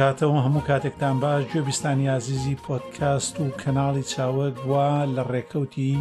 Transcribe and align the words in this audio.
کاتەوە 0.00 0.38
هەموو 0.46 0.62
کاتێکتان 0.70 1.16
باش 1.22 1.42
گوێبیستانی 1.52 2.08
عزیزی 2.18 2.60
پۆتکاست 2.66 3.34
و 3.42 3.46
کەناڵی 3.60 4.04
چاوەک 4.12 4.56
وا 4.70 4.90
لە 5.16 5.22
ڕێکەوتی 5.32 5.92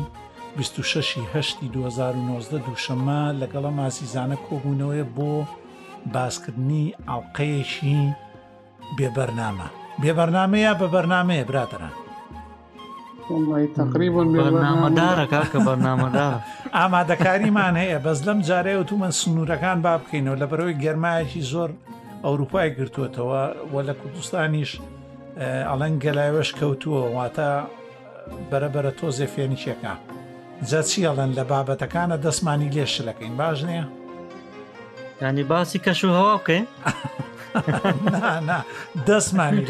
26 0.57 1.18
2019 1.73 2.63
دووشەمە 2.66 3.23
لەگەڵە 3.41 3.71
ماسیزانە 3.80 4.38
کۆبوونەوەی 4.48 5.08
بۆ 5.16 5.36
باسکردنی 6.13 6.94
ئاڵلقەیەشی 7.09 8.02
بێبەرنامە 8.99 9.68
بێبەرنمەیە 10.02 10.71
بە 10.80 10.88
بەرنمەیە 10.93 11.46
براتران 11.49 11.93
تقریبنامەدارەکە 13.80 15.41
کە 15.52 15.59
بەنامەدا 15.68 16.30
ئامادەکاریمان 16.77 17.76
هەیە 17.84 17.99
بەس 18.05 18.20
لەم 18.27 18.40
جارەیە 18.48 18.80
و 18.80 18.88
تومە 18.90 19.09
سنوورەکان 19.20 19.77
با 19.85 19.93
بکەینەوە 20.02 20.40
لە 20.41 20.46
بەرەوەی 20.52 20.80
گەرمایەکی 20.84 21.43
زۆر 21.54 21.71
ئەوروپای 22.24 22.70
گرتووەتەوە 22.78 23.42
وە 23.74 23.82
لە 23.88 23.94
کوردستانیش 24.02 24.72
ئەڵەن 25.70 25.94
گەلایوەش 26.04 26.50
کەوتووە 26.60 27.02
واتە 27.16 27.50
بەرەبرە 28.50 28.91
تۆزێ 29.00 29.28
فێنیچێکە 29.36 29.94
جە 30.70 30.82
چیەڵەن 30.90 31.32
لە 31.38 31.44
بابەتەکانە 31.52 32.18
دەسمانی 32.26 32.74
لێشلەکەین 32.76 33.34
باش 33.40 33.60
نییە؟ 33.70 33.86
ینی 35.22 35.44
باسی 35.52 35.80
کەش 35.86 36.00
و 36.04 36.10
هەوا 36.18 36.34
بکەین؟ 36.38 36.66
دەستمانی 39.07 39.63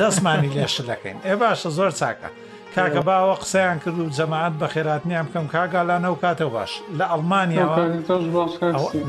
دەستمانی 0.00 0.50
لێشلەکەین 0.56 1.18
ئێ 1.26 1.34
باشە 1.42 1.70
زۆر 1.78 1.92
چاکە. 2.00 2.30
کاکە 2.74 3.02
باوە 3.08 3.34
قسەیان 3.42 3.78
کرد 3.84 3.98
و 4.00 4.10
جەماعات 4.18 4.54
بە 4.60 4.66
خێراتنیان 4.74 5.26
بکەم 5.28 5.46
کاگالانە 5.54 6.08
و 6.14 6.20
کاتە 6.24 6.42
باش 6.56 6.72
لە 6.98 7.04
ئەڵمانیا 7.12 7.66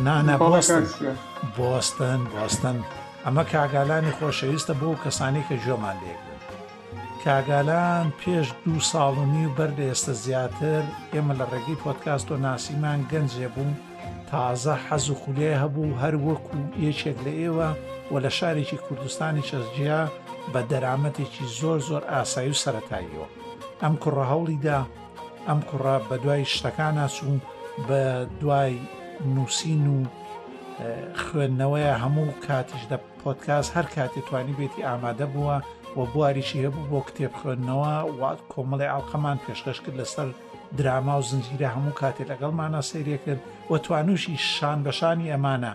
نانە 0.05 0.35
بۆستن. 0.45 0.83
بۆستن 1.57 2.19
بۆستن 2.33 2.77
ئەمە 3.25 3.43
کاگالانی 3.53 4.11
خۆشەویستە 4.19 4.73
بۆ 4.79 4.89
کەسانی 5.03 5.43
کە 5.47 5.55
جۆمان 5.65 5.97
لێگرن 6.03 6.37
کاگالان 7.23 8.13
پێش 8.19 8.47
دوو 8.65 8.79
ساڵنی 8.91 9.45
و 9.47 9.55
بەردە 9.57 9.83
ئێستا 9.89 10.13
زیاتر 10.25 10.83
ئێمە 11.13 11.33
لە 11.39 11.45
ڕێگەی 11.51 11.81
پۆتکاست 11.83 12.27
و 12.31 12.37
ناسیمان 12.45 12.99
گەنجێ 13.11 13.47
بووم 13.55 13.71
تازە 14.31 14.73
حەز 14.87 15.05
و 15.09 15.15
خولێ 15.21 15.51
هەبوو 15.63 15.97
هەر 16.01 16.15
وەکو 16.27 16.57
یەکێک 16.87 17.17
لە 17.25 17.31
ئێوە 17.41 17.69
و 18.11 18.13
لە 18.23 18.29
شارێکی 18.37 18.77
کوردستانی 18.85 19.43
چەسجیا 19.49 20.01
بە 20.53 20.61
دەرامەتێکی 20.71 21.45
زۆر 21.59 21.79
زۆر 21.89 22.03
ئاسایی 22.11 22.51
و 22.53 22.59
سەتاییەوە 22.63 23.27
ئەم 23.81 23.93
کوڕە 24.03 24.25
هەوڵیدا 24.31 24.79
ئەم 25.47 25.59
کوڕە 25.69 25.95
بە 26.07 26.15
دوای 26.23 26.45
شتەکان 26.55 26.93
ناچوون 27.01 27.37
بە 27.87 28.01
دوای 28.41 28.73
نووسین 29.35 29.85
و 29.95 29.99
خوێندنەوەیە 31.25 31.93
هەموو 32.03 32.27
کاتیش 32.47 32.83
دە 32.91 32.97
پۆتکاس 33.21 33.65
هەر 33.75 33.85
کاتی 33.95 34.21
توانی 34.27 34.53
بێتی 34.59 34.83
ئامادە 34.89 35.27
بووە 35.33 35.57
و 35.97 36.01
بواریشی 36.13 36.63
هەبوو 36.65 36.89
بۆ 36.91 36.99
کتێب 37.07 37.33
خوێندنەوە 37.39 37.93
وات 38.21 38.39
کۆمەڵی 38.53 38.91
ئاڵقەمان 38.91 39.37
پێشکەش 39.45 39.77
کرد 39.83 39.95
لەسەر 40.01 40.27
دراما 40.79 41.13
و 41.19 41.23
زنجیرە 41.29 41.69
هەموو 41.75 41.97
کاتێ 42.01 42.23
لەگەڵمانە 42.31 42.79
سریەکرد 42.89 43.41
و 43.71 43.77
توانوشی 43.85 44.37
شان 44.55 44.79
بەشانی 44.85 45.31
ئەمانە 45.33 45.73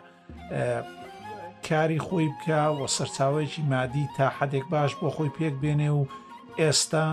کاری 1.68 2.00
خۆی 2.06 2.28
بکە 2.34 2.58
و 2.76 2.80
سەرچاوێکی 2.96 3.62
مادی 3.72 4.04
تا 4.16 4.26
حدێک 4.38 4.64
باش 4.72 4.90
بۆ 4.98 5.08
خۆی 5.16 5.30
پێک 5.36 5.54
بێنێ 5.62 5.90
و 5.98 6.02
ئێستا 6.60 7.06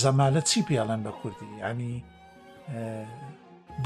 زەمالە 0.00 0.40
چی 0.50 0.60
پیاڵەن 0.68 1.00
بە 1.06 1.10
کوردی 1.20 1.46
ینی 1.62 1.96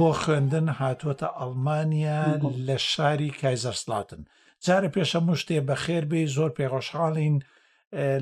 بۆ 0.01 0.11
خوێندن 0.23 0.67
هاتووەتە 0.81 1.29
ئەڵمانیا 1.39 2.21
لە 2.67 2.77
شاری 2.93 3.31
کایزەرسلاتن 3.41 4.23
جارە 4.67 4.89
پێشە 4.95 5.21
مشتێ 5.29 5.59
بە 5.69 5.75
خێربێ 5.85 6.23
زۆر 6.37 6.51
پێڕۆژحاڵین 6.59 7.37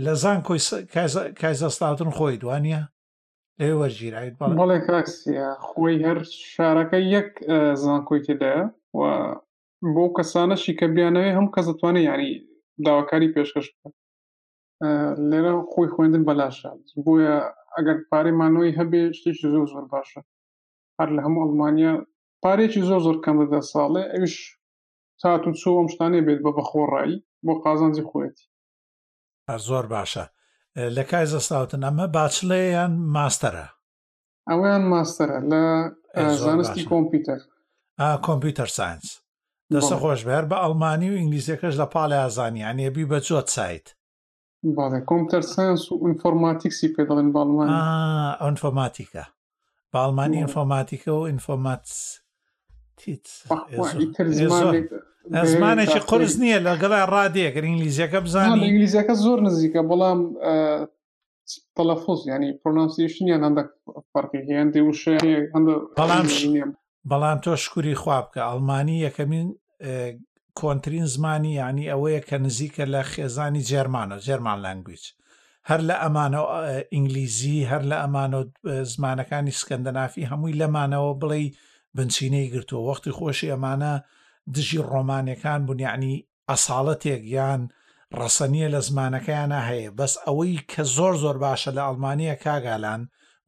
لە 0.05 0.13
زان 0.23 0.39
کۆی 0.47 0.61
کایزەسلاتن 1.41 2.11
خۆی 2.17 2.37
دوانە 2.43 2.81
لێ 3.61 3.71
وەرگیرایت 3.81 4.35
بەڵێ 4.41 4.79
کاکسە 4.89 5.47
خۆی 5.69 5.95
هەر 6.07 6.19
شارەکە 6.53 6.99
یەک 7.15 7.29
زانکۆی 7.83 8.21
تێدایە 8.27 8.65
و 8.99 9.01
بۆ 9.95 10.05
کەسانەشی 10.17 10.77
کە 10.79 10.87
بیانەوێ 10.95 11.31
هەم 11.37 11.47
کەس 11.55 11.67
دەتوانێت 11.71 12.05
یاری 12.11 12.33
داواکاری 12.85 13.33
پێشکەش 13.35 13.67
لێرە 15.31 15.53
خۆی 15.73 15.89
خوێندن 15.95 16.23
بەلاشە 16.29 16.71
بۆیە 17.05 17.37
ئەگەر 17.77 17.97
پارێمانەوەی 18.11 18.77
هەبێ 18.79 19.01
شتێکی 19.19 19.49
زۆر 19.55 19.67
زۆر 19.75 19.87
باشە 19.95 20.21
هەر 21.03 21.11
لە 21.17 21.21
هەموو 21.27 21.43
ئەڵمانیا 21.45 21.93
پارێکی 22.43 22.87
زۆر 22.89 23.01
زۆر 23.07 23.17
کەم 23.25 23.37
دەدا 23.43 23.61
ساڵێ 23.73 24.03
ئەوش 24.15 24.35
تات 25.21 25.43
و 25.49 25.53
چۆ 25.61 25.71
ئەم 25.79 25.89
شتانێ 25.93 26.21
بێت 26.27 26.41
بە 26.45 26.51
بەخۆڕایی 26.57 27.17
بۆ 27.47 27.53
قازانجی 27.65 28.07
خۆەتی 28.11 28.45
زۆر 29.69 29.85
باشە 29.95 30.25
لە 30.97 31.03
کای 31.11 31.27
زەستاوتن 31.33 31.83
ئەمە 31.87 32.07
باچلەیان 32.17 32.93
ماستەرە 33.15 33.67
ئەویان 34.51 34.83
ماستەرە 34.93 35.39
لە 35.51 35.61
زانستی 36.45 36.85
کۆمپیوتەر 36.91 37.41
کۆمپیوتەر 38.27 38.69
ساینس 38.79 39.07
دەسە 39.73 39.95
خۆشبێر 40.03 40.45
بە 40.51 40.57
ئەڵمانی 40.65 41.09
و 41.11 41.17
ئینگلیزیەکەش 41.21 41.75
لە 41.81 41.87
پاڵی 41.95 42.19
ئازانیان 42.23 42.77
ێبی 42.89 43.05
بە 43.11 43.19
چۆت 43.27 43.47
سایت 43.57 43.87
باڵێ 44.77 45.01
کۆمپیوتەر 45.09 45.45
ساینس 45.55 45.83
و 45.91 45.95
ئینفۆرماتیکسی 46.05 46.89
پێ 46.95 47.03
دەڵێن 47.09 47.29
باڵمان 47.35 47.69
ئۆنفۆماتیکە 48.43 49.25
بەڵمانی 49.93 50.37
ئینفۆماتیکە 50.41 51.13
و 51.17 51.27
ئینفۆمات 51.31 51.85
زمانێکی 55.53 56.01
قرس 56.11 56.35
نییە 56.43 56.59
لەگەڵا 56.69 57.01
ڕادێکگر 57.15 57.63
ئینگلیزیەکە 57.67 58.19
بزانانی 58.27 58.65
ئینگلیزیەکە 58.69 59.15
زۆر 59.25 59.39
نزیکە 59.49 59.81
بەڵام 59.91 60.19
تەلەفۆز 61.77 62.21
ینی 62.33 62.51
پرۆناسیشنیان 62.63 63.41
هەندە 63.47 63.63
فەرقی 64.13 64.53
هەندێ 64.61 64.81
وشە 64.89 65.17
بەڵام 65.99 66.27
بەڵام 67.11 67.39
تۆ 67.45 67.55
شکوری 67.63 67.95
خواب 68.03 68.25
بکە 68.29 68.41
ئەڵمانی 68.49 69.03
یەکەمین 69.07 69.47
کۆنتترین 70.61 71.07
زمانی 71.15 71.53
ینی 71.61 71.91
ئەوەیە 71.93 72.21
کە 72.29 72.37
نزیکە 72.47 72.85
لە 72.95 73.01
خێزانی 73.13 73.63
جێرمانە 73.69 74.17
جێرمان 74.27 74.59
لەنگویچ 74.67 75.05
هەر 75.71 75.81
لە 75.89 75.97
ئەمانە 76.03 76.41
ئینگلیزی 76.95 77.69
هەر 77.71 77.83
لە 77.91 77.97
ئەمانە 78.03 78.41
زمانەکانی 78.93 79.57
سکەندەنافی 79.61 80.29
هەمووی 80.31 80.59
لەمانەوە 80.61 81.13
بڵێ 81.23 81.45
بنچینەی 81.97 82.51
گرتووە 82.55 82.83
وەختی 82.89 83.17
خۆشی 83.19 83.53
ئەمانە 83.55 83.95
دژی 84.55 84.85
ڕۆمانەکان 84.91 85.61
بنیعنی 85.69 86.15
ئەساڵەتێک 86.51 87.23
یان 87.37 87.63
ڕەسەنیە 88.19 88.69
لە 88.75 88.81
زمانەکەیانە 88.89 89.61
هەیە 89.69 89.91
بەس 89.99 90.15
ئەوەی 90.27 90.57
کە 90.71 90.83
زۆر 90.97 91.13
زۆر 91.23 91.37
باشە 91.45 91.71
لە 91.77 91.83
ئەڵمانیا 91.87 92.35
کاگالان 92.45 93.03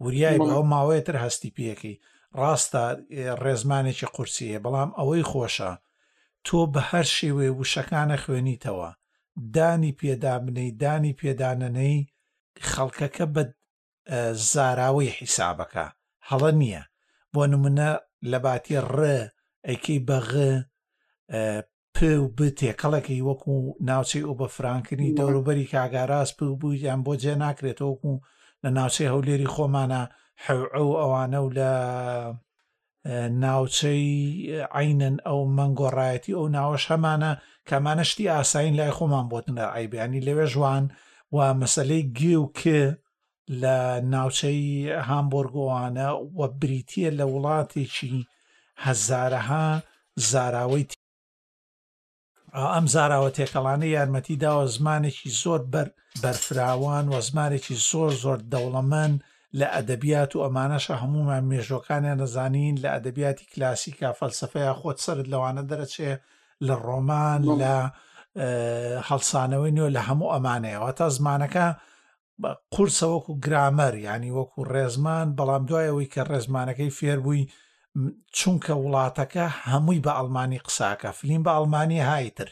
وریای 0.04 0.36
بە 0.40 0.46
ئەو 0.54 0.62
ماوەیەتر 0.72 1.16
هەستی 1.24 1.54
پێەکەی 1.56 1.96
ڕاستە 2.40 2.82
ڕێزمانێکی 3.44 4.08
قورسیە 4.14 4.58
بەڵام 4.64 4.90
ئەوەی 4.98 5.22
خۆشە 5.30 5.72
تۆ 6.46 6.58
بە 6.72 6.80
هەر 6.90 7.06
شێوێ 7.16 7.48
وشەکانە 7.60 8.16
خوێنیتەوە 8.24 8.90
دانی 9.56 9.92
پێدابنەی 10.00 10.70
دانی 10.82 11.12
پێدانەنەی 11.20 11.96
خەڵکەکە 12.70 13.24
بە 13.34 13.42
زاراوی 14.52 15.14
حیسابەکە 15.18 15.86
هەڵە 16.28 16.50
نییە 16.60 16.82
بۆ 17.32 17.42
نمونە 17.52 17.88
لە 18.30 18.38
باتی 18.44 18.78
ڕێ 18.96 19.18
ئەیکەی 19.66 20.00
بەغ 20.08 20.30
پ 21.94 21.98
و 22.22 22.26
بتێکەڵەکەی 22.36 23.26
وەکو 23.28 23.54
ناوچەی 23.90 24.26
ئۆ 24.28 24.32
بە 24.40 24.48
فرانکنی 24.56 25.14
دەوروبەری 25.18 25.70
کاگاراز 25.74 26.28
پ 26.36 26.38
بوو 26.60 26.80
یان 26.86 27.00
بۆ 27.06 27.12
جێ 27.22 27.32
ناکرێتەوەکو 27.44 28.12
لە 28.62 28.68
ناوچەی 28.78 29.10
هەولێری 29.12 29.52
خۆمانە 29.54 30.02
حەو 30.44 30.90
ئەوانە 31.02 31.38
و 31.44 31.48
لە 31.58 31.70
ناوچەی 33.04 34.16
عینەن 34.80 35.16
ئەو 35.26 35.40
مەنگۆڕایەتی 35.56 36.36
ئەو 36.36 36.46
ناوەش 36.56 36.84
هەمانە 36.92 37.32
کەمانەشتی 37.68 38.30
ئاساین 38.32 38.74
لای 38.80 38.96
خۆمان 38.96 39.26
بۆتنە 39.32 39.64
ئایبیانی 39.74 40.24
لەوێ 40.26 40.46
ژوان 40.54 40.84
و 41.36 41.36
مەسلەی 41.60 42.02
گێ 42.18 42.34
و 42.42 42.52
کێ 42.58 42.82
لە 43.62 43.76
ناوچەی 44.12 44.64
هامبۆرگۆوانە 45.08 46.08
وە 46.38 46.46
بریتە 46.60 47.06
لە 47.18 47.24
وڵاتێکی 47.32 48.16
هەزارەها 48.84 49.66
زاراوەی 50.30 50.84
ئەم 52.74 52.86
زاراوە 52.94 53.30
تێکەڵانە 53.36 53.86
یارمەتی 53.94 54.40
داوە 54.44 54.64
زمانێکی 54.76 55.28
زۆر 55.42 55.60
بەرفراوان 56.22 57.04
و 57.08 57.14
زمانێکی 57.28 57.74
زۆر 57.90 58.10
زۆر 58.22 58.38
دەوڵەمەند 58.52 59.16
لە 59.60 59.66
ئەدەبیات 59.76 60.32
و 60.36 60.42
ئەمانەشە 60.46 60.94
هەمومان 61.02 61.44
مێژۆکانیان 61.50 62.18
نەزانین 62.22 62.74
لە 62.82 62.88
ئەدەبیاتی 62.94 63.44
کلاسیکا 63.52 64.08
فەلسفەیە 64.20 64.72
خۆت 64.80 64.98
سرد 65.04 65.26
لەوانە 65.32 65.62
دەرەچێ 65.70 66.10
لە 66.66 66.74
ڕۆمان 66.86 67.40
لە 67.62 67.74
هەڵسانەوەی 69.08 69.74
نوێ 69.76 69.88
لە 69.96 70.02
هەموو 70.08 70.32
ئەمانەیەەوە 70.34 70.90
تا 70.98 71.06
زمانەکە 71.16 71.66
قورسە 72.74 73.06
وەکو 73.14 73.32
گرامەر 73.44 73.94
ینی 74.08 74.30
وەکو 74.38 74.58
ڕێزمان 74.72 75.26
بەڵام 75.38 75.62
دوایەوەی 75.68 76.10
کە 76.14 76.22
ڕێزمانەکەی 76.30 76.94
فێربووی 76.98 77.42
چونکە 78.38 78.72
وڵاتەکە 78.84 79.46
هەمووی 79.68 80.02
بە 80.04 80.12
ئەلمانی 80.18 80.60
قساکە 80.66 81.10
فلیم 81.18 81.42
بە 81.46 81.52
ئەلمانی 81.56 82.00
هایتر 82.10 82.50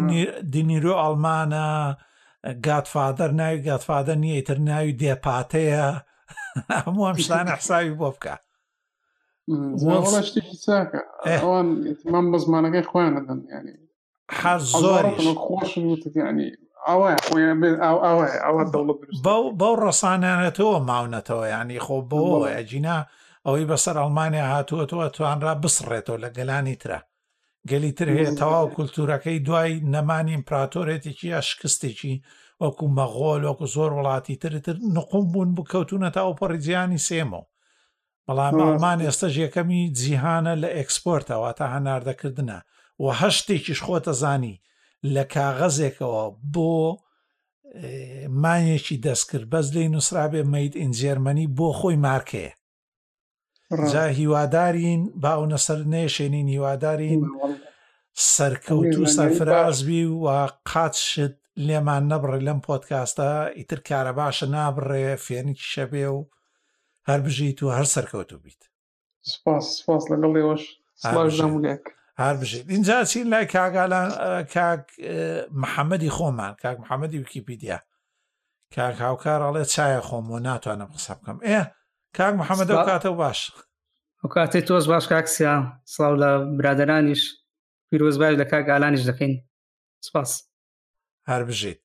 دینیرۆ 0.53 0.93
ئەلمانە 1.03 1.67
گاتفادەر 2.65 3.29
ناوی 3.39 3.59
گاتفادە 3.69 4.13
نییە 4.23 4.35
ئیتر 4.37 4.57
ناوی 4.69 4.97
دێپاتەیە 5.01 5.85
هەموو 6.85 7.07
ئەم 7.09 7.17
شتانە 7.23 7.51
حساوی 7.59 7.97
بۆ 8.01 8.09
بکە 8.15 8.35
شتێکی 10.27 10.55
چاکە 10.65 10.99
ئەوان 11.29 11.67
من 12.13 12.25
بە 12.31 12.37
زمانەکەی 12.45 12.87
خۆیان 12.89 13.13
دەدەن 13.17 13.39
ینی 13.55 13.75
حەز 14.39 14.63
زۆر 14.81 15.05
خۆش 15.45 15.71
وتت 15.77 16.13
ینی 16.23 16.49
بەو 19.25 19.74
ڕەسانانەتەوە 19.86 20.78
ماونەتەوە 20.89 21.45
ینی 21.56 21.80
خۆ 21.86 21.98
بۆ 22.12 22.24
ئەجینا 22.56 22.98
ئەوەی 23.45 23.69
بەسەر 23.72 23.95
ئەڵمانیا 24.01 24.45
هاتووەتەوە 24.54 25.06
توانرا 25.16 25.54
بسڕێتەوە 25.63 26.18
لە 26.24 26.30
گەلانی 26.38 26.78
ترە 26.81 27.00
گەلی 27.69 27.92
تر 27.98 28.07
هەیە 28.18 28.31
تەواو 28.39 28.68
کولتورەکەی 28.75 29.44
دوای 29.48 29.74
نەمانی 29.94 30.33
ئیمپراتۆرێتێکی 30.36 31.28
یا 31.33 31.42
شکستێکی 31.50 32.16
وەکو 32.62 32.86
مەغۆل 32.98 33.42
وەکو 33.48 33.66
زۆر 33.75 33.92
وڵاتی 33.98 34.36
ترتر 34.44 34.75
نقوم 34.98 35.25
بوون 35.33 35.50
بکەوتونە 35.57 36.10
تاوپەڕی 36.16 36.62
جیانی 36.66 37.04
سێمەوە 37.07 37.44
بەڵام 38.28 38.56
ئەڵمان 38.62 39.00
ئێستا 39.06 39.28
ژێکەمی 39.36 39.81
جیهانە 40.00 40.54
لە 40.63 40.69
ئەکسپۆرتەوە 40.78 41.50
تا 41.57 41.66
هەناردەکردە 41.74 42.60
وە 43.04 43.12
هەشتێکیش 43.22 43.80
خۆتە 43.88 44.13
زانی 44.22 44.56
لە 45.15 45.24
کاغەزێکەوە 45.33 46.24
بۆ 46.53 46.74
مانیەکی 48.44 49.01
دەستکرد 49.06 49.45
بەس 49.53 49.68
لی 49.75 49.88
نووسرابێ 49.94 50.44
مەید 50.53 50.74
ئینجێرمەنی 50.81 51.51
بۆ 51.57 51.69
خۆی 51.80 51.98
مارکەیە 52.06 52.53
جا 53.92 54.06
هیوادارین 54.19 55.01
باونە 55.24 55.59
سەر 55.65 55.80
نێشێنین 55.94 56.48
هیوادارین 56.56 57.21
سەرکەوت 58.36 58.94
و 59.01 59.06
سەرفرازبی 59.15 60.03
و 60.24 60.25
قاتشت 60.71 61.36
لێمان 61.68 62.04
نەبڕێ 62.12 62.39
لەم 62.47 62.59
پۆتکاستە 62.65 63.30
ئیتر 63.57 63.80
کارە 63.88 64.13
باشە 64.19 64.47
نابڕێ 64.56 65.06
فێنیکی 65.25 65.68
شەبێ 65.74 66.06
و 66.15 66.19
هەر 67.09 67.19
بژیت 67.25 67.57
و 67.62 67.74
هەر 67.77 67.88
سەرکەوت 67.94 68.30
و 68.33 68.42
بیت 68.44 68.62
سپاس 69.31 69.65
سپاس 69.80 70.04
لەگەڵ 70.12 70.33
ئێوەش 70.39 70.63
سلاژ 71.01 71.31
ژەمولێک 71.39 71.83
هەر 72.23 72.35
بژێت 72.41 72.63
اینجا 72.69 72.95
چین 73.12 73.27
لای 73.33 73.45
کاگالان 73.56 74.09
کاک 74.56 74.83
محەممەدی 75.63 76.09
خۆمان 76.18 76.53
کاک 76.63 76.77
محەممەدی 76.83 77.18
ویکیپیدیا 77.23 77.79
کاک 78.75 78.95
هاوکارڕڵێ 79.06 79.63
چایە 79.73 80.01
خۆم 80.07 80.25
و 80.33 80.39
ناتوانم 80.47 80.89
قسە 80.95 81.12
بکەم 81.19 81.38
ئێ 81.50 81.62
کاک 82.18 82.33
محەممەد 82.41 82.69
و 82.69 82.85
کاتە 82.89 83.06
باش 83.21 83.39
ئەو 84.23 84.29
کاتێ 84.35 84.62
تۆز 84.68 84.85
باش 84.91 85.06
کاکسیا 85.13 85.53
سڵاو 85.94 86.13
لە 86.23 86.29
برادرانیش 86.59 87.21
پیرۆزبای 87.89 88.38
لە 88.41 88.45
کاک 88.51 88.65
ئالانیش 88.73 89.03
دەکەین 89.09 89.33
سپاس 90.07 90.31
هەر 91.29 91.41
بژیت 91.47 91.79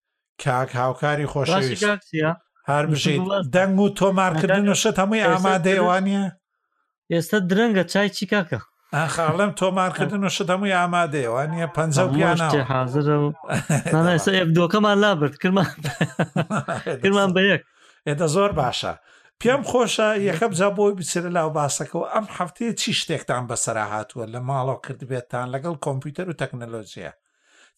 کاک 0.44 0.70
هاوکاری 0.82 1.26
خۆشەویستیا 1.32 2.30
هەر 2.70 2.84
بژیت 2.90 3.22
دەنگ 3.56 3.78
و 3.84 3.88
تۆمارکردن 3.98 4.68
و 4.68 4.74
شت 4.82 4.94
هەمووی 5.00 5.26
ئامادەێوانە 5.36 6.24
ئێستا 7.12 7.38
درەنگە 7.50 7.84
چای 7.92 8.08
چی 8.16 8.26
کاکە 8.32 8.60
خاڵم 8.92 9.50
تۆمارکردن 9.58 10.24
و 10.24 10.28
شت 10.30 10.46
هەمووی 10.50 10.72
ئامادەیەوە 10.78 11.42
نیە 11.50 11.66
پ 11.74 11.78
حاضرەسا 12.70 14.30
دووەکەمان 14.54 14.96
لابرد 15.02 15.36
کرمان 17.02 17.30
بە 17.34 17.42
یەک 17.52 17.62
ئێدە 18.08 18.26
زۆر 18.34 18.50
باشە 18.60 18.92
پێم 19.40 19.62
خۆشە 19.70 20.08
یەکە 20.30 20.46
بجا 20.48 20.68
بۆی 20.78 20.96
بچێرە 20.98 21.30
لاو 21.36 21.50
باسەکەەوە 21.58 22.06
ئەم 22.14 22.26
هەفتەیە 22.38 22.72
چی 22.80 22.92
شتێکتان 23.00 23.44
بەسەرا 23.50 23.84
هاتووە 23.92 24.24
لە 24.34 24.40
ماڵەوە 24.48 24.80
کردبێتتان 24.86 25.46
لەگەڵ 25.54 25.74
کۆمپیوتەر 25.84 26.26
و 26.28 26.32
تەکنەلۆژیە 26.40 27.12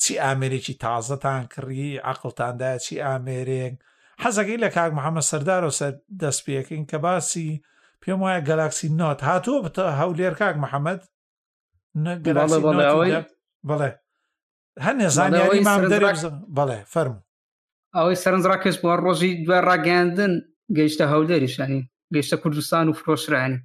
چی 0.03 0.13
ئامێرێکی 0.25 0.77
تازەتان 0.83 1.43
کڕی 1.53 2.01
عقلتاندای 2.13 2.79
چی 2.85 2.95
ئامێرێک 3.07 3.75
حەزەکەی 4.23 4.61
لە 4.65 4.69
کاک 4.75 4.91
محەممە 4.99 5.23
سەردار 5.31 5.63
و 5.65 5.71
سەر 5.79 5.93
دەستپێکین 6.23 6.83
کە 6.91 6.99
باسی 7.05 7.51
پێم 8.03 8.19
وایە 8.25 8.41
گەلاکسی 8.49 8.89
نات 9.01 9.21
هاتووە 9.29 9.61
بتە 9.67 9.85
هەولێر 10.01 10.35
کاک 10.41 10.55
محەممەد 10.65 11.01
بڵێ 13.69 13.91
هەنێ 14.87 15.07
زانیاری 15.17 15.65
مام 15.67 15.81
بڵێ 16.57 16.79
فەرمو 16.93 17.21
ئەوەی 17.97 18.21
سەرنجڕا 18.23 18.57
کەس 18.65 18.77
بۆ 18.83 18.91
ڕۆژی 19.05 19.33
دوێ 19.45 19.59
ڕاگەاندن 19.69 20.33
گەیشتە 20.77 21.05
هەولێریشانی 21.13 21.81
گەیشتە 22.15 22.37
کوردستان 22.43 22.85
و 22.89 22.97
فرۆشرانی 23.01 23.59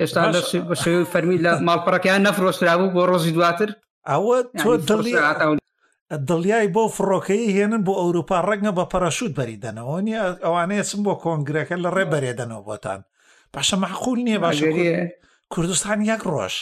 ئێستا 0.00 0.20
بە 0.68 0.74
شێوی 0.82 1.10
فەرمی 1.12 1.38
لە 1.44 1.50
ماڵپەڕەکەیان 1.68 2.22
نەفرۆشرابوو 2.26 2.92
بۆ 2.94 3.02
ڕۆژی 3.10 3.32
دواتر 3.36 3.70
ئەوە 4.10 4.36
تۆ 4.60 4.70
دڵی 4.88 5.14
دڵیای 6.30 6.66
بۆ 6.74 6.82
فڕۆکەی 6.96 7.46
هێنن 7.56 7.82
بۆ 7.86 7.92
ئەوروپا 8.00 8.38
ڕەنگە 8.48 8.72
بە 8.78 8.84
پەرەشوت 8.92 9.32
بەریدەنەوە 9.38 9.96
نیە 10.06 10.22
ئەوانەیە 10.44 10.84
چم 10.88 11.00
بۆ 11.06 11.14
کۆنگرەکە 11.24 11.76
لە 11.84 11.90
ڕێ 11.96 12.04
بەرێدەنەوە 12.12 12.62
بۆتان 12.66 13.00
باشە 13.56 13.74
معقول 13.76 14.18
نییە 14.24 14.38
باش 14.44 14.62
کوردستان 15.50 16.02
یەک 16.04 16.20
ڕۆژ 16.32 16.54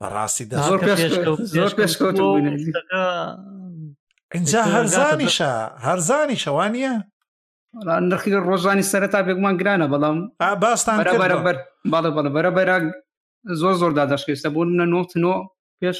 بەڕاستی 0.00 0.44
اینجا 4.34 4.62
هەرزانیشە 4.74 5.52
هەرزانی 5.86 6.38
شەوانە 6.44 6.92
نرخی 8.10 8.30
ڕۆژانی 8.48 8.84
سەرتا 8.92 9.20
بێکمان 9.26 9.54
گرانە 9.60 9.86
بەڵام 9.92 10.16
باستان 10.62 10.96
باڵە 11.92 12.10
بەڵە 12.16 12.30
بەرەبەر 12.36 12.82
زۆر 13.60 13.74
زۆر 13.80 13.92
داداشکەویستە 13.98 14.48
بۆ 14.54 14.60
منە 14.72 14.86
نۆتنۆ 14.92 15.34
پێش 15.80 15.98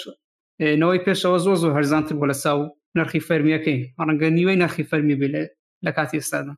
نەوەی 0.81 1.05
پێشەوە 1.06 1.38
زۆ 1.44 1.53
زۆر 1.62 1.73
هەرزانتر 1.79 2.14
بۆ 2.21 2.26
لە 2.31 2.37
ساو 2.44 2.59
نرخی 2.97 3.21
فەرمیەکەی 3.29 3.79
ڕەنگە 4.06 4.29
نیوەی 4.37 4.61
نرخی 4.62 4.85
فەرمی 4.91 5.17
بێ 5.21 5.29
لە 5.85 5.91
کاتی 5.97 6.19
ئێستادا 6.21 6.55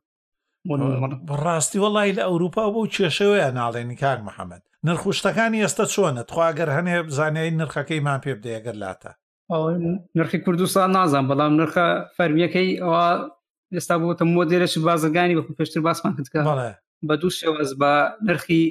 ڕاستی 0.69 1.79
وەڵی 1.79 2.13
لە 2.19 2.23
ئەوروپا 2.29 2.65
بۆ 2.75 2.83
کێشەوەیە 2.95 3.49
ناڵێنی 3.59 3.97
کار 4.03 4.19
محەممەد 4.29 4.63
نرخشتەکانی 4.87 5.63
ئێستا 5.65 5.85
چۆنە 5.95 6.23
تخواگەر 6.29 6.69
هەنێ 6.77 6.97
زانایی 7.17 7.57
نرخەکەیمان 7.61 8.21
پێ 8.25 8.33
بدەیەگەر 8.37 8.77
لاتە 8.83 9.11
نرخی 10.17 10.39
کوردستان 10.45 10.91
نازان 10.97 11.25
بەڵام 11.31 11.53
نرخە 11.61 11.87
فەرمیەکەی 12.17 12.71
ئەوە 12.83 13.09
ئێستا 13.77 13.97
بۆتە 14.01 14.25
مۆدلێرەش 14.35 14.75
بازرگانی 14.89 15.37
بەکو 15.39 15.57
پێشتر 15.59 15.81
باسمان 15.87 16.13
کردکە 16.17 16.41
بە 17.09 17.15
دوو 17.21 17.31
شێوەز 17.41 17.71
بە 17.81 17.93
نرخی 18.29 18.63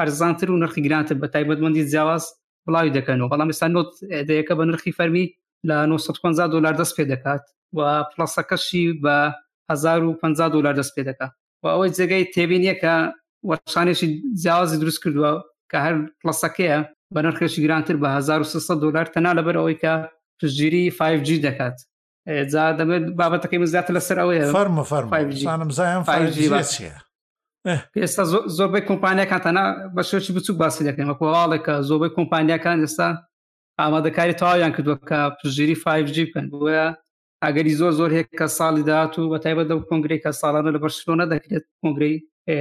هەرزانتر 0.00 0.48
و 0.50 0.56
نرخی 0.62 0.80
گرانتر 0.86 1.16
بە 1.22 1.28
تایبەتمەندی 1.34 1.88
جیاواز 1.90 2.24
بڵاوی 2.66 2.94
دەکەنەوە 2.98 3.28
بەڵام 3.32 3.48
ئێستا 3.52 3.68
نۆت 3.76 3.90
دەیەکە 4.28 4.54
بە 4.58 4.64
نرخی 4.68 4.92
فەرمی 4.98 5.26
لە 5.68 5.74
950 5.92 6.48
دلار 6.54 6.74
دەست 6.80 6.94
پێ 6.96 7.04
دەکات 7.12 7.44
و 7.76 8.04
پلسەکەشی 8.10 8.86
بە 9.04 9.16
1050 9.72 10.48
دلار 10.52 10.72
دەست 10.80 10.92
پێ 10.96 11.02
دەکات 11.10 11.32
و 11.62 11.66
ئەوەی 11.68 11.90
جێگەی 11.96 12.24
تێبین 12.34 12.62
یەکە 12.72 12.94
وەشانێکی 13.50 14.08
جیازی 14.42 14.78
دروست 14.82 15.00
کردووە 15.04 15.30
کە 15.70 15.78
هەر 15.84 15.94
پلسەکەیە 16.20 16.78
بە 17.14 17.20
نرخێکی 17.24 17.62
گرانتر 17.64 17.96
بە 18.02 18.08
1600 18.18 18.78
دلار 18.82 19.06
تەنا 19.14 19.32
لەبەر 19.38 19.56
ئەوەی 19.58 19.78
کە 19.82 19.92
پژگیری 20.38 20.92
5G 20.98 21.28
دەکات 21.46 21.76
جا 22.52 22.64
دەبێت 22.78 23.04
بابەتەکەی 23.18 23.58
مزیاتە 23.62 23.92
لەسەر 23.96 24.16
ئەوەیە 24.22 24.46
فەرمە 24.58 24.84
فەرمانم 24.90 25.70
زایان 25.78 26.02
5G 26.10 26.36
چیە 26.74 26.96
ئێستا 28.02 28.22
زۆربەی 28.56 28.86
کۆمپانیەکان 28.88 29.40
تەنا 29.46 29.64
بە 29.94 30.02
شێکی 30.10 30.32
بچوک 30.36 30.56
باسی 30.62 30.86
دەکەین 30.88 31.08
وەکوواڵێکە 31.10 31.74
زۆربەی 31.88 32.14
کۆمپانیەکان 32.16 32.76
ئێستا 32.84 33.08
ئامادەکاری 33.80 34.38
تاوایان 34.40 34.72
کردووە 34.76 34.96
کە 35.08 35.18
پژگیری 35.38 35.76
5G 35.84 36.14
بکەن 36.26 36.46
بۆە 36.52 36.84
ئەگەری 37.46 37.72
زۆر 37.80 37.92
زۆر 38.00 38.10
هەیە 38.16 38.26
کە 38.38 38.46
ساڵی 38.58 38.84
داات 38.90 39.12
و 39.18 39.30
بە 39.32 39.38
تایبەت 39.44 39.66
دەو 39.70 39.80
کۆنگری 39.88 40.18
کە 40.24 40.30
ساڵانە 40.40 40.70
لە 40.74 40.78
بەرشلۆنە 40.82 41.24
دەکرێت 41.32 41.64
کۆنگری 41.80 42.12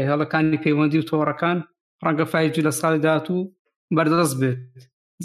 هەڵەکانی 0.10 0.62
پەیوەندی 0.64 1.00
و 1.00 1.08
تۆڕەکان 1.10 1.58
ڕەنگە 2.06 2.26
فایجی 2.32 2.66
لە 2.68 2.72
ساڵی 2.82 3.00
داات 3.08 3.26
و 3.34 3.38
بەردەست 3.98 4.36
بێت 4.42 4.58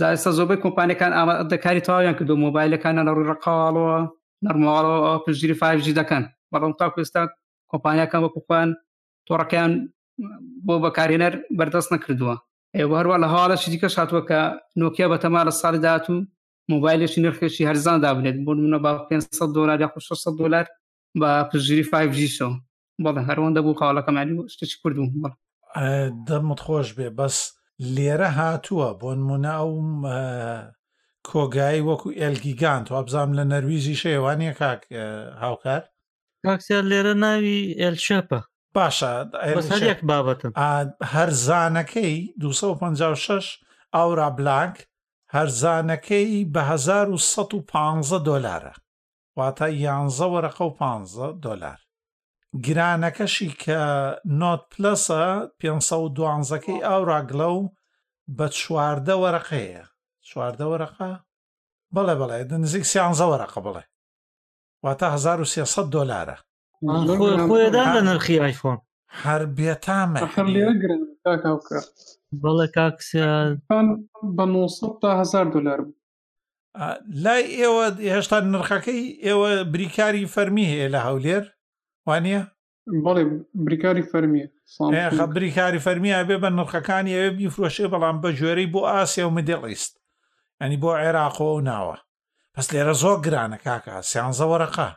زایستا 0.01 0.31
زۆبەی 0.39 0.63
کۆمپانیەکان 0.65 1.13
ئامادەکاری 1.19 1.85
تاوایان 1.89 2.15
کردو 2.19 2.41
مۆبایلەکانە 2.45 3.03
لە 3.07 3.13
ڕووی 3.17 3.29
ڕقاڵەوە 3.33 3.99
نەرماڵەوە 4.45 5.11
پژگیری 5.25 5.59
فایجی 5.61 5.97
دەکەن 6.01 6.25
بەڵام 6.53 6.73
تا 6.79 6.87
کوێستا 6.95 7.23
کۆمپانیەکان 7.71 8.21
وەکوپان 8.23 8.69
تۆڕەکەیان 9.27 9.73
بۆ 10.67 10.75
بەکارێنەر 10.85 11.35
بەردەست 11.59 11.91
نەکردووە 11.95 12.35
ئێوە 12.79 12.95
هەروە 13.01 13.17
لە 13.23 13.29
هاڵە 13.33 13.57
شیدیکە 13.63 13.89
شاتوە 13.97 14.21
کە 14.29 14.41
نۆکییا 14.81 15.07
بەتەما 15.13 15.41
لە 15.49 15.53
ساڵی 15.61 15.81
داات 15.87 16.05
و 16.11 16.15
مۆبایلێکی 16.71 17.21
نرخێکی 17.27 17.69
هەرزاندا 17.71 18.11
بنێت 18.17 18.37
بۆ 18.47 18.53
منە 18.65 18.79
با 18.85 18.93
500 19.11 19.55
دلار 19.57 19.81
یا 19.81 19.89
600 19.99 20.39
دلار 20.41 20.67
بە 21.21 21.31
پژیری 21.51 21.85
5G 21.93 22.19
شەوە 22.37 22.55
بەڵێ 23.05 23.23
هەروەندە 23.29 23.61
بوو 23.65 23.79
قاڵەکەم 23.81 24.17
علی 24.21 24.33
شتێکی 24.55 24.77
کردو 24.83 25.05
بڵ 25.23 25.33
دەمت 26.27 26.61
خۆش 26.67 26.89
بێ 26.97 27.09
بەس 27.19 27.37
لێرە 27.95 28.29
هاتووە 28.39 28.89
بۆ 29.01 29.11
نموناوم 29.19 29.89
کۆگایی 31.31 31.87
وەکو 31.89 32.09
ئەلگیگانت 32.21 32.87
و 32.89 32.95
ئەبزام 32.99 33.31
لە 33.39 33.43
نەرویژی 33.53 34.01
شێوانە 34.03 34.51
کاک 34.61 34.83
هاوکار 35.43 35.83
کاکسیار 36.47 36.85
لێرە 36.91 37.15
ناوی 37.25 37.61
ئێلشەپە 37.81 38.41
باشە 38.77 39.13
بابەتم 40.11 40.53
هەر 41.15 41.31
زانەکەی 41.47 42.15
256 42.43 43.59
ئاورا 43.97 44.31
بلانک 44.31 44.77
هەرزانەکەی 45.37 46.45
بە 46.53 46.63
1950 46.73 48.25
دلارە 48.29 48.75
واتە 49.39 49.67
یانزە 49.85 50.27
وەرەقە 50.33 50.65
و 50.69 50.75
15 50.79 51.33
دلار 51.47 51.79
گرانەکەشی 52.67 53.51
کە 53.63 53.81
نۆت 54.41 54.63
پلسە 54.73 55.25
512ەکەی 55.63 56.85
ئاوراگلە 56.89 57.49
و 57.57 57.63
بە 58.37 58.47
چواردە 58.59 59.15
وەرەقەیە 59.23 59.85
چواردە 60.29 60.67
وەرەقە 60.73 61.11
بڵێ 61.95 62.15
بڵێ 62.21 62.39
نزیک 62.63 62.85
سیانزە 62.93 63.27
وەرەقە 63.33 63.61
بڵێ 63.67 63.83
واتە 64.85 65.07
1300 65.15 65.91
دلارە 65.97 66.37
خۆیدان 67.49 67.89
لە 67.97 68.01
نرخی 68.09 68.41
ئایفۆن 68.45 68.79
هەر 69.25 69.43
بێتامە 69.57 70.19
بەڵێ 72.41 72.67
کاکسیان 72.77 73.51
بە 74.37 74.45
900 74.49 75.01
تا 75.03 75.21
هزار 75.21 75.47
دلار 75.55 75.81
لای 77.25 77.43
ئێوە 77.59 77.85
هێشتا 78.15 78.39
نرخەکەی 78.55 79.03
ئێوە 79.25 79.49
بریکاری 79.75 80.31
فەرمی 80.35 80.67
هەیە 80.73 80.89
لە 80.95 81.01
هەولێر 81.07 81.45
وانە 82.09 82.43
بەڵێ 83.05 83.25
بریکاری 83.67 84.05
فەرمیە 84.13 84.47
بریکاری 85.37 85.81
فەرمیە 85.87 86.19
بێ 86.29 86.37
بە 86.43 86.49
نرخەکانی 86.59 87.17
ئەوێ 87.19 87.31
بیفرۆشێ 87.39 87.87
بەڵام 87.93 88.17
بە 88.23 88.31
ژێرەی 88.39 88.73
بۆ 88.73 88.81
ئاسیا 88.95 89.27
و 89.29 89.35
مدێڵیست 89.37 89.93
ئەنی 90.61 90.77
بۆ 90.83 90.91
عێراقۆ 91.01 91.47
و 91.57 91.61
ناوە 91.69 91.97
پس 92.55 92.67
لێرە 92.73 92.95
زۆر 93.03 93.19
گرانە 93.27 93.59
کاکە 93.65 93.95
سیانزەوەرەقا 94.11 94.91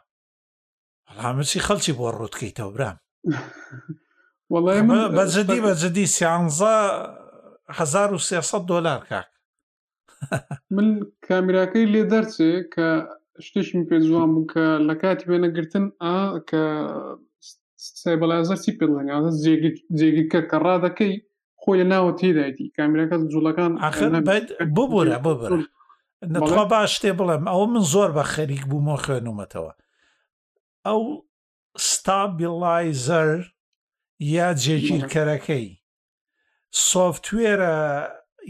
بەڵامچی 1.07 1.63
خەڵکی 1.67 1.93
بۆ 1.97 2.05
ڕوتکەیتەوە 2.19 2.71
برام 2.75 2.97
بەجددی 5.17 5.61
بەجددی 5.65 6.05
سیانزە 6.15 6.75
1300 7.69 8.65
دلار 8.67 9.03
کاک 9.09 9.25
من 10.71 10.87
کامیراکەی 11.27 11.85
لێ 11.93 12.03
دەرچێ 12.11 12.51
کە 12.73 12.87
شتێکم 13.45 13.81
پێ 13.89 13.97
جوان 14.07 14.29
بوو 14.33 14.47
کە 14.51 14.65
لە 14.87 14.93
کاتی 15.01 15.25
وێنەگرتن 15.29 15.85
ئا 16.03 16.19
کە 16.49 16.63
سایبەلازەر 18.01 18.57
چی 18.63 18.71
پێ 18.77 18.85
لەنگە 18.95 19.17
جێگیرکە 19.99 20.41
کە 20.49 20.57
ڕادەکەی 20.65 21.13
خۆی 21.61 21.77
لە 21.81 21.85
ناوە 21.93 22.11
تێدایتی 22.19 22.71
کامیراکە 22.77 23.15
جوڵەکان 23.33 23.71
ببوورە 24.77 25.17
ببر 25.25 25.61
نەخوا 26.33 26.65
باش 26.71 26.91
شتێ 26.97 27.11
بڵێم 27.17 27.43
ئەوە 27.51 27.65
من 27.73 27.81
زۆر 27.93 28.09
بە 28.17 28.23
خەریک 28.33 28.63
بوومەوە 28.69 29.01
خوێنومەتەوە 29.05 29.73
ئەو 30.85 31.01
ستابیلایزەر 31.91 33.39
یا 34.35 34.47
جێگیرکەرەکەی 34.63 35.67
سۆفتوێرە 36.89 37.75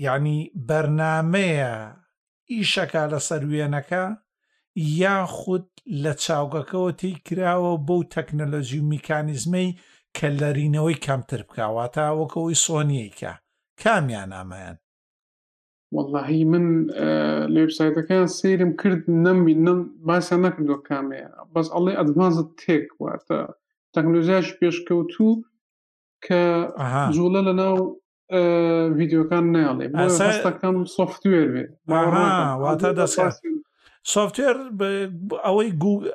یعنی 0.05 0.37
بەرنمەیە 0.67 1.73
ئیشەکە 2.51 3.03
لە 3.11 3.19
سەروێنەکە 3.27 4.03
یا 5.03 5.17
خود 5.37 5.65
لە 6.03 6.13
چاوگەکەەوە 6.23 6.91
تی 6.99 7.13
کراوە 7.27 7.73
بەو 7.87 8.01
تەکنەلۆژی 8.15 8.79
و 8.81 8.89
میکانیزمەی 8.93 9.69
کە 10.17 10.27
لەرینەوەی 10.39 11.01
کەمتر 11.05 11.41
بکاواتە 11.49 12.05
وەکەوەی 12.19 12.57
سۆنیەکە 12.65 13.33
کامیان 13.81 14.31
ئامایان 14.37 14.77
واللهی 15.95 16.43
من 16.53 16.65
لە 17.53 17.59
وبسایتەکان 17.65 18.25
سیرم 18.37 18.71
کرد 18.81 19.03
نەمی 19.25 19.55
نم 19.65 19.79
باسە 20.07 20.35
نەکردو 20.45 20.75
کامەیە 20.89 21.29
بەس 21.53 21.67
ئەڵێ 21.75 21.91
ئەدمانزت 21.99 22.49
تێک 22.61 22.87
واتە 23.03 23.41
تەکنۆژیاش 23.95 24.47
پێشکەوتوو 24.59 25.31
کە 26.25 26.41
زوڵە 27.17 27.41
لە 27.47 27.53
ناو 27.61 27.77
ویددیوەکان 28.31 29.45
ناڵێ 29.55 29.85
ئەستەکەم 29.99 30.77
سوفتوێر 30.95 31.47
بێ 31.53 31.65
واتە 32.63 32.89
دەست 32.99 33.19
سوفتێر 34.13 34.55
ئەوەی 35.45 35.69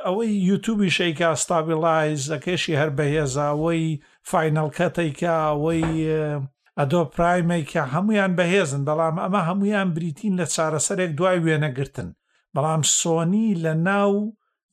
ئەوەی 0.07 0.31
یوتوبی 0.50 0.95
شەیکە 0.97 1.26
ئەستابیلایز 1.33 2.23
ئەکێشی 2.35 2.79
هەر 2.81 2.90
بەهێزاوەی 2.99 3.85
فینەلکەتێکە 4.31 5.33
ئەوەی 5.45 5.85
ئەدۆ 6.81 7.02
پرایمەی 7.14 7.62
کە 7.73 7.83
هەمویان 7.95 8.33
بەهێزن 8.38 8.83
بەڵام 8.88 9.17
ئەمە 9.25 9.40
هەمویان 9.49 9.88
بریتین 9.97 10.35
لە 10.40 10.47
چارەسەرێک 10.55 11.11
دوای 11.19 11.38
وێنەگرتن 11.45 12.09
بەڵام 12.55 12.83
سۆنی 12.99 13.47
لە 13.64 13.73
ناو 13.88 14.12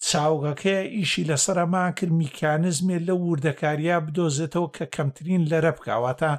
چاوگەکەی 0.10 0.84
ئیشی 0.98 1.28
لەسەرەمان 1.30 1.92
کرد 1.98 2.14
میکانزمێ 2.22 2.98
لە 3.08 3.14
وردەکاریا 3.26 3.98
بدۆزێتەوە 4.06 4.70
کە 4.78 4.86
کەمترین 4.96 5.44
لەرە 5.52 5.72
بکواتە 5.78 6.34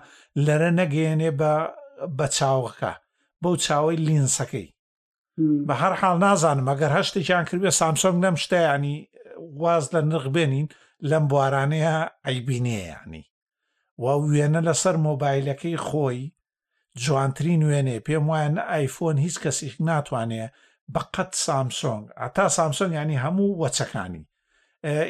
لەرە 0.47 0.71
نەگەێنێ 0.81 1.31
بە 1.41 1.55
بە 2.19 2.27
چاوەکە 2.37 2.93
بەو 3.43 3.55
چاوەی 3.65 4.03
لینسەکەی 4.07 4.69
بە 5.67 5.75
هەر 5.83 5.93
حاڵ 6.01 6.17
نازانم 6.27 6.69
ئەگەر 6.71 6.93
هەشتێکیان 6.99 7.45
کردێ 7.51 7.71
سامسۆنگ 7.81 8.17
نەم 8.25 8.37
شتیانی 8.45 8.97
واز 9.63 9.85
لە 9.95 10.01
نرخ 10.11 10.27
بێنین 10.35 10.69
لەم 11.11 11.25
بوارانەیە 11.31 11.97
ئەیبینەیەیانی 12.27 13.25
وا 14.03 14.13
وێنە 14.31 14.61
لەسەر 14.69 14.95
مۆبایلەکەی 15.07 15.77
خۆی 15.87 16.23
جوانترین 17.03 17.63
وێنێ 17.71 17.99
پێم 18.07 18.25
وایە 18.31 18.51
ئایفۆن 18.71 19.17
هیچ 19.25 19.37
کەسیش 19.43 19.75
ناتوانێ 19.89 20.47
بە 20.95 21.01
قەت 21.15 21.33
سامسۆنگ 21.45 22.05
ئەتا 22.21 22.47
سامسۆنگ 22.57 22.93
ینی 23.01 23.21
هەموو 23.25 23.51
وەچەکانی 23.63 24.25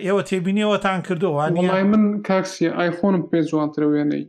ئێوە 0.05 0.23
تێبینیەوەتان 0.29 1.01
کردووانی 1.07 1.61
من 1.93 2.05
کاکسی 2.29 2.65
ئایفۆنم 2.79 3.23
پێ 3.31 3.39
جوانترە 3.51 3.87
وێنەی 3.93 4.27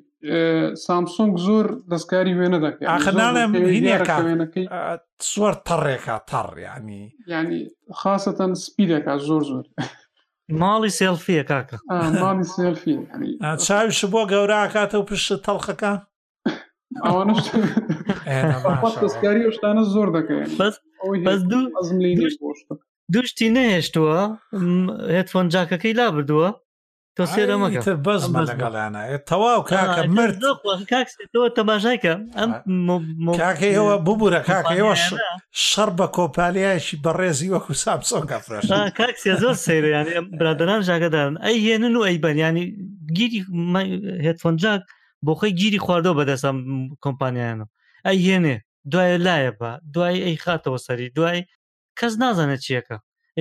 سامسۆنگ 0.86 1.34
زۆر 1.48 1.66
دەستکاری 1.92 2.34
وێنە 2.40 2.60
دەکەی 2.66 2.86
سوەر 5.32 5.56
تەڕێکا 5.68 6.18
تەڕیانی 6.30 7.04
ینی 7.34 7.62
خاستەن 8.00 8.52
سپیدێکا 8.66 9.14
زۆر 9.28 9.42
زۆر 9.52 9.66
ماڵی 10.62 10.92
سێلفیە 11.00 11.44
کاکە 11.52 11.78
ماڵی 12.24 12.46
سێلفی 12.56 12.96
چاویش 13.66 14.00
بۆ 14.14 14.22
گەوراکاتە 14.32 14.96
و 15.00 15.06
پشت 15.10 15.30
تەڵخەکە 15.46 15.94
دەستکاری 19.04 19.42
شتانە 19.56 19.84
زۆر 19.94 20.08
دەکەین 20.18 20.48
بەس 21.28 21.40
دوو 21.52 21.66
دوشتی 23.14 23.50
نەهێشتووە 23.58 24.18
هێتفۆن 25.16 25.46
جاکەکەی 25.54 25.98
لا 26.00 26.08
بردووە 26.16 26.50
تۆ 27.20 27.26
سێرە 27.36 27.56
مەگەتر 27.64 27.96
بەس 28.06 28.22
لەگەڵانە 28.50 29.02
تەواو 29.30 29.60
کاکە 29.70 30.02
مرد 30.18 30.36
تۆ 31.34 31.42
تەماشاکە 31.58 32.14
ئەم 32.40 32.50
کاکەی 33.42 33.74
ئەوە 33.78 33.96
ببوورە 34.06 34.42
کاکەەوە 34.50 34.94
شەر 35.68 35.90
بە 35.98 36.06
کۆپالیایشی 36.18 37.02
بەڕێزی 37.06 37.52
وەکو 37.54 37.74
سابسۆنکە 37.84 38.38
فرش 38.46 38.66
کاکسێ 39.00 39.32
زۆر 39.44 39.56
سێریانی 39.66 40.14
برادران 40.40 40.82
ژاگەدارن 40.90 41.36
ئەی 41.46 41.56
هێنن 41.66 41.94
و 41.98 42.02
ئەی 42.08 42.18
بەنیانی 42.26 42.64
گیری 43.18 43.42
هێتفۆنجاک 44.26 44.82
بۆ 45.26 45.32
خۆی 45.40 45.52
گیری 45.62 45.84
خواردەوە 45.86 46.16
بەدەستم 46.20 46.58
کۆمپانیایانە 47.04 47.66
ئەی 48.08 48.18
هێنێ 48.28 48.56
دوایە 48.92 49.18
لایە 49.26 49.52
بە 49.60 49.72
دوای 49.94 50.24
ئەی 50.26 50.38
خاتەوە 50.44 50.80
سەری 50.86 51.08
دوای 51.18 51.40
کەس 52.00 52.14
نازانە 52.22 52.58
چیەکە 52.66 52.98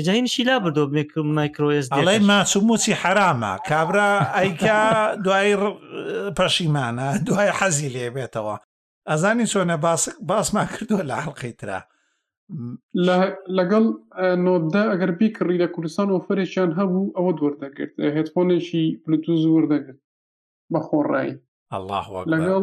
جاهینشی 0.07 0.43
لا 0.49 0.59
بردۆ 0.65 1.17
مایکرۆێڵێ 1.35 2.19
ماچموچی 2.31 2.93
حرامە 3.03 3.53
کابرا 3.69 4.11
ئەیکا 4.37 4.79
دوای 5.25 5.55
پەشیمانە 6.39 7.09
دوای 7.27 7.51
حەزی 7.59 7.89
لێ 7.95 8.07
بێتەوە 8.17 8.55
ئەزانی 9.11 9.47
چۆنە 9.53 9.77
باسمان 10.29 10.67
کردووە 10.75 11.03
لە 11.11 11.15
حڵقیترا 11.25 11.81
لەگەڵ 13.59 13.85
نۆدا 14.45 14.83
ئەگەر 14.93 15.11
بیکڕی 15.21 15.61
لە 15.63 15.67
کوردستان 15.75 16.09
وەفرێکیان 16.17 16.71
هەبوو 16.79 17.13
ئەوە 17.17 17.33
دووەردەکرد 17.39 17.93
هێتفۆنێکی 18.17 18.85
پلوتوز 19.03 19.43
وردەگرت 19.47 20.01
بە 20.73 20.81
خۆڕایی 20.89 21.35
الله 21.77 22.03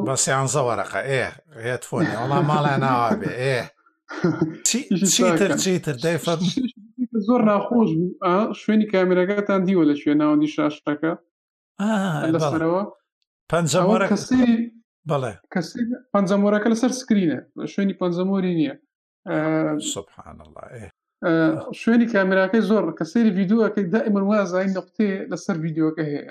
بە 0.08 0.16
سیانزە 0.26 0.62
وەرەقە 0.68 1.02
ئێ 1.12 1.24
هێتفۆنی 1.66 2.18
وڵام 2.22 2.46
ماڵە 2.50 2.76
ناوە 2.84 3.10
بێ 3.22 3.32
ئێ 3.42 3.62
چیتر 5.16 5.50
چیتر 5.64 5.96
دەی 6.06 6.18
فەرمی 6.26 6.52
زۆر 7.28 7.42
ناخۆش 7.52 7.90
بوو 8.00 8.54
شوێنی 8.62 8.88
کامێرەکەتان 8.94 9.62
دیوە 9.68 9.84
لە 9.90 9.96
شوێن 10.02 10.18
ناوەندی 10.22 10.50
شاشەکە 10.56 11.14
لەسەرەوە 12.34 12.82
پەنجەوەرە 13.52 14.08
کەسی 14.14 14.46
بڵێ 15.10 15.34
کەسی 15.56 15.82
پەنجەمۆرەکە 16.14 16.68
لەسەر 16.74 16.92
سکرینە 17.00 17.40
شوێنی 17.74 17.98
پەنجەمۆری 18.02 18.54
نییە 18.60 18.76
سبحان 19.96 20.38
الله 20.46 20.64
شوێنی 21.82 22.08
کامێراەکەی 22.14 22.62
زۆر 22.70 22.84
کە 23.00 23.06
سەیری 23.12 23.30
یددیوەکەی 23.42 23.86
دائمە 23.96 24.22
وازای 24.32 24.68
نقطێ 24.78 25.10
لەسەر 25.32 25.56
یددیوەکە 25.66 26.04
هەیە 26.10 26.24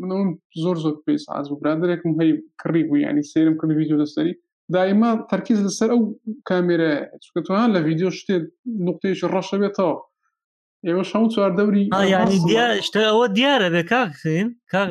منم 0.00 0.28
زۆر 0.64 0.76
زۆر 0.84 0.94
پێس 1.06 1.22
ئاز 1.32 1.46
و 1.48 1.58
برادێکم 1.60 2.10
هەی 2.20 2.32
کڕی 2.62 2.82
بوو 2.86 2.98
ینی 3.06 3.24
سێرم 3.32 3.54
کرد 3.60 3.70
یددیو 3.82 4.02
لەسەری 4.04 4.34
دائما 4.76 5.10
تەرکیز 5.30 5.58
لەسەر 5.66 5.88
ئەو 5.92 6.00
کامێرە 6.48 6.92
چکەتوان 7.24 7.68
لە 7.74 7.78
یددیو 7.92 8.10
شتێ 8.18 8.36
نقطەیەش 8.86 9.20
ڕەشە 9.34 9.56
بێتەوە 9.62 9.94
ايوا 10.86 11.02
شوت 11.02 11.30
صار 11.30 11.50
دوري 11.56 11.90
اه 11.92 12.02
يعني 12.04 12.38
ديار 12.44 12.80
شتا 12.80 13.08
هو 13.08 13.26
ديار 13.26 13.66
هذا 13.66 13.80
كاك 13.80 14.14
فين 14.14 14.58
كاك 14.70 14.88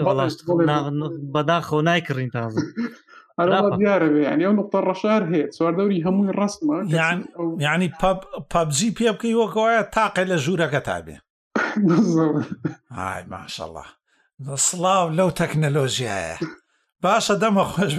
بداخو 1.33 1.81
نايكرين 1.81 2.31
تاعز 2.31 2.55
انا 3.39 3.77
ديار 3.77 4.11
يعني 4.15 4.45
او 4.45 4.51
نقطه 4.51 4.79
الرشار 4.79 5.35
هي 5.35 5.51
صار 5.51 5.73
دوري 5.75 6.03
همو 6.03 6.29
الرسمه 6.29 6.95
يعني 6.95 7.25
يعني 7.59 7.91
باب 8.03 8.19
باب 8.53 8.69
جي 8.69 8.89
بي 8.89 9.09
ابكي 9.09 9.35
وكو 9.35 9.81
تاقي 9.93 10.23
لجورا 10.25 10.65
كتابي 10.79 11.19
بالضبط 11.77 12.45
هاي 12.91 13.25
ما 13.27 13.43
شاء 13.47 13.67
الله 13.67 13.85
سلاو 14.55 15.09
لو 15.09 15.29
تكنولوژیایە 15.31 16.39
باشە 17.05 17.35
دەمە 17.43 17.63
خۆش 17.71 17.93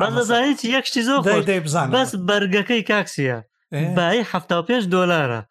بەزانیت 0.00 0.60
یەکشتی 0.74 1.02
زۆر 1.08 1.20
خۆش 1.22 1.90
بەس 1.94 2.16
بەرگەکەی 2.28 2.82
کاکسیە 2.90 3.42
بای 3.72 4.22
ه 4.30 4.38
پێ 4.68 4.80
دۆلارە 4.94 5.42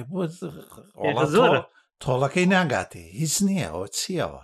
تۆڵەکەی 0.00 2.46
ناگاتێ 2.54 3.04
هیچ 3.20 3.34
نییە 3.46 3.66
ئەوە 3.70 3.86
چییەوە 3.98 4.42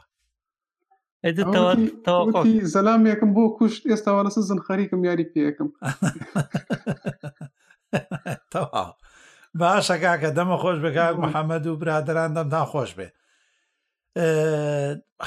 زەلامێکم 2.74 3.30
بۆ 3.36 3.44
کوشت 3.56 3.82
ئێستاوە 3.90 4.22
لەس 4.26 4.36
زن 4.48 4.60
خەریکم 4.66 5.00
یاری 5.08 5.30
پێکم 5.32 5.68
باشە 9.60 9.96
کاکە 10.02 10.30
دەمە 10.38 10.56
خۆش 10.62 10.78
بک 10.84 10.96
محەممەد 11.24 11.64
و 11.66 11.78
برادران 11.82 12.30
دەم 12.36 12.48
تا 12.54 12.62
خۆش 12.72 12.90
بێ 12.98 13.08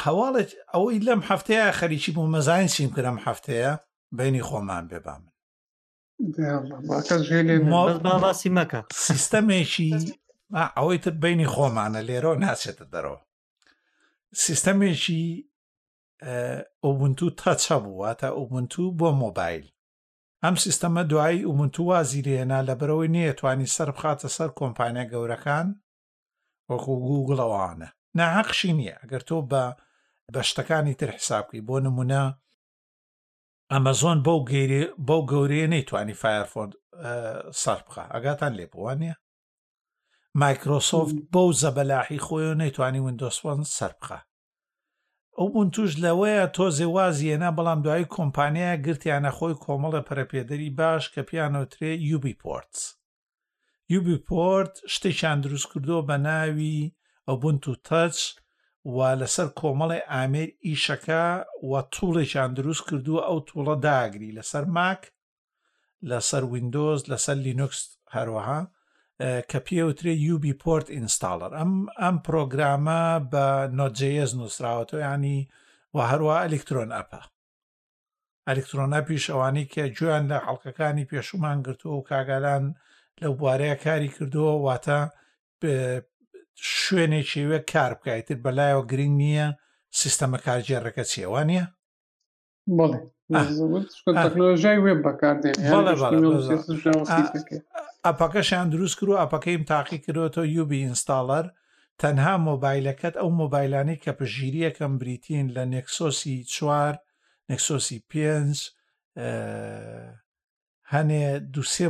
هەواڵێک 0.04 0.50
ئەوەی 0.74 1.04
لەم 1.08 1.22
هەفتەیە 1.30 1.76
خەریکی 1.80 2.12
بوو 2.16 2.32
مەزین 2.36 2.68
سیم 2.74 2.90
کرم 2.96 3.18
هەفتەیە 3.26 3.72
بینی 4.18 4.44
خۆمان 4.50 4.84
بێ 4.92 5.00
بام 5.06 5.24
باسی 8.24 8.50
مەکە 8.58 8.80
سیستەمێکی 9.08 9.90
ئەوەی 10.78 10.98
تر 11.04 11.14
بینی 11.24 11.48
خۆمانە 11.54 12.02
لێرە 12.08 12.32
ناچێتە 12.44 12.86
دەرەوە 12.94 13.22
سیستەمێکی 14.46 15.22
ئۆبنتو 16.86 17.28
تەچە 17.40 17.76
بوواتە 17.84 18.28
ئۆبنتو 18.38 18.84
بۆ 19.00 19.10
مۆبایل 19.24 19.66
ئەم 20.44 20.56
سیستەمە 20.64 21.02
دوایی 21.12 21.46
ئومنتو 21.48 21.82
وازی 21.92 22.24
لێنا 22.28 22.60
لە 22.70 22.74
بەرەوەی 22.80 23.14
نیەتوانی 23.16 23.72
سەر 23.76 23.90
بخاتە 23.96 24.28
سەر 24.36 24.50
کۆمپانیا 24.60 25.06
گەورەکان 25.12 25.68
وەکو 26.72 26.94
گوگڵەوانە 27.08 27.90
ناحقشی 28.18 28.74
نییە 28.78 28.96
ئەگەر 29.02 29.22
تۆ 29.30 29.38
بە 29.52 29.64
بەشتەکانی 30.36 30.94
تر 31.00 31.10
حسابکەی 31.16 31.66
بۆ 31.68 31.78
نمونە 31.86 32.24
ئەمەزۆن 33.76 34.18
بەو 34.26 34.40
گەیری 34.52 34.82
بەو 35.08 35.22
گەورەیە 35.32 35.68
نەیتوانی 35.76 36.16
فایرفۆند 36.22 36.74
سەر 37.62 37.80
بخە 37.88 38.04
ئەگاتان 38.14 38.52
لێبوانە 38.60 39.14
مایکرۆسۆفت 40.42 41.18
بەو 41.34 41.50
زەبەلاحی 41.62 42.24
خۆی 42.26 42.46
و 42.52 42.58
نەیتوانی 42.64 43.04
وندۆسپۆن 43.06 43.60
سەر 43.78 43.92
بخە 44.02 44.20
ئەو 45.38 45.48
بوون 45.54 45.70
توش 45.76 45.92
لەوەیە 46.04 46.46
تۆزێ 46.56 46.88
وازیەنا 46.98 47.50
بەڵام 47.58 47.80
دوایی 47.86 48.12
کۆمپانیایە 48.16 48.82
گرتیانە 48.86 49.32
خۆی 49.38 49.56
کۆمەڵە 49.64 50.02
پەرەپێدەری 50.08 50.70
باش 50.80 51.04
کە 51.14 51.22
پیانۆترێ 51.30 51.92
یوبی 52.12 52.34
پۆرتس 52.42 52.82
یوبی 53.94 54.18
پۆرت 54.28 54.76
شتێکیان 54.94 55.38
دروست 55.44 55.68
کردو 55.74 55.98
بە 56.08 56.14
ناوی 56.28 56.80
ئەو 57.28 57.36
بنت 57.44 57.64
و 57.68 57.74
تەچ 57.88 58.18
وا 58.96 59.10
لەسەر 59.22 59.48
کۆمەڵی 59.60 60.02
ئامێر 60.12 60.50
ئیشەکە 60.68 61.26
وە 61.72 61.82
توڵێکیان 61.94 62.52
دروست 62.58 62.84
کردووە 62.88 63.22
ئەو 63.28 63.38
توڵە 63.50 63.76
داگری 63.86 64.36
لەسەر 64.38 64.66
ماک 64.78 65.02
لەسەر 66.10 66.44
وینندۆز 66.52 67.00
لەسەر 67.12 67.38
لینوکس 67.46 67.80
هەروەها 68.16 68.62
کە 69.50 69.60
پێوترێ 69.68 70.14
یوبی 70.28 70.54
پۆرت 70.64 70.88
ئینستاالەر 70.96 71.52
ئەم 71.60 71.74
ئەم 72.02 72.16
پرۆگرامە 72.26 73.02
بە 73.32 73.46
نۆجیز 73.78 74.30
نووسراوەتۆ 74.38 74.96
ینی 75.08 75.40
و 75.96 75.98
هەروە 76.12 76.36
ئەلکترۆن 76.44 76.92
ئەپە 76.98 77.22
ئەلکترۆنا 78.48 79.00
پیشەوانی 79.08 79.66
کە 79.74 79.84
گویان 79.98 80.24
لە 80.32 80.38
حڵلقەکانی 80.46 81.08
پێشومان 81.12 81.58
گرتووە 81.66 81.96
و 81.98 82.08
کاگالان 82.10 82.64
لەو 83.22 83.34
بوارەیە 83.40 83.78
کاری 83.86 84.10
کردووە 84.16 84.54
واتە 84.66 85.00
شوێنێکی 86.82 87.44
وێ 87.50 87.60
کار 87.72 87.92
بکایتر 87.98 88.38
بەلایەوە 88.46 88.84
گرنگ 88.92 89.16
نییە 89.22 89.48
سیستەمە 90.00 90.38
کارجێڕەکە 90.46 91.04
چێوان 91.12 91.48
نیە 91.52 91.66
ئەپەکەشیان 98.08 98.68
دروست 98.74 98.96
کرد 99.00 99.10
و 99.10 99.20
ئەپەکەیم 99.22 99.64
تاقی 99.72 100.00
کردەوە 100.06 100.44
یوبی 100.58 100.84
ئینستاڵەر 100.84 101.46
تەنها 102.02 102.34
مۆبایلەکەت 102.50 103.16
ئەو 103.20 103.30
مۆبایلانی 103.42 104.02
کە 104.04 104.12
پژیریەکەم 104.20 104.94
بریتین 105.02 105.46
لە 105.56 105.64
نێکسۆسی 105.74 106.36
چوار 106.56 106.94
نەکسۆسی 107.50 108.00
پێنج 108.10 108.58
هەنێ 110.94 111.26
دوسێ 111.54 111.88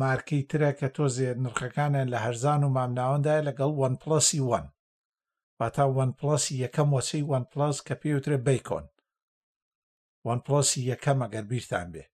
مارکەی 0.00 0.42
ترە 0.50 0.70
کە 0.78 0.88
تۆزێ 0.96 1.30
نرخەکانە 1.44 2.02
لە 2.12 2.18
هەرزان 2.24 2.60
و 2.64 2.72
مامناوەندای 2.76 3.44
لەگەڵ 3.48 3.70
وان 3.74 3.94
پلسی 4.02 4.40
وان 4.48 4.66
واتا 5.60 5.84
وان 5.96 6.10
پلسی 6.20 6.54
یەکەم 6.64 6.88
وەچەی 6.96 7.24
وان 7.30 7.44
پلس 7.52 7.76
کە 7.86 7.94
پێوترێ 8.02 8.38
بیکۆن 8.46 8.86
وان 10.26 10.40
پلسی 10.46 10.80
یەکەم 10.92 11.18
ئەگەر 11.24 11.44
بیرتان 11.50 11.88
بێ 11.94 12.04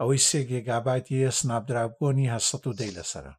ئەوەی 0.00 0.22
سێ 0.28 0.40
گێگاباتی 0.50 1.30
سنابدرابگۆنی 1.38 2.30
هەست 2.34 2.64
و 2.66 2.72
دەی 2.80 2.94
لەسرە 2.96 3.32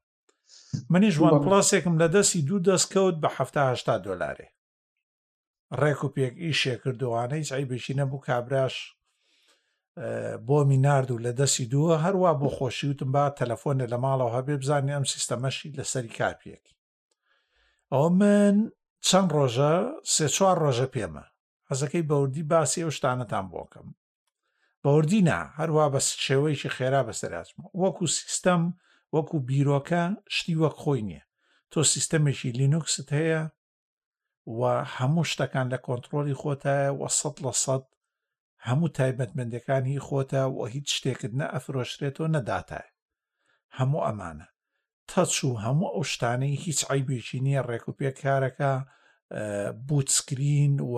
منیش 0.91 1.15
وان 1.19 1.35
پلاسێکم 1.45 1.95
لە 2.01 2.07
دەستی 2.15 2.41
دوو 2.47 2.59
دەستکەوت 2.67 3.15
بەهفتا 3.23 3.95
دلارێ 4.05 4.47
ڕێک 5.81 5.99
و 6.03 6.09
پێک 6.15 6.33
ئیشێ 6.43 6.73
کردوانەی 6.83 7.47
چای 7.49 7.65
بشینە 7.69 8.05
بوو 8.09 8.25
کابراش 8.27 8.75
بۆمی 10.47 10.77
نرد 10.77 11.11
و 11.11 11.17
لە 11.19 11.33
دەستی 11.39 11.63
دووە 11.71 11.95
هەروە 12.05 12.31
بۆ 12.41 12.49
خۆشیوتم 12.57 13.09
با 13.15 13.31
تەلەفۆنە 13.39 13.85
لە 13.91 13.97
ماڵەوە 14.03 14.31
هەبێ 14.37 14.55
بزانانی 14.61 14.93
ئەم 14.95 15.03
سیستەمەشی 15.13 15.73
لەسەری 15.77 16.15
کاپیەکی 16.19 16.77
ئەو 17.91 18.09
من 18.19 18.55
چەند 19.07 19.29
ڕۆژە 19.35 19.73
سێ 20.13 20.27
چوار 20.35 20.57
ڕۆژە 20.63 20.87
پێمە 20.95 21.23
حەزەکەی 21.69 22.07
بەوردی 22.09 22.43
باسی 22.51 22.83
ئەو 22.85 22.89
شتانەتان 22.97 23.45
بۆکەم 23.53 23.87
بەوردی 24.83 25.21
نا 25.29 25.39
هەروە 25.59 25.85
بە 25.93 25.99
شێوەیەکی 26.25 26.69
خێرا 26.75 27.01
بەسەراتمە 27.07 27.65
وەکو 27.81 28.07
سیستەم 28.19 28.61
وەکو 29.15 29.37
بیرۆکە 29.49 30.03
شتی 30.35 30.55
وەک 30.61 30.75
خۆی 30.83 31.01
نییە 31.07 31.23
تۆ 31.71 31.79
سیستەمێکی 31.93 32.55
لینوکست 32.59 33.09
هەیە 33.19 33.41
و 34.57 34.61
هەموو 34.95 35.23
شتەکان 35.31 35.67
لە 35.73 35.77
کۆنتترۆلی 35.85 36.37
خۆتە 36.41 36.75
وە 36.99 37.07
سە 37.19 37.29
لە 37.45 37.53
سەد 37.65 37.83
هەموو 38.69 38.91
تایبەتمەندەکانی 38.97 39.97
خۆتە 40.07 40.43
و 40.57 40.61
هیچ 40.73 40.87
شتێکت 40.97 41.31
نە 41.39 41.47
ئەفرۆشرێتەوە 41.53 42.29
نەداتای 42.35 42.87
هەموو 43.77 44.03
ئەمانە 44.07 44.47
تەچ 45.11 45.33
و 45.49 45.53
هەموو 45.65 45.93
ئەو 45.95 46.03
شتانەی 46.13 46.61
هیچ 46.65 46.79
عیبێکی 46.91 47.39
نییە 47.45 47.61
ڕێکوپێکارەکە 47.69 48.71
بوتسکرین 49.87 50.73
و 50.93 50.95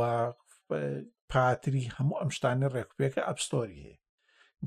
پاتری 1.32 1.92
هەموو 1.96 2.20
ئەم 2.22 2.30
شتانی 2.38 2.72
ڕێکوپێکە 2.76 3.22
ئەپستۆری 3.28 3.80
هەیە 3.86 3.98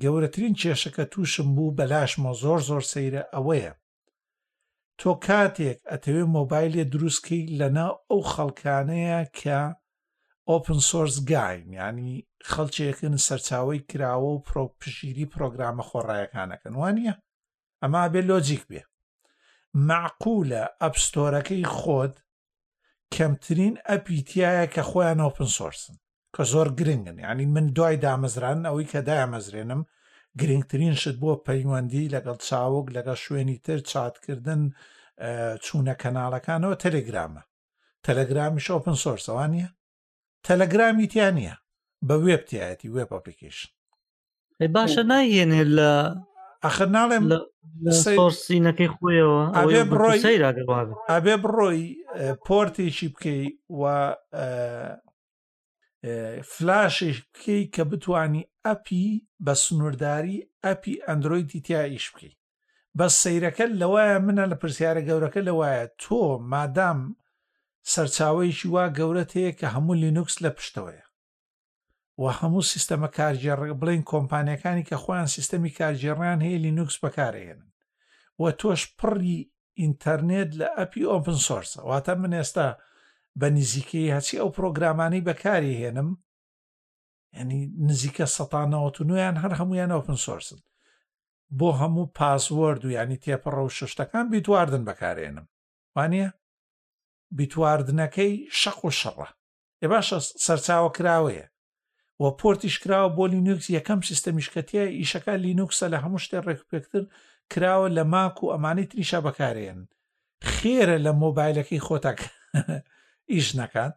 گەورەترین 0.03 0.55
کێشەکە 0.61 1.05
تووشم 1.13 1.49
بوو 1.57 1.77
بەلاشمە 1.79 2.33
زۆر 2.43 2.61
زۆر 2.69 2.83
سەیرە 2.93 3.23
ئەوەیە 3.35 3.75
تۆ 5.01 5.11
کاتێک 5.27 5.79
ئەتەوێ 5.91 6.25
مۆبایلێ 6.37 6.83
دروستکەی 6.93 7.43
لەنا 7.59 7.89
ئەو 8.11 8.21
خەڵکانەیە 8.33 9.21
کە 9.41 9.61
ئۆپن 10.51 10.79
سۆرس 10.91 11.17
گاین 11.33 11.67
ینی 11.73 12.13
خەڵکێکن 12.51 13.15
سەرچاوی 13.27 13.81
کراوە 13.91 14.31
و 14.33 14.43
پشیری 14.81 15.27
پرۆگرامە 15.33 15.83
خۆڕایەکانەکەن 15.91 16.75
وانە 16.81 17.13
ئەما 17.83 18.03
بێ 18.13 18.21
لۆجیک 18.29 18.63
بێ 18.71 18.83
معقولە 19.89 20.63
ئەپستۆرەکەی 20.83 21.71
خۆت 21.79 22.15
کەمترین 23.15 23.75
ئەپیتایە 23.89 24.67
کە 24.75 24.83
خۆیان 24.91 25.21
ئۆپن 25.25 25.49
سۆرسن 25.59 25.97
کە 26.35 26.43
زۆر 26.53 26.69
گرنگن 26.79 27.19
ینی 27.27 27.47
من 27.55 27.67
دوای 27.77 27.97
دامەزران 28.05 28.59
ئەوەی 28.69 28.89
کە 28.93 29.01
دامەزرێنم 29.09 29.83
گرنگترین 30.41 30.95
شت 31.03 31.17
بۆ 31.23 31.31
پەیوەندی 31.47 32.11
لەگەڵ 32.15 32.39
چاوک 32.49 32.87
لەگە 32.97 33.15
شوێنی 33.25 33.59
تر 33.65 33.79
چاتکردن 33.91 34.63
چوونە 35.65 35.95
کەناڵەکانەوە 36.03 36.77
تەلگرامە 36.85 37.43
تەلگرامی 38.07 38.65
شۆپن 38.67 38.97
سۆرسەوە 39.05 39.47
نیە 39.55 39.69
تەلەگرامی 40.47 41.07
تیان 41.13 41.35
نیە 41.39 41.55
بە 42.09 42.15
وێبتیایەتی 42.25 42.93
وێب 42.95 43.11
ئەپلیکیشن 43.15 43.71
باشە 44.77 45.03
نایێنێ 45.13 45.63
لە 45.79 45.91
ئەخر 46.65 46.89
ناڵێم 46.97 47.25
سینەکەی 48.45 48.89
خۆیەوە 48.95 49.43
ئابێ 51.11 51.35
بڕۆی 51.43 51.83
پۆرتێکی 52.47 53.09
بکەی 53.15 53.45
و 53.81 53.83
فلاشش 56.53 57.17
بکەی 57.33 57.63
کە 57.75 57.83
بتانی 57.91 58.49
ئەپی 58.67 59.07
بە 59.45 59.53
سنوورداری 59.65 60.37
ئەپی 60.65 60.95
ئەندروۆیدی 61.07 61.65
تیایش 61.67 62.07
بکەی 62.13 62.35
بە 62.99 63.07
سیرەکە 63.21 63.65
لەوایە 63.81 64.19
منە 64.27 64.45
لە 64.53 64.57
پرسیارە 64.61 65.03
گەورەکە 65.09 65.41
لەوایە 65.49 65.85
تۆ 66.03 66.21
مادام 66.53 67.01
سەرچاوەیەکی 67.91 68.69
وا 68.75 68.85
گەورەت 68.99 69.31
هەیە 69.39 69.53
کە 69.61 69.67
هەموو 69.75 70.01
لینوکس 70.03 70.37
لە 70.45 70.51
پشتەوەیە 70.57 71.05
و 72.21 72.23
هەموو 72.39 72.69
سیستەمە 72.73 73.09
کارژێڕ 73.17 73.59
بڵین 73.81 74.03
کۆمپانیەکانی 74.13 74.87
کە 74.89 74.97
خۆیان 75.03 75.29
سیستەمی 75.37 75.75
کارژێڕان 75.79 76.39
هەیە 76.47 76.59
لینوکس 76.65 76.97
بەکارێنن 77.05 77.69
وە 78.41 78.51
تۆش 78.61 78.83
پڕی 78.99 79.39
ئینتەرنێت 79.81 80.51
لە 80.61 80.69
ئەپی 80.79 81.03
ئۆپن 81.11 81.39
سۆرس 81.47 81.73
واتە 81.89 82.13
من 82.23 82.33
ئێستا 82.39 82.67
بە 83.41 83.47
نزیکەی 83.57 84.13
هەچی 84.17 84.37
ئەو 84.41 84.49
پرۆگرامانی 84.57 85.25
بەکاری 85.29 85.79
هێنم 85.83 86.11
ینی 87.39 87.61
نزیکە 87.89 88.27
سەتانەوەت 88.37 88.97
و 88.99 89.09
نویان 89.11 89.37
هەر 89.43 89.53
هەمویان 89.61 89.91
ئۆپن 89.97 90.17
سۆرسن 90.27 90.61
بۆ 91.59 91.69
هەموو 91.81 92.13
پاسوەرد 92.19 92.83
و 92.85 92.95
ینی 92.99 93.19
تێپەڕە 93.25 93.63
و 93.67 93.75
ششتەکان 93.79 94.27
بیتواردن 94.33 94.83
بەکارێنم 94.89 95.47
وانە 95.97 96.25
بیتواردنەکەی 97.39 98.35
شەق 98.63 98.79
و 98.87 98.91
شەڕە 99.01 99.29
ێ 99.85 99.87
باشە 99.93 100.19
سەرچاوە 100.45 100.91
کراوەیە 100.97 101.47
و 102.21 102.25
پۆرتیش 102.41 102.77
کراوە 102.83 103.09
بۆ 103.17 103.25
لینوکس 103.35 103.67
یەکەم 103.79 104.01
سیستەمیشکەتیە 104.09 104.85
ئیشەکە 105.01 105.35
لینوکسە 105.45 105.87
لە 105.93 105.99
هەموو 106.05 106.23
شتێ 106.25 106.39
ڕێکپێکتر 106.47 107.05
کراوە 107.53 107.89
لە 107.97 108.03
ماک 108.13 108.37
و 108.43 108.51
ئەمانی 108.53 108.87
تریشە 108.91 109.21
بەکارێن 109.27 109.81
خێرە 110.57 110.99
لە 111.07 111.13
مۆبایلەکەی 111.23 111.85
خۆتەک 111.87 112.19
ئیش 113.33 113.49
نکات 113.61 113.95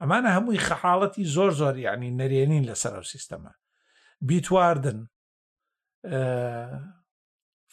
ئەمانە 0.00 0.30
هەمووی 0.36 0.64
خەحاڵەتی 0.66 1.24
زۆر 1.34 1.50
زۆر 1.60 1.74
یعنی 1.86 2.10
نەرێنین 2.20 2.64
لەسەر 2.68 2.92
ئەو 2.96 3.04
سیستەمە 3.12 3.52
بیتواردن 4.28 4.98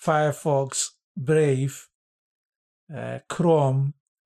فایرفۆکس 0.04 0.82
برف 1.28 1.76
کرۆم 3.34 3.78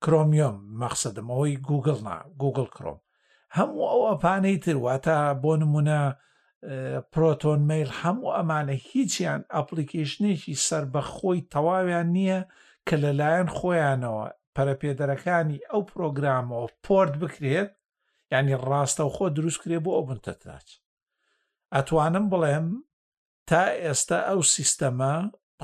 کرۆمیۆم 0.04 0.58
مەقسەدم 0.82 1.28
ئەوەی 1.34 1.56
گوگڵنا 1.68 2.16
گوگل 2.42 2.68
کرۆم 2.78 3.00
هەموو 3.58 3.86
ئەو 3.92 4.02
ئەپانەی 4.12 4.58
ترواتە 4.66 5.18
بۆ 5.44 5.52
نمونە 5.62 6.00
پرۆتۆن 7.14 7.60
میل 7.70 7.90
هەموو 8.02 8.36
ئەمانە 8.38 8.76
هیچیان 8.90 9.42
ئەپلیکیشنێکی 9.56 10.54
سربەخۆی 10.68 11.40
تەواویان 11.54 12.08
نییە 12.16 12.40
کە 12.88 12.96
لەلایەن 13.04 13.48
خۆیانەوە 13.58 14.26
پەرەپێدەرەکانی 14.56 15.60
ئەو 15.72 15.82
پرۆگرامەوە 15.92 16.66
پۆرت 16.86 17.14
بکرێت 17.22 17.70
ینی 18.34 18.56
ڕاستە 18.68 19.04
و 19.06 19.10
خۆ 19.16 19.26
دروست 19.38 19.60
کرێ 19.64 19.78
بۆ 19.86 19.92
ئەو 19.96 20.04
بنتەتاچ 20.10 20.68
ئەتوانم 21.76 22.26
بڵێم 22.32 22.68
تا 23.50 23.64
ئێستا 23.84 24.20
ئەو 24.30 24.42
سیستەمە 24.56 25.16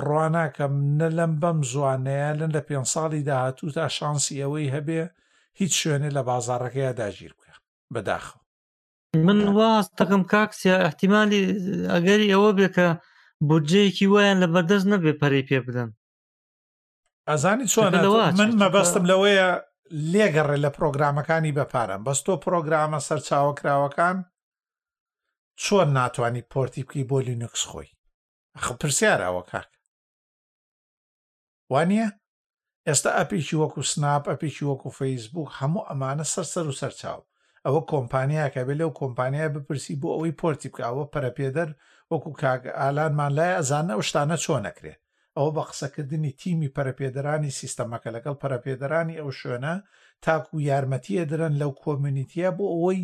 ڕواناکەم 0.07 0.73
نە 0.99 1.07
لەم 1.17 1.33
بەم 1.41 1.59
زوانەیە 1.71 2.29
لەن 2.39 2.51
لە 2.57 2.61
پێ 2.67 2.75
ساڵی 2.93 3.25
داهاتوو 3.29 3.73
تا 3.77 3.87
شانسی 3.97 4.41
ئەوەی 4.43 4.73
هەبێ 4.75 4.99
هیچ 5.59 5.73
شوێنێ 5.81 6.09
لە 6.17 6.21
بازارەکەی 6.29 6.97
داگیر 6.99 7.31
بکە 7.37 7.55
بەداخە 7.93 8.35
من 9.27 9.39
واز 9.57 9.85
دەکەم 9.99 10.23
کاکسیا 10.33 10.75
احتیممالی 10.87 11.41
ئەگەری 11.93 12.31
ئەوە 12.33 12.51
بێکە 12.57 12.87
بودجەیەکی 13.47 14.07
وایان 14.13 14.37
لە 14.43 14.47
بەردەست 14.53 14.87
نەبێ 14.93 15.13
پەری 15.21 15.47
پێ 15.49 15.59
بدەن 15.67 15.89
ئەزانی 17.29 17.65
چۆن 17.73 17.93
من 18.39 18.49
مەبەستم 18.61 19.03
لەوەیە 19.11 19.49
لێگەڕێ 20.13 20.57
لە 20.65 20.69
پرۆگرامەکانی 20.77 21.55
بەپارم 21.57 22.01
بەس 22.07 22.19
تۆ 22.25 22.33
پرۆگرامە 22.45 22.99
سەرچاوەکراوەکان 23.07 24.17
چۆن 25.63 25.89
ناتوانانی 25.97 26.47
پۆرتی 26.51 26.83
بکەی 26.87 27.07
بۆ 27.09 27.17
لینوکس 27.27 27.63
خۆی 27.71 27.89
پرسیارەوە 28.81 29.43
کاک 29.51 29.69
وانە 31.71 32.07
ئێستا 32.87 33.11
ئەپێکی 33.19 33.55
وەکو 33.61 33.81
سناپ 33.91 34.23
ئەپێکی 34.31 34.67
وەکو 34.69 34.89
فەیسبوک 34.99 35.49
هەموو 35.59 35.87
ئەمانە 35.89 36.25
سەرسەر 36.33 36.65
و 36.69 36.77
سەرچاو 36.81 37.19
ئەوە 37.65 37.81
کۆمپانیاکە 37.91 38.61
بێ 38.67 38.75
لەو 38.81 38.91
کۆمپانیای 39.01 39.53
بپرسی 39.55 39.99
بۆ 40.01 40.07
ئەوەی 40.13 40.37
پۆرتی 40.41 40.71
بکەوە 40.73 41.05
پەرەپێدەر 41.13 41.69
وەکو 42.11 42.29
ئالانمان 42.79 43.31
لای 43.37 43.55
ئەزانە 43.57 43.91
ئەو 43.95 44.01
شتانە 44.09 44.37
چۆن 44.43 44.61
نەکرێت 44.67 44.99
ئەوە 45.35 45.49
بە 45.55 45.61
قسەکردنی 45.69 46.31
تیمی 46.41 46.73
پەرەپێدەرانی 46.75 47.55
سیستەمەکە 47.59 48.09
لەگەڵ 48.15 48.35
پەرەپێدەرانی 48.41 49.15
ئەو 49.19 49.29
شوێنە 49.39 49.75
تاکو 50.23 50.55
یارمەتیە 50.69 51.23
درن 51.31 51.53
لەو 51.61 51.71
کۆمیونیتیە 51.83 52.49
بۆ 52.57 52.65
ئەوەی 52.73 53.01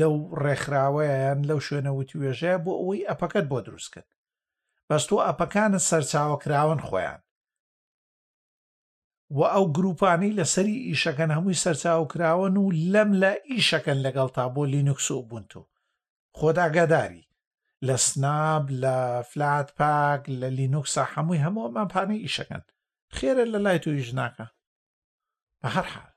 لەو 0.00 0.14
ڕێکخراوەیان 0.42 1.38
لەو 1.48 1.58
شوێنە 1.66 1.90
وتی 1.98 2.16
وێژەیە 2.20 2.56
بۆ 2.64 2.72
ئەوەی 2.80 3.06
ئەپەکەت 3.10 3.46
بۆ 3.50 3.58
دروستکرد 3.66 4.08
بەستۆ 4.88 5.14
ئەپەکانت 5.28 5.82
سەرچاوەکراون 5.90 6.80
خۆیان 6.88 7.20
و 9.38 9.40
ئەو 9.54 9.72
گروپانی 9.76 10.36
لەسەری 10.38 10.78
ئیشەکەن 10.90 11.30
هەمووی 11.36 11.60
سەرچاو 11.64 12.04
کراون 12.12 12.56
و 12.56 12.70
لەم 12.92 13.10
لە 13.22 13.32
ئیشەکەن 13.56 13.98
لەگەڵ 14.04 14.28
تا 14.36 14.48
بۆ 14.54 14.62
لینوکس 14.66 15.10
و 15.10 15.22
بوونتو 15.22 15.62
خۆداگەداری 16.38 17.24
لە 17.86 17.96
سناب 17.96 18.70
لە 18.82 19.22
فلات 19.30 19.74
پاک 19.78 20.22
لە 20.40 20.48
لینوکسە 20.58 21.02
هەمووی 21.14 21.42
هەموو 21.44 21.72
مەپانەی 21.76 22.22
ئیشەکەن 22.24 22.62
خێرە 23.16 23.44
لە 23.52 23.58
لای 23.64 23.78
توی 23.78 24.02
ژناکە 24.06 24.46
بە 25.60 25.68
هەرحال 25.76 26.12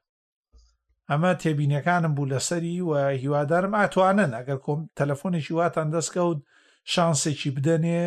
ئەمە 1.10 1.32
تێبینەکانم 1.42 2.14
بوو 2.16 2.30
لەسەری 2.32 2.78
و 2.90 2.92
هیوادارم 3.22 3.74
ئاتوانن 3.76 4.32
ئەگەر 4.40 4.60
کۆم 4.66 4.80
تەلەفۆنێکی 5.00 5.52
واتان 5.60 5.88
دەستکەوت 5.96 6.40
شانسێکی 6.94 7.52
بدەنێ 7.56 8.00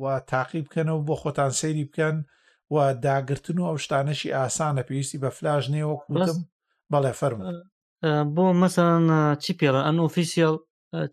و 0.00 0.02
تاقی 0.30 0.62
بکەنەوە 0.66 1.04
بۆ 1.06 1.14
خۆتان 1.22 1.50
سەیری 1.60 1.88
بکەن 1.88 2.16
و 2.70 2.94
داگرتن 2.94 3.58
و 3.58 3.64
ئەو 3.70 3.78
شتانەشی 3.84 4.30
ئاسانە 4.34 4.82
پێویستی 4.88 5.18
بە 5.22 5.28
فلاژ 5.36 5.64
نێوەک 5.74 6.00
وتم 6.14 6.38
بەڵێ 6.92 7.12
فەرم 7.20 7.40
بۆ 8.34 8.44
مەسەن 8.62 9.02
چی 9.42 9.52
پێڵە 9.60 9.80
ئەن 9.86 9.96
ئۆفیسیال 10.02 10.54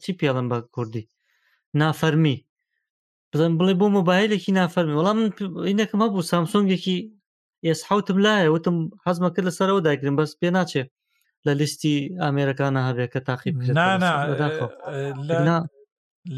چی 0.01 0.11
پێڵم 0.19 0.47
بە 0.51 0.57
کوردی 0.75 1.09
نافەرمی 1.79 2.37
بزن 3.31 3.51
بڵێ 3.59 3.73
بۆ 3.79 3.87
مۆبایلێکی 3.97 4.55
نافەرمی 4.59 4.97
وەڵام 4.97 5.19
اینەکەم 5.69 5.99
هەبوو 6.05 6.27
سامسۆنگێکی 6.31 6.97
ئێس 7.65 7.79
حوتم 7.89 8.17
لایە 8.25 8.49
وتم 8.55 8.77
حەزمە 9.05 9.29
کرد 9.35 9.45
لەسەرەوە 9.49 9.81
داگرن 9.87 10.15
بەس 10.19 10.31
پێ 10.41 10.49
ناچێ 10.57 10.83
لە 11.45 11.51
لیستی 11.59 11.95
ئامێرەکانە 12.23 12.81
هەبێت 12.89 13.09
کە 13.13 13.19
تاقیب 13.29 13.55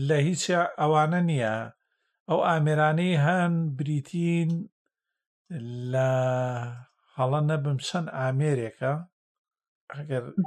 لە 0.10 0.16
هیچ 0.30 0.44
ئەوانە 0.82 1.20
نییە 1.30 1.56
ئەو 2.30 2.40
ئامێرانەی 2.48 3.16
هەن 3.26 3.54
بریتین 3.78 4.50
لە 5.94 6.10
هەڵە 7.18 7.40
نەبم 7.50 7.78
چەند 7.88 8.08
ئامێرێکە 8.18 8.94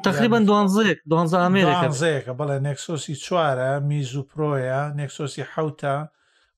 تقریبان 0.09 0.43
دوانزەیەک 0.51 0.99
دوانزە 1.11 1.39
ئامێرەکەزەیەەکە 1.43 2.33
بەڵێ 2.39 2.59
نێکسۆسی 2.67 3.15
چوارە 3.25 3.71
میز 3.91 4.11
و 4.17 4.27
پرۆیە 4.31 4.81
نێکسۆسی 4.99 5.45
حوتە 5.53 5.97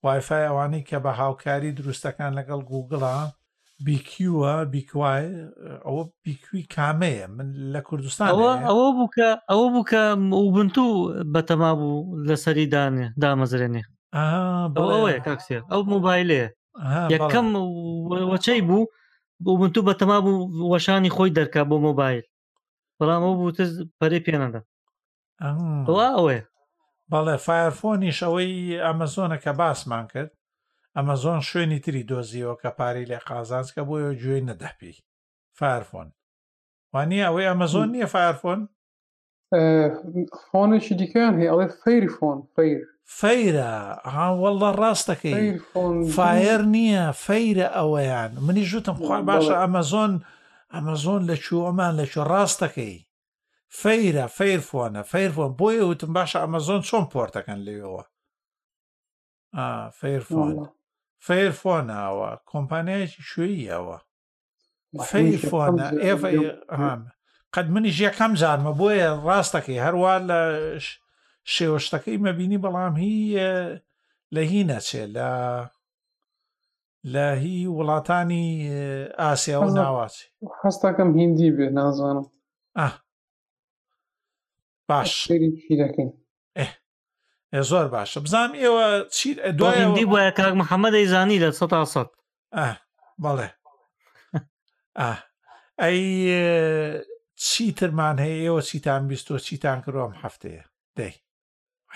وایفای 0.04 0.48
ئەوانەی 0.48 0.86
کە 0.88 0.98
بە 1.04 1.12
هاوکاری 1.20 1.76
دروستەکان 1.78 2.32
لەگەڵ 2.38 2.60
گوگڵە 2.72 3.16
بیکیوە 3.86 4.54
بیکوای 4.74 5.24
ئەوە 5.86 6.02
بیکوی 6.24 6.68
کامەیە 6.74 7.26
من 7.36 7.48
لە 7.74 7.80
کوردستان 7.88 8.28
ئەوە 8.70 8.86
بووکە 8.98 9.28
ئەوە 9.50 9.66
بووکە 9.74 10.02
وبنتو 10.46 10.86
بەتەما 11.34 11.70
بوو 11.80 11.98
لەسەری 12.28 12.66
دانێ 12.74 13.06
دامەزرێنێ 13.22 13.82
ئەوەیە 14.78 15.20
کاکسێ 15.26 15.58
ئەو 15.72 15.82
موبایلەیە 15.94 16.48
یەکەم 17.14 17.46
وەچەی 18.32 18.62
بوو 18.68 18.90
بۆ 19.44 19.50
بنتو 19.60 19.86
بەتەما 19.88 20.18
بوو 20.24 20.72
وەشانی 20.72 21.14
خۆی 21.16 21.34
دەرکا 21.38 21.62
بۆ 21.70 21.76
مۆبایل 21.86 22.24
بەڵامەوە 22.98 23.34
بوو 23.38 23.54
تز 23.56 23.70
پەرێ 23.98 24.18
پێنەدا 24.26 24.60
وا 25.96 26.06
ئەوەیە 26.16 26.42
بەڵێ 27.10 27.36
فایرفۆنیش 27.46 28.18
ئەوەی 28.26 28.80
ئەمەزۆنە 28.86 29.38
کە 29.44 29.52
باسمان 29.60 30.04
کرد 30.12 30.30
ئەمەزۆن 30.96 31.40
شوێنی 31.48 31.78
تری 31.84 32.08
دۆزیەوە 32.10 32.54
کە 32.62 32.70
پارەی 32.78 33.08
لێ 33.10 33.18
قازانس 33.28 33.68
کە 33.74 33.82
بۆیەوە 33.88 34.12
گوێی 34.22 34.46
نەدەپی 34.50 34.94
فایرفۆن 35.58 36.08
وانە 36.92 37.18
ئەوەی 37.26 37.48
ئەمەزۆن 37.50 37.88
نییە 37.94 38.08
فایرفۆن 38.14 38.60
فۆنێکی 40.50 40.94
دیکەیان 41.00 41.34
هەیە 41.38 41.50
ئەڵێ 41.52 41.66
فەیری 41.82 42.10
فۆن 42.16 42.38
فەیر 42.54 42.80
فەیرە 43.18 43.70
هاوەڵە 44.16 44.70
ڕاستەکەی 44.82 45.42
فایر 46.16 46.60
نییە 46.74 47.06
فەیرە 47.26 47.66
ئەوەیان 47.76 48.30
منی 48.46 48.64
ژوتم 48.70 48.96
خوای 49.06 49.22
باشە 49.30 49.54
ئەمەزۆن 49.62 50.12
ئەمەزۆن 50.74 51.22
لە 51.30 51.36
چوەمان 51.44 51.92
لە 52.00 52.04
چۆ 52.12 52.22
ڕاستەکەی 52.32 52.94
فەیرە 53.80 54.24
فەیرفۆنە 54.38 55.02
فەیرفۆن 55.12 55.50
بۆیە 55.60 55.84
وتم 55.90 56.10
باشە 56.16 56.38
ئەمەزۆن 56.42 56.80
چۆن 56.88 57.04
پۆرتەکەن 57.12 57.60
لێەوە 57.66 58.04
فەیرفۆن 60.00 60.52
فەیرفۆناوە 61.26 62.30
کۆمپانیایکی 62.50 63.22
شوێیەوە 63.30 63.98
فەیرفۆنە 65.10 65.86
ئێ 66.04 66.12
قەت 67.54 67.66
منی 67.74 67.92
ژێکەم 67.98 68.32
زانمە 68.40 68.72
بۆیە 68.80 69.10
ڕاستەکەی 69.26 69.82
هەروە 69.84 70.14
لە 70.28 70.40
شێوەشتەکەی 71.56 72.22
مەبینی 72.24 72.62
بەڵام 72.64 72.94
هی 73.02 73.16
لە 74.34 74.38
هی 74.50 74.60
نەچێ 74.70 75.04
لە 75.16 75.28
لە 77.14 77.28
هی 77.42 77.58
وڵاتانی 77.76 78.46
ئاسیا 79.20 79.58
و 79.60 79.68
ناواچی 79.76 80.24
هەستاکەم 80.64 81.08
هیندی 81.18 81.50
بێ 81.56 81.66
نازانم 81.78 82.26
باش 84.88 85.10
شیرەکەین 85.22 86.10
زۆر 87.70 87.86
باشە 87.94 88.18
بزانام 88.26 88.52
ئێوە 88.62 88.86
چیر 89.16 89.34
دوایندی 89.58 90.08
بۆە 90.10 90.22
کاک 90.38 90.54
محەممەدەی 90.62 91.06
زانی 91.12 91.38
لە 91.42 91.50
سە 91.58 91.64
سە 91.94 92.02
بەڵێ 93.24 93.48
ئەی 95.82 96.00
چیترمان 97.48 98.16
هەیە 98.24 98.38
ئێوە 98.44 98.60
چیتان 98.68 99.02
بیستۆ 99.10 99.34
چیتان 99.46 99.78
کڕۆم 99.84 100.12
هەفتەیە 100.22 100.64
دەی 100.98 101.14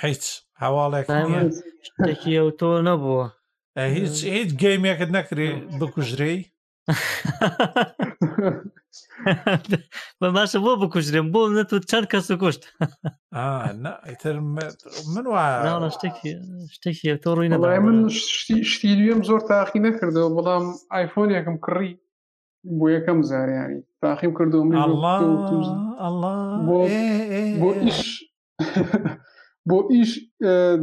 هیچ 0.02 0.24
هەواڵێک 0.62 1.06
تۆ 2.60 2.68
نەبووە 2.88 3.26
هیچ 3.96 4.16
هیچ 4.36 4.50
گەیمێکت 4.62 5.10
نەکرێ 5.16 5.48
بکوژرەی 5.78 6.38
بە 10.20 10.28
باشە 10.34 10.58
بۆ 10.64 10.72
بکوژرێن 10.82 11.26
بۆ 11.32 11.40
نەتوت 11.56 11.84
چەند 11.90 12.06
کەس 12.12 12.26
کوشت 12.42 12.62
ئیتر 14.08 14.36
من 15.14 15.24
وایە 15.32 15.90
شتێکی 16.74 17.12
تۆ 17.22 17.28
ڕووی 17.36 17.48
نە 17.52 17.56
من 17.86 17.96
شتیویم 18.72 19.20
زۆر 19.28 19.40
تاقی 19.50 19.80
نەکردەوە 19.86 20.30
بەڵام 20.36 20.64
ئایفۆنێکم 20.94 21.56
کڕی 21.64 21.90
بۆ 22.78 22.86
یەکەم 22.96 23.18
زاریانی 23.28 23.80
تاقیم 24.02 24.32
کردو 24.38 24.60
بۆ 27.60 27.68
بۆ 29.70 29.76
ئیش 29.90 30.10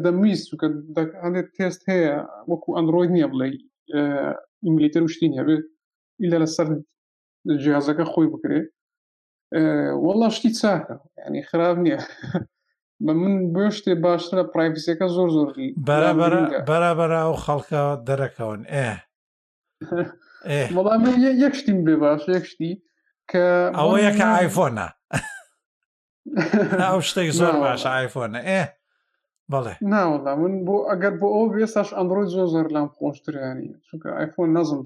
دەویست 0.05 0.45
کە 0.61 0.67
هەندێک 1.23 1.47
تست 1.57 1.81
هەیە 1.91 2.13
وەکو 2.51 2.75
ئەندروۆید 2.77 3.11
نییە 3.17 3.27
بڵێ 3.33 3.47
ئیملیتر 4.65 5.01
وشتین 5.03 5.33
هەبێت 5.39 5.63
ئیلا 6.21 6.37
لەسەر 6.43 6.67
جیازەکە 7.63 8.05
خۆی 8.11 8.27
بکرێت 8.33 8.67
وەڵا 10.05 10.27
شتی 10.37 10.51
چاکە 10.59 10.95
ینی 11.27 11.43
خراپ 11.49 11.77
نییە 11.85 11.99
بە 13.05 13.11
من 13.21 13.33
بۆ 13.55 13.63
شتێ 13.77 13.93
باشترە 14.05 14.43
پرایڤسیەکە 14.53 15.05
زۆر 15.15 15.29
زۆر 15.35 15.49
بەرابەر 15.87 16.33
بەرابەر 16.69 17.11
ئەو 17.21 17.33
خەڵکە 17.43 17.81
دەرەکەون 18.07 18.61
ئێ 18.73 18.91
وەڵام 20.75 21.03
یەکشتیم 21.43 21.77
بێ 21.85 21.95
باش 22.03 22.21
یەکشتی 22.35 22.71
کە 23.31 23.43
ئەوە 23.77 23.97
یەکە 24.07 24.27
ئایفۆنە 24.37 24.87
ئەو 26.83 26.97
شتێک 27.09 27.29
زۆر 27.39 27.53
باش 27.63 27.81
ئایفۆنە 27.91 28.39
ئێ 28.49 28.61
بەڵێ 29.51 29.73
ناوەڵام 29.93 30.37
من 30.43 30.53
بۆ 30.67 30.75
ئەگەر 30.89 31.13
بۆ 31.21 31.27
ئەو 31.35 31.45
بێستاش 31.53 31.89
ئەمڕۆ 31.97 32.23
زۆ 32.33 32.43
زۆر 32.53 32.65
لام 32.75 32.87
خۆشتریانی 32.97 33.67
چونکە 33.87 34.07
ئایفۆن 34.17 34.49
نەزم 34.57 34.81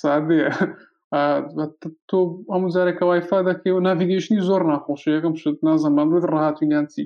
سادەیە 0.00 0.50
تۆ 2.08 2.18
هەموو 2.52 2.72
جارێکە 2.74 3.04
وایفا 3.10 3.38
دەکەی 3.50 3.72
و 3.74 3.84
ناویگەشتنی 3.86 4.42
زۆر 4.48 4.62
ناخۆشی 4.70 5.10
یەکەم 5.16 5.34
شت 5.40 5.58
نازم 5.68 5.94
ئەمرۆ 6.00 6.18
ڕهاتویان 6.32 6.86
چی 6.92 7.02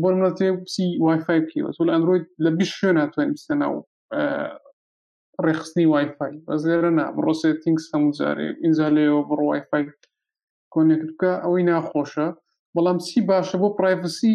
بۆ 0.00 0.08
منەتێ 0.16 0.48
پسی 0.64 0.86
وایفای 1.06 1.40
بکەوە 1.44 1.70
تۆ 1.76 1.80
لە 1.86 1.92
ئەندروۆید 1.94 2.24
لە 2.44 2.50
بیش 2.58 2.70
شوێن 2.78 2.96
ناتوانین 3.00 3.32
بستە 3.36 3.54
ناو 3.62 3.74
ڕێخستنی 5.44 5.86
وایفای 5.92 6.34
بەزێرە 6.46 6.90
نا 6.98 7.04
ڕۆسێتینگس 7.24 7.84
هەموو 7.92 8.14
جارێ 8.18 8.46
ئینجا 8.62 8.88
لێەوە 8.96 9.22
بڕ 9.28 9.40
وایفای 9.48 9.84
کۆنێکت 10.74 11.06
بکە 11.14 11.32
ئەوەی 11.42 11.64
ناخۆشە 11.70 12.26
بەڵام 12.74 12.98
چی 13.06 13.18
باشە 13.28 13.56
بۆ 13.62 13.68
پرایڤسی 13.78 14.34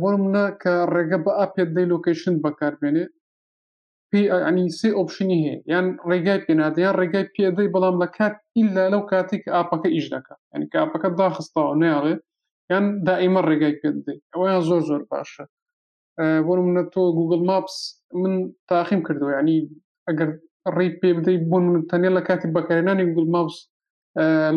بۆ 0.00 0.08
منە 0.22 0.44
کە 0.62 0.72
ڕێگە 0.92 1.18
بە 1.24 1.32
ئاپێت 1.40 1.70
دەی 1.76 1.86
لۆکیشن 1.92 2.34
بەکاربێنێ 2.44 3.04
پێنی 4.10 4.66
سێ 4.78 4.88
ئۆپشنی 4.98 5.38
هەیە 5.44 5.56
یان 5.72 5.86
ڕێگای 6.08 6.40
پێنادەیان 6.46 6.94
ڕێگای 7.00 7.26
پێدەی 7.34 7.72
بەڵام 7.74 7.96
لە 8.02 8.08
کات 8.16 8.34
ئیلا 8.56 8.84
لەو 8.92 9.02
کاتێک 9.10 9.42
ئاپەکە 9.54 9.88
ئیش 9.94 10.06
دەکە 10.14 10.34
ینی 10.54 10.66
کاپەکە 10.74 11.08
داخستەوە 11.22 11.72
ناڵێ 11.82 12.14
یان 12.70 12.84
دائیمە 13.06 13.40
ڕێگای 13.48 13.76
پێدەی 13.80 14.18
ئەویان 14.32 14.60
زۆر 14.68 14.82
زۆر 14.88 15.02
باشە 15.10 15.44
بۆ 16.46 16.52
منە 16.68 16.82
تۆ 16.92 17.00
گوگل 17.18 17.40
ماپس 17.50 17.76
من 18.20 18.34
تاقیم 18.70 19.00
کردەوە 19.06 19.32
ینی 19.40 19.58
ئەگەر 20.08 20.28
ڕێ 20.76 20.86
پێ 21.00 21.10
بدەی 21.16 21.38
بۆ 21.50 21.56
من 21.64 21.74
تەنێ 21.90 22.10
لە 22.16 22.22
کاتی 22.28 22.52
بەکارێنانی 22.54 23.06
گوگل 23.14 23.26
ماوس 23.34 23.56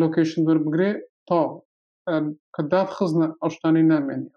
لوکیشن 0.00 0.42
دوور 0.44 0.58
بگرێ 0.64 0.90
تا 1.28 1.40
کە 2.54 2.62
دادخزنە 2.72 3.26
ئەشتانی 3.42 3.84
نامێنی 3.92 4.28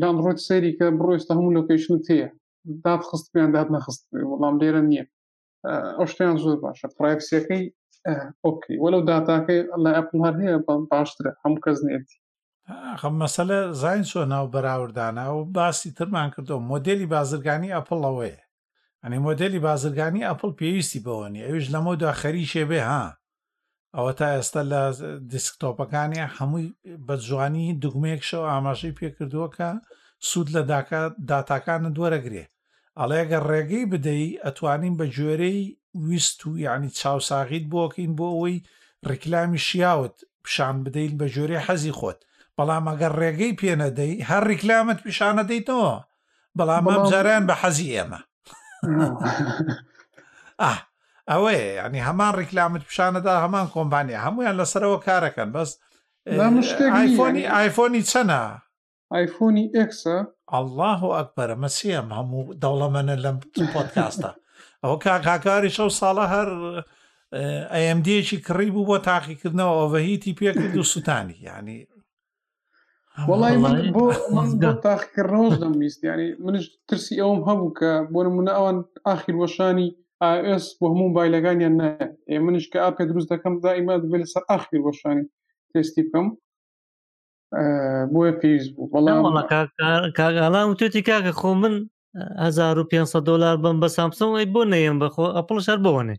لان 0.00 0.16
ڕۆیت 0.24 0.40
سەیری 0.48 0.72
کە 0.78 0.86
بڕۆیستا 1.00 1.32
هەموو 1.38 1.56
لۆکیشن 1.58 1.94
تەیە 2.08 2.28
دادخست 2.86 3.26
پێیان 3.32 3.50
داد 3.56 3.68
نەخست 3.76 4.02
وەڵام 4.30 4.54
لێرە 4.60 4.82
نییە 4.90 5.04
ئەوشتیان 5.98 6.36
زۆر 6.44 6.56
باشە 6.64 6.86
پرایفسیەکەی 6.98 7.64
ئۆکی 8.44 8.74
وەلو 8.84 9.00
داتاکەی 9.10 9.60
لە 9.84 9.90
ئەپل 9.96 10.18
هەر 10.26 10.34
هەیە 10.40 10.56
باشترە 10.92 11.30
هەموو 11.42 11.62
کەس 11.64 11.78
نێتی 11.88 12.16
خەم 13.00 13.14
مەسەلە 13.24 13.58
زین 13.82 14.02
چۆ 14.10 14.20
ناو 14.32 14.46
بەراوردانە 14.54 15.24
و 15.38 15.44
باسی 15.56 15.88
ترمان 15.98 16.28
کردەوە 16.34 16.62
مۆدلی 16.72 17.06
بازرگانی 17.14 17.74
ئەپڵەوەیە 17.76 18.40
ئەنی 19.02 19.18
مۆدلی 19.28 19.58
بازرگانی 19.68 20.26
ئەپل 20.28 20.50
پێویستی 20.60 21.00
بەوەنی 21.06 21.42
ئەوش 21.46 21.66
لەمە 21.74 21.92
دو 22.00 22.08
خەریشێ 22.20 22.64
بێ 22.70 22.80
ها 22.90 23.04
ئەوە 23.96 24.12
تا 24.18 24.26
ئێستا 24.36 24.62
لە 24.72 24.82
دیسکتۆپەکانی 25.32 26.30
هەمووی 26.36 26.74
بە 27.06 27.14
جوانی 27.26 27.66
دوگمێکشەوە 27.82 28.50
ئاماژەی 28.52 28.96
پێکردووە 28.98 29.48
کە 29.56 29.70
سوود 30.28 30.48
لە 30.56 30.62
داتاکانە 31.30 31.90
دووەرەگرێ 31.96 32.44
ئەڵێ 32.98 33.16
ئەگەر 33.20 33.42
ڕێگەی 33.52 33.90
بدەی 33.92 34.26
ئەتوانین 34.44 34.94
بە 35.00 35.06
گوێرەی 35.14 35.60
ویست 36.06 36.38
و 36.46 36.50
یعنی 36.66 36.88
چاوساغیت 36.98 37.64
بۆکەین 37.72 38.12
بۆ 38.18 38.26
ئەوەی 38.34 38.56
ڕیکلامی 39.10 39.60
شیاوت 39.66 40.14
پیشان 40.44 40.76
بدەین 40.84 41.12
بە 41.20 41.26
جۆرێ 41.34 41.58
حەزی 41.66 41.94
خۆت 41.98 42.18
بەڵام 42.56 42.84
ئەگەر 42.90 43.12
ڕێگەی 43.20 43.56
پێنەدەی 43.60 44.14
هەر 44.30 44.42
ڕیکلامت 44.50 44.98
پیشانە 45.04 45.44
دەیتەوە 45.50 45.94
بەڵام 46.58 46.84
ئەم 46.90 47.02
جاریان 47.12 47.44
بە 47.48 47.54
حەزی 47.60 47.88
ئێمە 47.96 48.20
ئەوەیە 51.32 51.64
ینی 51.80 52.02
هەمان 52.08 52.32
ڕیکلامت 52.40 52.82
پیشانەدا 52.88 53.34
هەمان 53.44 53.66
کۆمپانیا 53.74 54.18
هەمویان 54.26 54.58
لەسەرەوە 54.60 54.98
کارەکەن 55.06 55.48
بەس 55.54 55.70
ئایفۆنی 56.98 57.44
ئایفۆنی 57.54 58.02
چەنە 58.10 58.42
ئایفۆنی 59.12 59.66
ئەکسە 59.76 60.16
ئەله 60.52 61.00
و 61.08 61.14
ئەکبەرە 61.18 61.56
مەسیەم 61.64 62.08
هەموو 62.18 62.52
دەوڵەمەە 62.62 63.16
لەم 63.24 63.36
پۆتکاستە 63.74 64.30
ئەو 64.84 64.94
کاکاکاری 65.04 65.74
شەو 65.76 65.88
ساڵە 66.00 66.24
هەر 66.34 66.48
ئەMDێکی 67.74 68.38
کڕی 68.46 68.70
بوو 68.74 68.88
بۆ 68.88 68.96
تاقیکردنەوە 69.08 69.74
ئۆڤهیتی 69.80 70.36
پێکرد 70.40 70.74
و 70.80 70.88
سووتانی 70.92 71.36
ینی 71.46 71.78
وڵی 73.30 73.56
من 73.64 73.76
بۆ 73.94 74.06
تاقیکردنەوەش 74.86 75.54
دەمویست 75.62 76.00
ینی 76.10 76.28
منش 76.44 76.64
ترسی 76.88 77.14
ئەوم 77.22 77.40
هەبوو 77.48 77.74
کە 77.78 77.90
بۆ 78.12 78.20
نمونە 78.26 78.52
ئەوان 78.56 78.76
ئاخیر 79.06 79.36
وەشانی 79.42 79.88
ئاS 80.26 80.64
بۆ 80.82 80.86
هەموو 80.92 81.10
بایلەکانیان 81.16 81.74
نایە 81.80 82.06
ئێ 82.30 82.38
منش 82.46 82.64
کە 82.72 82.78
ئاپێ 82.84 83.04
دروست 83.10 83.28
دەکەم 83.32 83.54
دائیما 83.64 83.94
بێ 84.10 84.18
لەسەر 84.22 84.42
ئاخیر 84.50 84.80
بۆشانی 84.86 85.24
تستی 85.72 86.02
بکەم 86.06 86.26
بۆیە 88.12 88.32
پێویست 88.40 88.70
بوو 88.74 88.92
بەڵام 88.94 90.70
توێتی 90.78 91.02
کاکە 91.08 91.32
خۆ 91.40 91.50
من 91.62 91.74
1500 92.14 93.24
دلار 93.30 93.56
بم 93.62 93.76
بە 93.82 93.88
سامسۆن 93.96 94.32
ئەی 94.38 94.46
بۆ 94.54 94.60
نەیەم 94.72 94.96
بەخۆ 95.02 95.26
ئەپڵ 95.36 95.56
شار 95.66 95.78
بۆنێ 95.86 96.16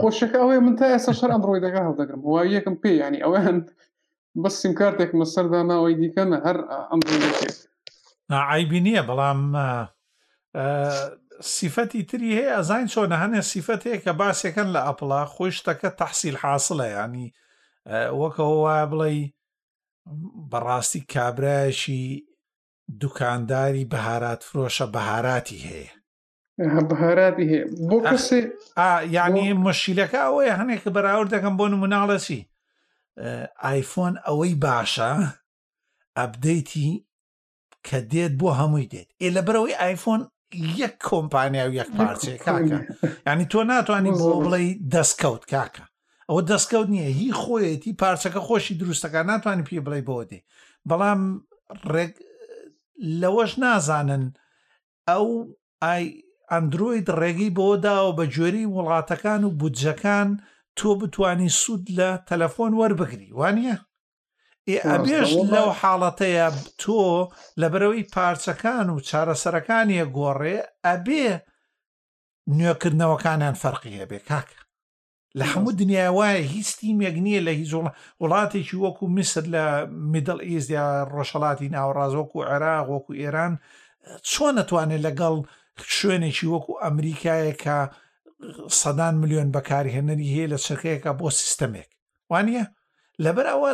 خۆشەکە 0.00 0.36
ئەوەیە 0.40 0.60
من 0.66 0.76
تا 0.78 0.86
ئێستا 0.92 1.12
شەر 1.20 1.30
ئەمڕۆی 1.34 1.62
دەگا 1.66 1.80
هەڵدەگرم 1.86 2.20
وای 2.22 2.52
یەکم 2.56 2.74
پێ 2.82 2.90
ینی 3.02 3.20
ئەوەیان 3.24 3.58
بەس 4.42 4.54
سیم 4.62 4.72
کارتێک 4.80 5.10
مەسەردا 5.20 5.60
ناوەی 5.70 5.94
دیکەمە 6.00 6.38
هەر 6.46 6.56
ئەم 6.90 7.00
عیبی 8.52 8.80
نییە 8.86 9.02
بەڵام 9.08 9.40
سیفەتی 11.44 12.02
تری 12.08 12.32
هەیە 12.38 12.52
ئەزان 12.56 12.84
چۆنە 12.92 13.16
هەنێ 13.22 13.40
سیفەت 13.50 13.82
هەیە 13.86 13.98
کە 14.04 14.12
باسێکەکەن 14.20 14.68
لە 14.74 14.80
ئەپڵا 14.86 15.22
خۆی 15.34 15.56
شتەکە 15.58 15.90
تەحسیل 16.00 16.36
حاصلە 16.42 16.86
ینی 16.96 17.28
وەکەەوە 18.20 18.58
وایە 18.64 18.84
بڵێ 18.92 19.10
بەڕاستی 20.50 21.00
کابراایشی 21.14 22.02
دوکانداری 23.00 23.88
بەهارات 23.92 24.40
فرۆشە 24.48 24.86
بەهاراتی 24.94 25.58
هەیە 25.68 25.90
بەهاراتی 26.90 27.46
هەیە 27.52 27.64
بۆ 27.88 27.98
کەسێ 28.10 28.40
یعنی 29.16 29.44
مەشیلەکە 29.64 30.20
ئەوەیە 30.26 30.54
هەنێک 30.60 30.80
کە 30.84 30.90
بەراورد 30.96 31.30
دەکەم 31.34 31.54
بۆ 31.58 31.66
نموناڵەسی 31.72 32.40
ئایفۆن 33.64 34.14
ئەوەی 34.26 34.54
باشە 34.64 35.12
ئەبدەیتی 36.18 36.90
کە 37.86 37.98
دێت 38.12 38.32
بۆ 38.40 38.48
هەمووی 38.60 38.90
دێت 38.92 39.08
ئێ 39.22 39.28
لە 39.36 39.42
بەرەوەی 39.46 39.78
ئایفۆن 39.82 40.22
یەک 40.54 40.94
کۆمپانیا 41.08 41.64
و 41.70 41.74
یەک 41.80 41.88
پارچێک 41.98 42.40
کاکە 42.42 42.78
ینی 43.32 43.46
تۆ 43.52 43.58
ناتوانانی 43.70 44.12
بۆ 44.20 44.30
بڵێ 44.46 44.62
دەستکەوت 44.94 45.42
کاکە 45.52 45.84
ئەوە 46.28 46.42
دەستکەوت 46.50 46.88
نییە 46.94 47.10
هی 47.18 47.30
خۆیەتی 47.40 47.96
پارچەکە 48.02 48.40
خۆشی 48.46 48.78
دروستەکە 48.80 49.20
ناتوانانی 49.30 49.66
پێ 49.68 49.78
بڵێ 49.86 50.00
بۆ 50.08 50.16
دێ 50.30 50.40
بەڵام 50.88 51.20
ڕێک 51.94 52.14
لەوەش 53.20 53.52
نازانن 53.62 54.24
ئەو 55.08 55.26
ئای 55.84 56.04
ئەندروید 56.50 57.06
ڕێگەی 57.20 57.54
بۆداوە 57.58 58.12
بە 58.18 58.24
جۆری 58.34 58.70
وڵاتەکان 58.76 59.42
و 59.44 59.54
بودجەکان 59.60 60.28
تۆ 60.78 60.88
بتانی 61.00 61.50
سوود 61.60 61.84
لە 61.98 62.10
تەلەفۆن 62.28 62.72
وەربگری 62.78 63.34
وانە 63.38 63.74
ئەبێش 64.68 65.30
لەو 65.52 65.68
حاڵەتەیە 65.80 66.46
تۆ 66.82 67.00
لەبەرەوەی 67.60 68.08
پارچەکان 68.14 68.86
و 68.90 68.96
چارەسەرەکانیە 69.08 70.04
گۆڕێ 70.18 70.58
ئەبێ 70.86 71.26
نوێکردنەوەکانیان 72.58 73.56
فەرقی 73.62 73.98
هەبێ 74.00 74.18
کاکە 74.28 74.58
لە 75.38 75.44
هەموو 75.52 75.76
دنیا 75.80 76.04
وایە 76.18 76.42
هیچ 76.54 76.68
تیمێک 76.78 77.16
نییە 77.26 77.40
لە 77.48 77.52
هیچ 77.60 77.70
وڵاتێکی 78.22 78.76
وەکو 78.84 79.04
میسر 79.16 79.44
لە 79.54 79.64
میدڵ 80.12 80.38
ئیزیا 80.50 80.86
ڕۆژەڵاتی 81.14 81.72
ناوەڕازۆکو 81.74 82.34
و 82.38 82.46
عێراق 82.50 82.86
وەکو 82.88 83.12
ئێران 83.20 83.52
چۆن 84.30 84.54
نتوانێت 84.60 85.02
لەگەڵ 85.06 85.34
شوێنێکی 85.96 86.46
وەکو 86.54 86.72
ئەمریکایەکە 86.84 87.78
سەدان 88.80 89.14
میلیۆن 89.20 89.48
بەکارهێنەری 89.54 90.32
هەیە 90.34 90.46
لە 90.52 90.58
چرکەیەەکە 90.64 91.10
بۆ 91.18 91.26
سیستەمێک 91.40 91.88
وانە 92.30 92.64
لەبەر 93.24 93.46
ئەوە 93.52 93.70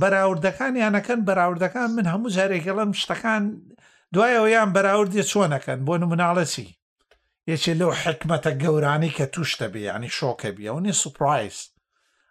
بەراوردەکانیانەکەن 0.00 1.20
بەراوردەکان 1.28 1.88
من 1.96 2.06
هەموو 2.12 2.34
جارێکگەڵم 2.36 2.90
شتەکان 3.02 3.42
دوایەوە 4.14 4.48
یان 4.56 4.70
بەراوردێ 4.76 5.22
چۆنەکەن 5.30 5.78
بۆ 5.86 5.94
مناڵەسی 6.10 6.68
یەکێ 7.50 7.72
لەو 7.80 7.92
حکمەتە 8.02 8.52
گەورانی 8.62 9.12
کە 9.16 9.26
توشتە 9.34 9.66
بێ 9.72 9.80
ینی 9.90 10.10
شۆکە 10.18 10.50
بیە 10.56 10.70
و 10.76 10.80
نی 10.84 10.92
سوپایس 11.02 11.58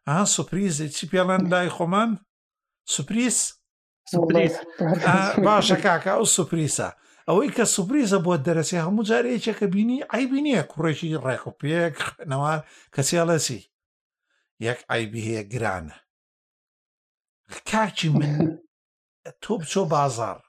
ئا 0.07 0.17
سوپریزی 0.35 0.87
چی 0.95 1.05
پێڵەن 1.11 1.43
لای 1.51 1.69
خۆمان 1.75 2.09
سوپریس 2.95 3.39
باشە 5.45 5.77
کاکە 5.85 6.11
ئەو 6.15 6.25
سوپریسە 6.37 6.89
ئەوەی 7.27 7.51
کە 7.57 7.63
سوپریزە 7.75 8.17
بۆ 8.25 8.33
دەرەسی 8.45 8.83
هەموو 8.85 9.07
جارەیەکە 9.09 9.65
بینی 9.75 9.99
ئایبی 10.13 10.41
نییە 10.45 10.63
کوڕێکی 10.71 11.19
ڕێکوپێک 11.25 11.97
نەوە 12.31 12.53
کەسیڵەسی 12.95 13.61
یەک 14.67 14.79
ئایبی 14.89 15.21
هەیە 15.27 15.43
گرانە 15.53 15.97
کاکی 17.71 18.09
من 18.19 18.39
تۆ 19.43 19.51
بچۆ 19.59 19.81
بازار 19.93 20.39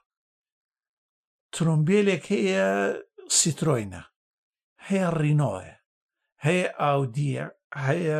ترۆمبیلێک 1.53 2.23
هەیە 2.33 2.67
سیترۆینە 3.37 4.03
هەیە 4.87 5.07
ڕینۆە 5.19 5.63
هەیە 6.45 6.67
ئاودیە 6.81 7.45
هەیە 7.85 8.19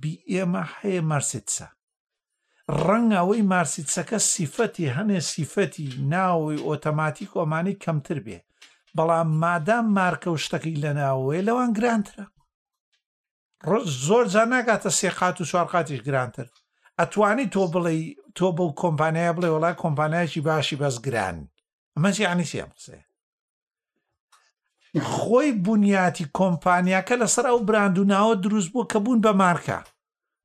بی 0.00 0.12
ئێمە 0.32 0.64
هەیە 0.76 1.02
مارسیتسە 1.10 1.68
ڕەنگ 2.84 3.10
ئەوەی 3.18 3.42
مارسیتسەکە 3.52 4.18
سیفەتی 4.32 4.92
هەنێ 4.96 5.18
سیفەتی 5.32 5.88
ناوی 6.12 6.56
ئۆتۆماتیک 6.66 7.30
ئۆمانی 7.38 7.80
کەمتر 7.82 8.18
بێ 8.26 8.38
بەڵام 8.96 9.28
مادام 9.42 9.86
مارکە 9.98 10.28
و 10.30 10.42
شتەکەی 10.44 10.80
لە 10.84 10.90
ناوەیە 11.00 11.46
لەوان 11.48 11.70
گرانترە 11.78 12.26
زۆر 14.06 14.24
جا 14.32 14.44
ناگاتە 14.52 14.90
سێقات 15.00 15.36
و 15.40 15.48
چوارقاتیش 15.50 16.00
گرانتر 16.08 16.48
ئەتوانی 17.00 17.44
تۆ 17.54 17.62
بڵێ 17.72 17.96
تۆ 18.36 18.46
بەو 18.56 18.68
کۆمپانیای 18.82 19.32
بڵێ 19.36 19.48
وڵا 19.54 19.72
کۆمپانایکی 19.82 20.40
باشی 20.48 20.76
بەسگران 20.82 21.36
ئەمەسی 21.94 22.24
عنی 22.32 22.46
سێ 22.50 22.62
قسێ 22.76 22.98
خۆی 25.14 25.48
بنیاتی 25.66 26.26
کۆمپانیاکە 26.38 27.14
لەسەر 27.22 27.44
ئەو 27.50 27.58
براندوناوە 27.68 28.34
دروست 28.44 28.68
بوو 28.72 28.88
کە 28.92 28.98
بوون 29.04 29.20
بە 29.24 29.32
مارکە 29.42 29.80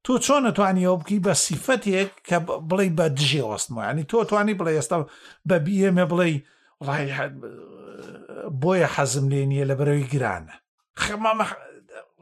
تۆ 0.05 0.11
چۆن 0.25 0.41
نتوانیەوە 0.47 0.97
بکەی 1.01 1.19
بە 1.25 1.33
سیفەتێک 1.45 2.09
کە 2.27 2.35
بڵێ 2.69 2.87
بە 2.97 3.05
دژێ 3.17 3.43
وەستمانی 3.49 4.03
تۆ 4.11 4.17
توانی 4.29 4.57
بڵێ 4.59 4.73
ئێستا 4.77 4.97
بە 5.49 5.55
بیێمە 5.65 6.05
بڵێ 6.11 6.29
بۆیە 8.61 8.87
حەزم 8.95 9.25
لێنیە 9.31 9.65
لە 9.69 9.75
بەرەوەی 9.79 10.09
گرانە 10.13 10.55
خەمامە 11.03 11.45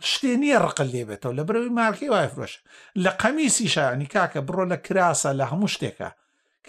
شتێ 0.10 0.34
نییە 0.42 0.58
ڕقل 0.66 0.88
لێبێتەوە 0.96 1.38
لە 1.40 1.44
برەوەی 1.48 1.76
مارکی 1.80 2.12
وای 2.14 2.32
فرۆش 2.34 2.54
لە 3.04 3.12
قەمیسی 3.22 3.68
شانی 3.74 4.08
کاکە 4.14 4.42
بڕۆ 4.48 4.64
لە 4.72 4.78
کراسە 4.86 5.32
لە 5.40 5.46
هەموو 5.52 5.72
شتێکە 5.74 6.10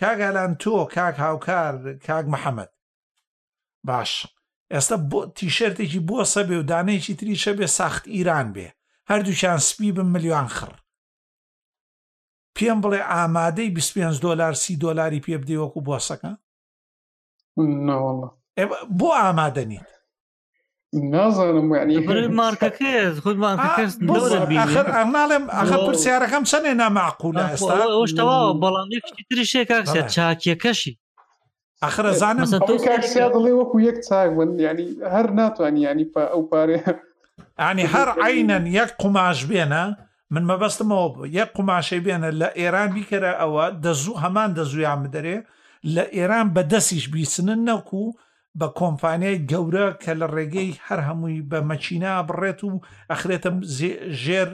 کاگالان 0.01 0.53
تۆ 0.63 0.77
کاک 0.97 1.17
هاوکار 1.25 1.75
کاک 2.07 2.27
محەممەد 2.35 2.71
باش 3.89 4.13
ئێستا 4.73 4.97
بۆ 5.11 5.21
تیشەرتێکی 5.37 6.01
بۆ 6.09 6.19
سەبێ 6.35 6.57
و 6.61 6.67
دانەیەکی 6.71 7.15
تریشە 7.21 7.53
بێ 7.59 7.67
ساخت 7.79 8.05
ئیران 8.15 8.49
بێ 8.55 8.69
هەردووچیان 9.11 9.59
سپی 9.69 9.91
بم 9.97 10.09
ملیۆان 10.15 10.49
خڕ 10.57 10.73
پێم 12.57 12.79
بڵێ 12.85 13.01
ئامادەی 13.13 13.71
25 13.71 14.21
دلار 14.25 14.55
سی 14.63 14.75
دلاری 14.83 15.25
پێ 15.25 15.37
بدەیوەکو 15.43 15.81
بۆسەکە 15.87 16.33
بۆ 18.99 19.09
ئامادەنیت 19.21 19.89
نازانم 20.93 21.73
ینیمارکەکەێتڵێم 21.91 23.49
ئەخە 25.59 25.77
پرسیارەکەم 25.87 26.43
چەندێ 26.51 26.73
نامەعقولە 26.83 27.45
ئێستاەوە 27.53 28.49
بەڵامێکی 28.63 29.23
تری 29.29 29.45
شێکاکسێت 29.53 30.07
چاکیەکەشی 30.17 30.93
ئەخرەزانم 31.85 32.49
دڵێ 32.69 33.53
وەکو 33.61 33.77
یەک 33.89 33.99
چاون 34.09 34.51
ینی 34.67 34.89
هەر 35.13 35.27
ناتوانانی 35.41 35.81
ینی 35.89 36.05
پا 36.15 36.23
ئەو 36.33 36.43
پارێ 36.51 36.79
ئانی 37.63 37.85
هەر 37.95 38.09
عینەن 38.27 38.65
یەک 38.79 38.91
قوماش 39.03 39.39
بێنە 39.51 39.85
من 40.33 40.43
مەبەستمەوە 40.51 41.09
یەک 41.39 41.49
قوماشەی 41.57 42.03
بێنە 42.07 42.31
لە 42.41 42.49
ئێران 42.61 42.89
بیکەرە 42.97 43.33
ئەوە 43.41 43.65
دەزوو 43.85 44.21
هەمان 44.25 44.51
دەزویان 44.59 44.99
بدەرێ 45.05 45.39
لە 45.95 46.05
ئێران 46.17 46.47
بەدەستیش 46.55 47.05
بیسنن 47.13 47.61
نەکو 47.69 48.01
و 48.09 48.15
بە 48.59 48.69
کۆمپانیای 48.79 49.45
گەورە 49.51 49.87
کە 50.03 50.13
لە 50.21 50.27
ڕێگەی 50.35 50.71
هەر 50.87 51.01
هەمووی 51.09 51.47
بە 51.51 51.59
مەچینا 51.69 52.13
بڕێت 52.29 52.61
و 52.69 52.73
ئەخرێتە 53.11 53.51
ژێر 54.23 54.49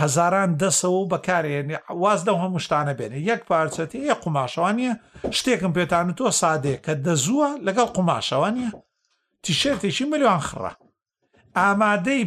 هەزاران 0.00 0.50
دەسەوە 0.62 1.02
بەکارێنێ 1.12 1.76
واز 2.02 2.20
دە 2.26 2.32
هەموو 2.42 2.62
شتانە 2.66 2.94
بێنێ 2.98 3.18
یەک 3.30 3.42
پارچەتی 3.50 4.00
یە 4.10 4.14
قوماشەوانە 4.22 4.90
شتێکم 5.38 5.72
پێتان 5.76 6.06
تۆ 6.18 6.24
سادێ 6.40 6.74
کە 6.84 6.92
دەزووە 7.06 7.48
لەگەڵ 7.66 7.88
قوماشەوانە 7.96 8.66
تیشێتێکی 9.44 10.04
ملیۆن 10.12 10.40
خڕە 10.48 10.72
ئامادەی 11.58 12.22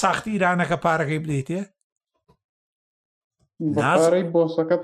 ساختی 0.00 0.30
ایرانەکە 0.36 0.76
پارەکەی 0.84 1.22
بدەیتێ 1.24 1.62
بۆسەکە 4.34 4.76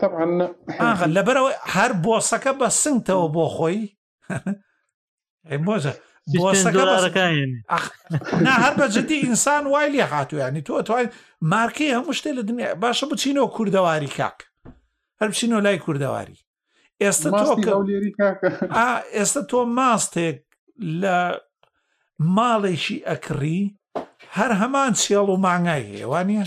لەبەرەوەی 1.16 1.56
هەر 1.74 1.90
بۆسەکە 2.04 2.52
بە 2.60 2.68
سنگتەوە 2.82 3.28
بۆ 3.34 3.46
خۆی 3.56 3.80
مۆزە 5.50 5.92
هەر 8.62 8.74
بە 8.78 8.86
جدی 8.94 9.14
ئینسان 9.22 9.64
وای 9.66 9.88
لێ 9.94 10.00
هاتوویانی 10.12 10.60
تۆ 10.66 10.82
توانین 10.88 11.10
مارکی 11.40 11.94
هەموو 11.96 12.14
شتێ 12.18 12.30
لە 12.38 12.42
دنیا 12.48 12.68
باشە 12.82 13.04
بچینەوە 13.10 13.48
کووردەواری 13.56 14.10
کاک 14.18 14.38
هەر 15.22 15.28
بچینەوە 15.30 15.62
لای 15.66 15.78
کووردەواری 15.84 16.38
ئێستا 17.02 17.30
تۆ 17.30 17.48
ئێستا 19.16 19.42
تۆ 19.50 19.58
ماستێک 19.78 20.38
لە 21.00 21.18
ماڵێکی 22.36 22.96
ئەکڕی 23.08 23.62
هەر 24.36 24.50
هەمان 24.60 24.92
چێڵ 25.02 25.26
و 25.30 25.36
مانگای 25.46 25.86
هێوانە 26.00 26.44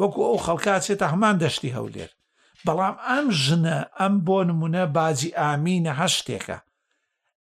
وەکو 0.00 0.20
ئەو 0.28 0.38
خەڵکاتێتە 0.46 1.06
هەمان 1.12 1.34
دەشتی 1.42 1.74
هەولێر 1.76 2.10
بەڵام 2.66 2.94
ئەم 3.08 3.26
ژنە 3.44 3.78
ئەم 4.00 4.14
بۆ 4.26 4.38
نمونە 4.50 4.84
باجی 4.96 5.36
ئامینە 5.40 5.92
هەشتێکە 6.00 6.56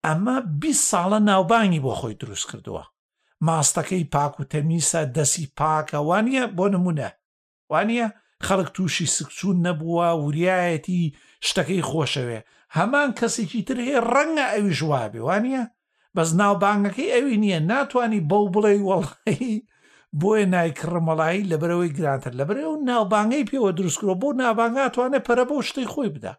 ئەمە 0.07 0.35
20 0.63 0.91
ساڵە 0.91 1.19
ناوبانگی 1.31 1.81
بۆ 1.85 1.93
خۆی 1.99 2.15
دروست 2.23 2.47
کردووە 2.51 2.85
ماستەکەی 3.47 4.05
پاک 4.15 4.35
و 4.41 4.45
تەمیسە 4.53 5.01
دەسی 5.17 5.45
پاکەوانە 5.59 6.43
بۆ 6.57 6.65
نمونە 6.75 7.09
وانە 7.73 8.07
خەڵک 8.47 8.69
تووشی 8.75 9.07
سکچوون 9.17 9.59
نەبووە 9.67 10.09
وریایەتی 10.25 11.03
شتەکەی 11.47 11.83
خۆشەوێ 11.91 12.41
هەمان 12.77 13.09
کەسێکی 13.19 13.63
تر 13.69 13.77
هەیە 13.87 13.99
ڕەنگە 14.13 14.47
ئەوی 14.55 14.73
ژوابێ 14.79 15.21
وانە 15.29 15.63
بەس 16.15 16.31
ناوبانگەکەی 16.41 17.13
ئەوی 17.15 17.37
نییە 17.45 17.61
ناتوانانی 17.73 18.21
بەو 18.31 18.45
بڵێ 18.55 18.75
وەڵی 18.89 19.55
بۆیە 20.21 20.47
نایکڕمەڵایی 20.55 21.49
لەبەرەوەی 21.51 21.95
گرانتر 21.97 22.33
لەبەر 22.41 22.57
ئەو 22.63 22.73
ناوبانگەی 22.89 23.49
پێوە 23.51 23.71
دروستکرۆ 23.79 24.15
بۆ 24.23 24.29
نابانگاتوانە 24.41 25.19
پەرە 25.27 25.45
بەو 25.49 25.61
شتەی 25.69 25.89
خۆی 25.93 26.11
بدە 26.17 26.33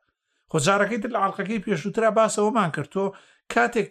خۆجارەکەی 0.51 1.01
تر 1.03 1.09
لە 1.13 1.19
عڵلقەکەی 1.25 1.63
پێشووترا 1.65 2.09
باسەوەمان 2.17 2.69
کردۆ 2.75 3.05
کاتێک 3.53 3.89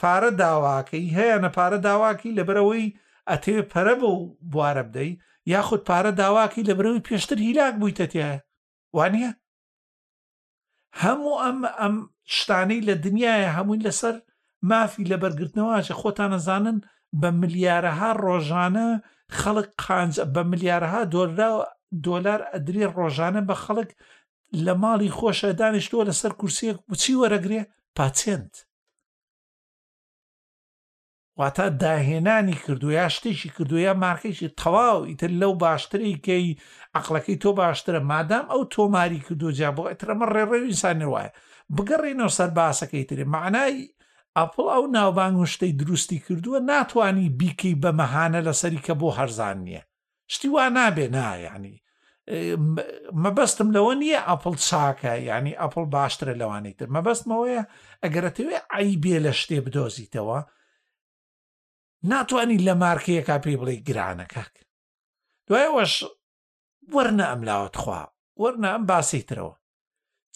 پارە 0.00 0.30
داواکەی 0.42 1.12
هەیە 1.16 1.36
نەپارە 1.44 1.78
داواکی 1.88 2.34
لەبەرەوەی 2.38 2.94
ئەتێ 3.30 3.56
پەرە 3.72 3.94
بە 4.00 4.08
و 4.16 4.20
بوارە 4.52 4.82
بدەی 4.88 5.10
یاخود 5.52 5.82
پارە 5.88 6.12
داواکی 6.22 6.66
لەبەرەوەی 6.70 7.04
پێشتر 7.08 7.38
هیلاک 7.46 7.74
بوویتە 7.80 8.06
تێ 8.12 8.26
وانە 8.96 9.30
هەموو 11.02 11.34
ئەم 11.44 11.58
ئەم 11.80 11.94
شتانەی 12.36 12.84
لە 12.88 12.94
دنیاە 13.04 13.52
هەمووی 13.56 13.82
لەسەر 13.88 14.14
مافی 14.70 15.08
لە 15.12 15.16
بەرگرتنەوەشە 15.22 15.94
خۆتان 16.00 16.30
نەزانن 16.34 16.78
بە 17.20 17.28
ملیارەها 17.40 18.10
ڕۆژانە 18.24 18.88
خەڵک 19.38 19.68
قانج 19.84 20.14
بە 20.34 20.42
ملیارەها 20.50 21.02
دۆرا 21.12 21.50
دۆلار 22.06 22.40
ئەدرێ 22.52 22.84
ڕۆژانە 22.96 23.40
بە 23.48 23.54
خەڵک 23.64 23.90
لە 24.64 24.72
ماڵی 24.82 25.14
خۆشە 25.18 25.48
دانیشتووە 25.60 26.04
لەسەر 26.10 26.32
کورسەیەک 26.40 26.78
بچی 26.90 27.14
وەرەگرێ 27.20 27.60
پاچێنت 27.96 28.54
واتە 31.38 31.68
داهێنانی 31.82 32.56
کردو 32.66 32.90
یا 32.90 33.08
شتێکی 33.14 33.50
کردو 33.58 33.78
یا 33.78 33.94
مارکێکی 34.04 34.48
تەواو 34.62 35.06
ئیتر 35.10 35.30
لەو 35.40 35.52
باشترێکەی 35.64 36.58
عقلەکەی 36.98 37.36
تۆ 37.42 37.50
باشترە 37.62 38.00
مادام 38.12 38.46
ئەو 38.52 38.62
تۆماری 38.74 39.20
کردو 39.26 39.50
جا 39.58 39.70
بۆ 39.76 39.82
ئەترەمە 39.90 40.24
ڕێڕێویسان 40.34 41.00
وایە 41.06 41.30
بگەڕێنەوە 41.76 42.30
سەر 42.38 42.50
باسەکەی 42.58 43.04
ترێ 43.10 43.24
معنای 43.34 43.76
ئەپڵ 44.38 44.64
ئەو 44.74 44.84
ناوبانگ 44.96 45.38
شتەی 45.52 45.72
دروستی 45.80 46.18
کردووە 46.26 46.58
ناتوانانی 46.72 47.28
بیکەی 47.40 47.74
بە 47.82 47.90
مەهانە 48.00 48.40
لەسەری 48.46 48.80
کە 48.86 48.92
بۆ 49.00 49.08
هەرزان 49.18 49.58
نییە 49.66 49.82
شتی 50.34 50.48
وا 50.54 50.66
نابێ 50.78 51.06
نایانی 51.14 51.76
مەبەستم 53.24 53.68
لەوە 53.76 53.94
نییە 54.02 54.20
ئەپل 54.30 54.54
چاکە 54.68 55.12
ینی 55.30 55.54
ئەپل 55.62 55.84
باشترە 55.96 56.34
لەوانەی 56.40 56.74
تر 56.78 56.88
مەبەستمەوەیە 56.96 57.62
ئەگەرەتەوێ 58.04 58.56
ئایبێ 58.72 59.16
لە 59.26 59.32
شتێ 59.40 59.58
بدۆزیتەوە 59.66 60.40
ناتوانانی 62.06 62.64
لە 62.68 62.74
مارکەیەکا 62.82 63.36
پێی 63.44 63.58
بڵێ 63.60 63.74
گرانە 63.88 64.26
کاک 64.34 64.52
دوایەوەش 65.48 65.94
وەرنە 66.94 67.24
ئەملاوت 67.30 67.74
خوا 67.82 68.02
وەرنە 68.42 68.68
ئەم 68.72 68.82
باسی 68.90 69.22
ترەوە 69.28 69.54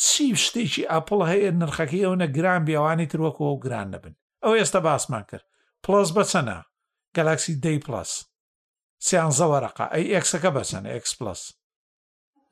چی 0.04 0.24
شتێکی 0.44 0.88
ئاپڵ 0.90 1.18
هەیە 1.30 1.50
نرخەکەی 1.60 2.04
ئەوە 2.06 2.26
گران 2.36 2.62
بیاوانی 2.66 3.10
تروەکەەوە 3.12 3.56
گران 3.64 3.88
نەبن 3.94 4.14
ئەو 4.44 4.52
ئێستا 4.58 4.80
باسمان 4.86 5.24
کرد 5.30 5.46
پلس 5.84 6.08
بەچەنە 6.16 6.56
گەلاکسی 7.16 7.54
دی 7.64 7.78
پلس 7.86 8.10
سیان 9.06 9.32
زەوەرەقا 9.38 9.86
ئەی 9.94 10.12
ئەکسەکە 10.14 10.50
بەچەن 10.56 10.84
ئەکس 10.92 11.12
پلس 11.18 11.42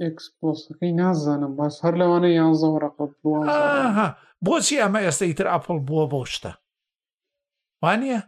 ئەکسپۆسەکەی 0.03 0.93
نازانم 1.01 1.53
باس 1.59 1.75
هەر 1.85 1.95
لەوانە 2.01 2.29
یان 2.39 2.55
زەوەرەقە 2.63 3.05
بۆچی 4.47 4.81
ئەمە 4.83 5.01
ئێستا 5.05 5.25
ئیتر 5.31 5.47
ئاپل 5.53 5.79
بووە 5.87 6.05
بۆ 6.13 6.21
شتە 6.35 6.53
وانە 7.83 8.19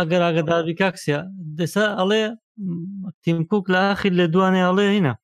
ئەگەر 0.00 0.22
ئاگداری 0.26 0.74
کاکسیا 0.80 1.20
دەسا 1.58 1.84
ئەڵێ 2.00 2.22
تیمکوک 3.22 3.64
لە 3.74 3.80
ئاخیر 3.88 4.12
لە 4.20 4.26
دوانێ 4.34 4.62
ئەڵێ 4.68 4.86
هینە 4.94 5.14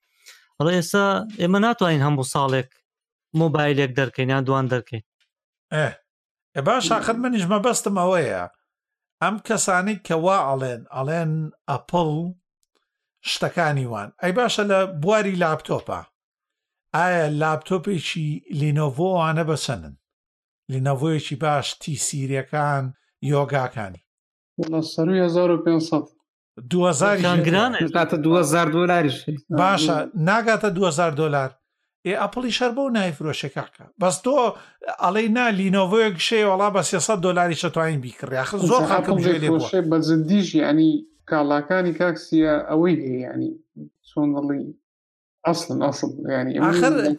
ئەڵێ 0.59 0.73
ئێستا 0.77 1.07
ئێمە 1.41 1.59
ناتوانین 1.67 2.03
هەموو 2.07 2.31
ساڵێک 2.35 2.69
مۆبایلێک 3.41 3.91
دەرکەین 3.99 4.29
یان 4.33 4.45
دوان 4.49 4.65
دەرکەین 4.73 5.03
ئێ 6.55 6.61
باش 6.67 6.85
ئاخر 6.93 7.17
منیش 7.23 7.45
مە 7.53 7.59
بەستم 7.67 7.97
ئەوەیە 8.03 8.43
ئەم 9.23 9.37
کەسانی 9.47 9.97
کەوا 10.09 10.39
ئەڵێن 10.49 10.81
ئەڵێن 10.97 11.33
ئەپڵ 11.69 12.11
شتەکانی 13.33 13.85
وان 13.91 14.13
ئەی 14.23 14.33
باشە 14.39 14.63
لە 14.73 14.79
بواری 15.03 15.39
لاپتۆپە 15.43 16.01
ئایا 16.95 17.27
لاپتۆپێکی 17.43 18.29
لینۆڤۆوانە 18.61 19.45
بەسەنن 19.51 19.95
لینەڤۆیەکی 20.73 21.37
باش 21.45 21.67
تیسیریەکان 21.81 22.85
یۆگاکانی 23.33 24.03
گران 24.63 24.85
دلاریش 28.77 29.17
باشە 29.63 29.97
ناگاتە 30.29 30.69
2000 30.71 31.11
دلار 31.11 31.51
ئێ 32.07 32.13
ئەپڵی 32.23 32.53
شەر 32.59 32.71
بۆ 32.77 32.85
نایفرۆشێکاکە 32.97 33.85
بەس 34.03 34.17
تۆ 34.25 34.37
ئەڵی 35.03 35.29
نا 35.37 35.47
لینۆڤۆیەک 35.59 36.17
شێ 36.29 36.39
وڵا 36.51 36.69
بە 36.75 36.83
300 36.83 37.17
دلاری 37.27 37.61
شەتوانین 37.63 38.01
بیکڕیاخ 38.05 38.49
زۆر 38.71 38.83
خاکم 38.91 39.17
بەزدیش 39.91 40.55
ینی 40.55 40.93
کاڵاکانی 41.31 41.93
کاکسیە 42.01 42.53
ئەوەی 42.71 42.97
هەیەنی 43.07 43.53
چۆن 44.11 44.29
دڵی 44.37 44.67
ئەسن 45.49 45.79
ئەسڵ 45.85 46.11
ینی 46.35 46.57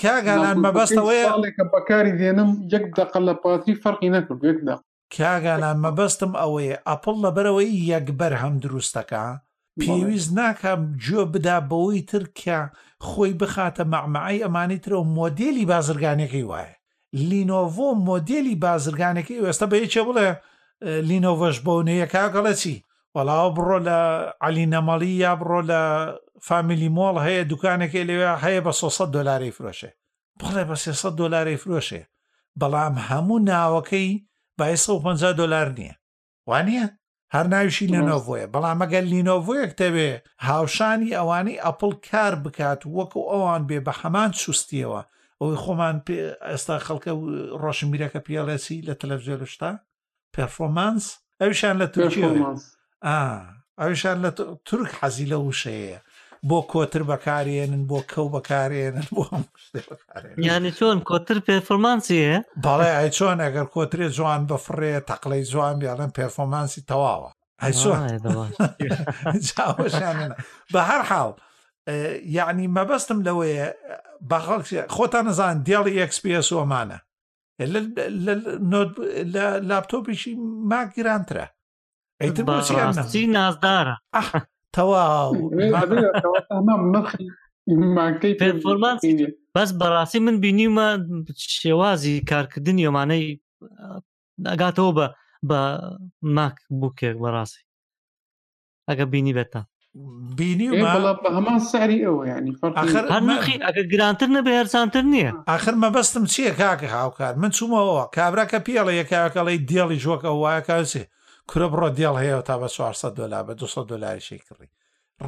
کاگانان 0.03 0.57
مەبەستەوەیکە 0.65 1.63
بەکاری 1.73 2.13
دێنم 2.19 2.51
یەک 2.73 2.83
دقل 2.97 3.23
لە 3.29 3.35
پاتی 3.43 3.73
فەرقی 3.83 4.09
نەکرد 4.15 4.41
یەک 4.49 4.59
دق 4.67 4.81
کاگانان 5.17 5.77
مەبەستم 5.85 6.33
ئەوەیە 6.41 6.77
ئەپل 6.89 7.15
لە 7.23 7.29
بەرەوەی 7.35 7.71
یەکبەر 7.91 8.33
هەم 8.41 8.55
دروستەکە 8.63 9.25
پێویست 9.81 10.31
ناکەم 10.39 10.81
گوێ 11.03 11.23
بدا 11.33 11.57
بەوەی 11.69 12.01
ترکیا 12.11 12.61
خۆی 13.07 13.33
بخاتە 13.41 13.83
مەعمەعی 13.93 14.43
ئەمانی 14.45 14.79
ترەوە 14.83 15.05
مۆدیلی 15.19 15.65
بازرگانێکی 15.73 16.43
وایە 16.51 16.73
لینۆڤۆ 17.29 17.87
مۆدیلی 18.09 18.55
بازرگانێکی 18.65 19.37
ئێستا 19.47 19.65
بە 19.71 19.77
یەکێ 19.83 20.01
بڵێ 20.07 20.29
لینۆڤەش 21.09 21.57
بەونەیە 21.65 22.07
کاگەڵە 22.15 22.53
چی 22.61 22.75
وەڵا 23.17 23.37
بڕۆ 23.57 23.77
لە 23.89 23.99
علی 24.45 24.65
نەمەڵی 24.73 25.11
یا 25.23 25.31
بڕۆ 25.41 25.61
لە 25.71 25.81
فامیلی 26.47 26.89
مۆڵ 26.97 27.15
هەیە 27.25 27.43
دوکانێکی 27.51 28.07
لەوێ 28.09 28.31
هەیە 28.43 28.61
بە 28.65 28.71
600 28.81 29.13
دلاری 29.15 29.51
فرۆشێ 29.57 29.91
بڵێ 30.41 30.63
بە 30.69 30.75
300 30.75 31.17
دلاری 31.21 31.57
فرۆشێ 31.63 32.01
بەڵام 32.61 32.95
هەموو 33.09 33.43
ناوەکەی 33.51 34.09
بە 34.57 34.65
150 34.65 35.33
دلار 35.39 35.67
نییە 35.77 35.95
وانە 36.49 36.83
هەر 37.33 37.45
ناویشی 37.53 37.91
لەنۆڤۆیە 37.93 38.47
بەڵام 38.53 38.79
ئەگەل 38.83 39.05
لینۆڤۆیەک 39.13 39.71
دەبێ 39.81 40.09
هاوشانی 40.49 41.15
ئەوانەی 41.17 41.61
ئەپل 41.65 41.91
کار 42.09 42.33
بکات 42.43 42.81
وەکو 42.97 43.21
ئەوان 43.31 43.61
بێ 43.69 43.79
بە 43.87 43.93
هەمان 44.01 44.31
سوستیەوە 44.43 45.01
ئەوی 45.39 45.55
خۆمان 45.63 45.95
ئێستا 46.49 46.75
خەڵکە 46.87 47.11
ڕۆشنبیرەکە 47.63 48.19
پیاڵێسی 48.27 48.77
لە 48.87 48.93
تەلەڤزیۆ 48.99 49.35
شتا 49.53 49.71
پەرفۆمانس 50.35 51.05
ئەوشان 51.41 51.75
لە 51.81 51.87
تووشی 51.93 52.23
ئەوشان 53.05 54.17
لە 54.25 54.31
تورک 54.67 54.91
حەزی 54.99 55.25
لە 55.31 55.37
وشەیە 55.47 55.99
بۆ 56.49 56.59
کۆتر 56.71 57.03
بەکارێنن 57.09 57.83
بۆ 57.89 57.99
کەو 58.11 58.25
بەکارێنن 58.35 59.07
بۆ 59.15 59.23
ینی 60.49 60.71
چۆن 60.77 60.97
کۆتر 61.09 61.37
پێفرمانسیە 61.47 62.43
بەڵێ 62.65 62.89
ئای 62.97 63.09
چۆن 63.17 63.37
ئەگەر 63.45 63.67
کۆترێ 63.73 64.07
جوان 64.17 64.41
بەفرێ 64.49 64.93
تەقلەی 65.09 65.43
جوان 65.51 65.75
بیاڵێن 65.81 66.11
پێفۆمانسی 66.17 66.85
تەواوە 66.91 67.29
بە 70.73 70.81
هەر 70.89 71.01
حاڵ 71.09 71.31
یعنی 72.37 72.65
مەبەستم 72.77 73.19
لەوەیە 73.27 73.65
بەخەڵ 74.31 74.61
خۆتان 74.95 75.25
نزان 75.29 75.55
دێڵی 75.67 75.99
ئەکسپس 76.01 76.47
ومانە 76.57 76.97
لە 79.33 79.45
لاپتۆپیشی 79.69 80.33
ماگرانترە 80.71 81.45
ئەیترڕاستی 82.21 83.23
نازدارە 83.37 83.95
تەواو 84.75 85.33
مانکەی 87.97 88.33
پرفۆرمانس 88.43 89.01
بەس 89.55 89.69
بەڕاستی 89.81 90.19
من 90.25 90.35
بینیمە 90.45 90.87
شێوازی 91.59 92.15
کارکردنی 92.31 92.85
ئۆمانەی 92.87 93.25
ئەگاتەوە 94.51 94.91
بە 94.97 95.07
بە 95.49 95.59
ماک 96.37 96.55
بووکێک 96.79 97.15
بەڕاستی 97.23 97.63
ئەگە 98.89 99.05
بینی 99.13 99.33
بێتە 99.37 99.61
بینی 100.37 100.67
هەمان 101.37 101.59
ساری 101.71 101.99
ئەوە 102.05 102.23
ینی 102.31 102.53
ئەگە 103.67 103.81
گرانتر 103.93 104.29
نەبێ 104.35 104.51
هەرسانتر 104.59 105.03
نییە 105.13 105.31
آخر 105.55 105.73
مە 105.83 105.89
بەستم 105.95 106.23
چییە 106.33 106.53
کاکە 106.61 106.87
هاوکار 106.97 107.33
من 107.41 107.51
چوومەوە 107.57 108.03
کابراکە 108.15 108.59
پیاڵە 108.65 108.93
یەکاکەڵی 109.01 109.57
دێڵی 109.69 109.99
ژۆکە 110.05 110.29
وایە 110.31 110.61
کاسێ 110.69 111.03
کورە 111.51 111.67
بڕۆ 111.73 111.89
دێڵ 111.97 112.15
هەیە 112.23 112.39
تا 112.47 112.55
بە 112.61 112.67
400 112.75 113.13
دلار 113.19 113.43
بە 113.49 113.53
200 113.61 113.83
دلاریشی 113.91 114.43
کڕی 114.47 114.69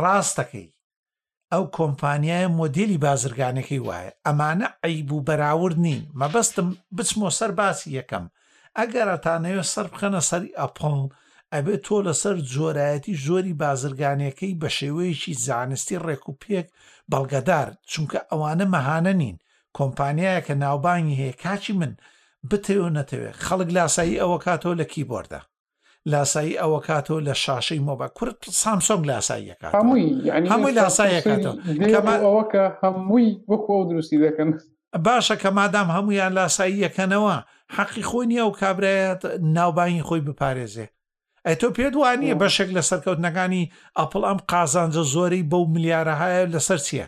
ڕاستەکەی 0.01 0.67
ئەو 1.51 1.63
کۆمپانیایە 1.78 2.47
مۆدیلی 2.59 3.01
بازرگانەکەی 3.05 3.84
وایە 3.88 4.11
ئەمانە 4.26 4.67
عیب 4.86 5.09
و 5.13 5.26
بەراورد 5.28 5.78
نین 5.86 6.01
مەبەستم 6.20 6.67
بچمۆ 6.97 7.30
سەر 7.39 7.51
باسی 7.59 7.95
یەکەم 7.99 8.26
ئەگەر 8.78 9.07
ئەتانەوێت 9.13 9.67
سەر 9.74 9.86
بخەنە 9.93 10.22
سەری 10.30 10.55
ئەپۆڵ 10.61 10.99
ئەبێ 11.53 11.76
تۆ 11.86 11.95
لەسەر 12.07 12.36
جۆرایەتی 12.53 13.20
زۆری 13.26 13.53
بازرگانیەکەی 13.61 14.57
بە 14.61 14.70
شێوەیەکی 14.78 15.34
زانستی 15.45 16.01
ڕێک 16.05 16.24
و 16.30 16.38
پێک 16.43 16.67
بەڵگەدار 17.11 17.67
چونکە 17.91 18.20
ئەوانە 18.32 18.65
مەهانە 18.74 19.13
نین 19.22 19.38
کۆمپانیایە 19.78 20.41
کە 20.47 20.53
ناوبانگی 20.63 21.20
هەیە 21.22 21.36
کاچی 21.43 21.74
من 21.80 21.93
بتەوە 22.51 22.89
نەتەوێت 22.97 23.36
خەڵک 23.45 23.70
لاسایی 23.76 24.22
ئەوە 24.22 24.38
کاتەوە 24.45 24.76
لە 24.82 24.86
کیبۆردە 24.93 25.41
لاسایی 26.11 26.57
ئەوە 26.61 26.79
کاتەوە 26.87 27.19
لە 27.27 27.33
شاشەی 27.43 27.79
مۆبا 27.87 28.07
کورت 28.17 28.39
سامسۆنگ 28.61 29.03
لاساییەکە 29.11 29.67
هەمووی 30.45 30.75
لاسایەکاتەوە 30.79 32.13
ئەوەکە 32.25 32.65
هەمووی 32.83 33.29
وەکو 33.51 33.75
دروستی 33.89 34.19
دەکەن 34.25 34.49
باشە 35.07 35.35
کە 35.41 35.49
مادام 35.59 35.87
هەمویان 35.95 36.31
لاساییەکەنەوە 36.39 37.35
حەقی 37.75 38.03
خۆی 38.09 38.25
نییە 38.31 38.45
و 38.45 38.51
کابراەت 38.61 39.21
ناوبانی 39.55 40.05
خۆی 40.07 40.21
بپارێزێ 40.27 40.87
ئە 41.47 41.53
تۆ 41.61 41.67
پێ 41.77 41.87
دوانیە 41.95 42.35
بەشێک 42.41 42.69
لە 42.77 42.81
سەرکەوتنەکانی 42.89 43.69
ئەپڵ 43.97 44.21
ئەم 44.27 44.39
قازانجە 44.51 45.03
زۆرەی 45.13 45.47
بەو 45.51 45.63
ملیارەهایە 45.73 46.43
لەسەر 46.53 46.79
چییە 46.87 47.07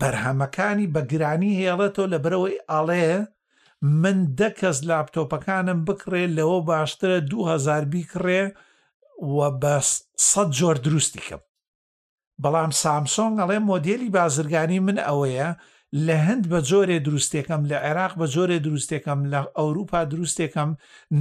بەرهەمەکانی 0.00 0.90
بەگرانی 0.94 1.52
هێڵێتەوە 1.62 2.06
لە 2.12 2.18
برەوەی 2.24 2.56
ئاڵەیە 2.70 3.20
من 3.86 4.18
دە 4.38 4.48
کەس 4.60 4.78
لاپتۆپەکانم 4.90 5.78
بکڕێ 5.86 6.24
لەوە 6.36 6.58
باشترە 6.70 7.18
2000 7.30 7.84
بیکڕێ 7.92 8.42
و 9.36 9.38
بە 9.60 9.74
سەد 10.30 10.50
جۆر 10.58 10.76
دروستیکەم 10.86 11.42
بەڵام 12.42 12.70
سامسۆنگ 12.82 13.34
ئەڵێ 13.40 13.58
مۆدیێلی 13.68 14.12
بازرگانی 14.16 14.78
من 14.86 14.98
ئەوەیە 15.06 15.48
لە 16.06 16.16
هەند 16.26 16.44
بە 16.50 16.58
جۆرێ 16.68 16.98
دروستێکم 17.06 17.62
لە 17.70 17.76
عێراق 17.84 18.12
بە 18.20 18.26
جۆرێ 18.34 18.58
دروستێکم 18.66 19.20
لە 19.32 19.40
ئەوروپا 19.58 20.00
دروستێکم 20.12 20.70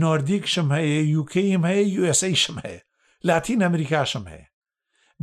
نۆردیکشم 0.01 0.67
هەیە 0.77 1.01
یوکیم 1.15 1.63
هەیە 1.69 1.83
یسشم 2.07 2.57
هەیە 2.65 2.81
لاتین 3.27 3.59
ئەمریکاشم 3.63 4.25
هەیە 4.33 4.47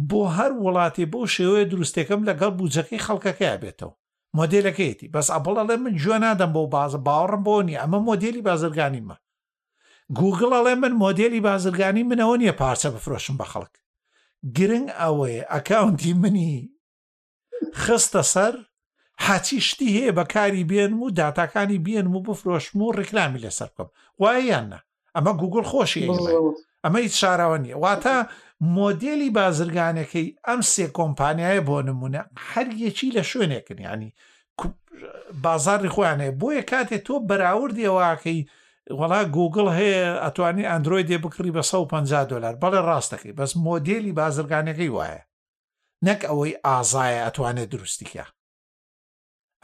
بۆ 0.08 0.22
هەر 0.36 0.52
وڵاتی 0.64 1.06
بۆ 1.12 1.20
شێوەیە 1.34 1.66
دروستێکم 1.72 2.20
لەگەڵ 2.28 2.52
بوجەکەی 2.58 3.04
خەڵکەکەی 3.06 3.58
بێتەوە 3.62 3.94
مۆدلەکەیەتی 4.36 5.10
بەس 5.14 5.28
ئەپڵەڵێ 5.34 5.76
من 5.82 5.94
گوێ 6.02 6.18
نادەم 6.22 6.52
بۆ 6.54 6.62
بازە 6.74 6.98
باوەڕم 7.06 7.42
بۆنی 7.46 7.78
ئەمە 7.80 7.98
مۆدلی 8.08 8.42
بازرگانیمە 8.48 9.16
گوگل 10.18 10.50
ئەڵێ 10.56 10.74
من 10.82 10.94
مۆدلی 11.04 11.40
بازرگانی 11.48 12.04
منەوە 12.10 12.36
نییە 12.40 12.52
پارچە 12.60 12.88
بفرۆشم 12.94 13.36
بە 13.40 13.46
خەڵک 13.52 13.74
گرنگ 14.56 14.88
ئەوەیە 15.00 15.44
ئەکاونتی 15.54 16.12
منی 16.22 16.54
خستە 17.82 18.22
سەر 18.32 18.54
حاچی 19.26 19.60
شتی 19.68 19.88
هەیە 19.96 20.12
بەکاری 20.18 20.64
بێنم 20.70 21.00
و 21.02 21.10
داتاکانی 21.18 21.78
بێنم 21.86 22.14
و 22.16 22.22
بفرۆشم 22.28 22.78
و 22.82 22.92
ڕکلامی 22.98 23.42
لەسەر 23.44 23.70
بکەم 23.74 23.88
وایە 24.20 24.44
یاننا 24.52 24.80
ئەمە 25.16 25.32
گوگل 25.40 25.64
خۆشی 25.70 26.08
ئەمە 26.84 26.98
هیچ 27.04 27.14
شاراوە 27.24 27.58
نیە 27.64 27.76
واتە 27.84 28.16
مۆدیلی 28.66 29.30
بازرگانەکەی 29.32 30.36
ئەم 30.48 30.60
سێ 30.74 30.86
کۆمپانیایە 30.98 31.62
بۆ 31.68 31.78
نمونە 31.88 32.22
هەر 32.50 32.66
یەکی 32.84 33.14
لە 33.16 33.22
شوێنێکن 33.30 33.78
ینی 33.86 34.12
بازاری 35.44 35.92
خۆیانێ 35.94 36.28
بۆیە 36.40 36.62
کاتێک 36.70 37.02
تۆ 37.06 37.14
بەراوردیەوەکەی 37.28 38.40
وەڵا 38.98 39.22
گوگل 39.36 39.66
هەیە 39.78 40.04
ئەتوانی 40.24 40.68
ئەندروۆیدێ 40.70 41.18
بکری 41.24 41.52
بە 41.56 41.62
150 41.62 42.24
دلار 42.32 42.54
بەڵێ 42.62 42.80
ڕاستەکەی 42.88 43.36
بەس 43.38 43.52
مۆدیلی 43.66 44.12
بازرگانەکەی 44.20 44.92
وایە 44.96 45.22
نەک 46.06 46.20
ئەوەی 46.28 46.52
ئازایە 46.66 47.20
ئەتوانێت 47.24 47.68
دروستیکە 47.72 48.26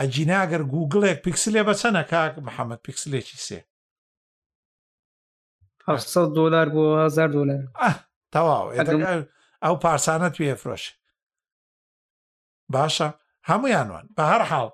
ئەجیناگەر 0.00 0.62
گوگلێک 0.74 1.18
پیکسلێ 1.24 1.62
بە 1.66 1.74
چەنە 1.80 2.02
کاک 2.12 2.34
محەممەد 2.46 2.82
پیکسلێکی 2.86 3.36
سێ 3.46 3.60
دلار 6.36 6.68
بۆ 6.74 6.82
هزار 7.04 7.28
دلار 7.36 7.62
تەواو 8.34 8.66
ئەو 9.64 9.74
پارسانە 9.84 10.28
توێ 10.36 10.54
فرۆش 10.62 10.84
باشە 12.74 13.08
هەمویانوان 13.50 14.04
بە 14.16 14.24
هەر 14.32 14.42
حاڵ 14.50 14.70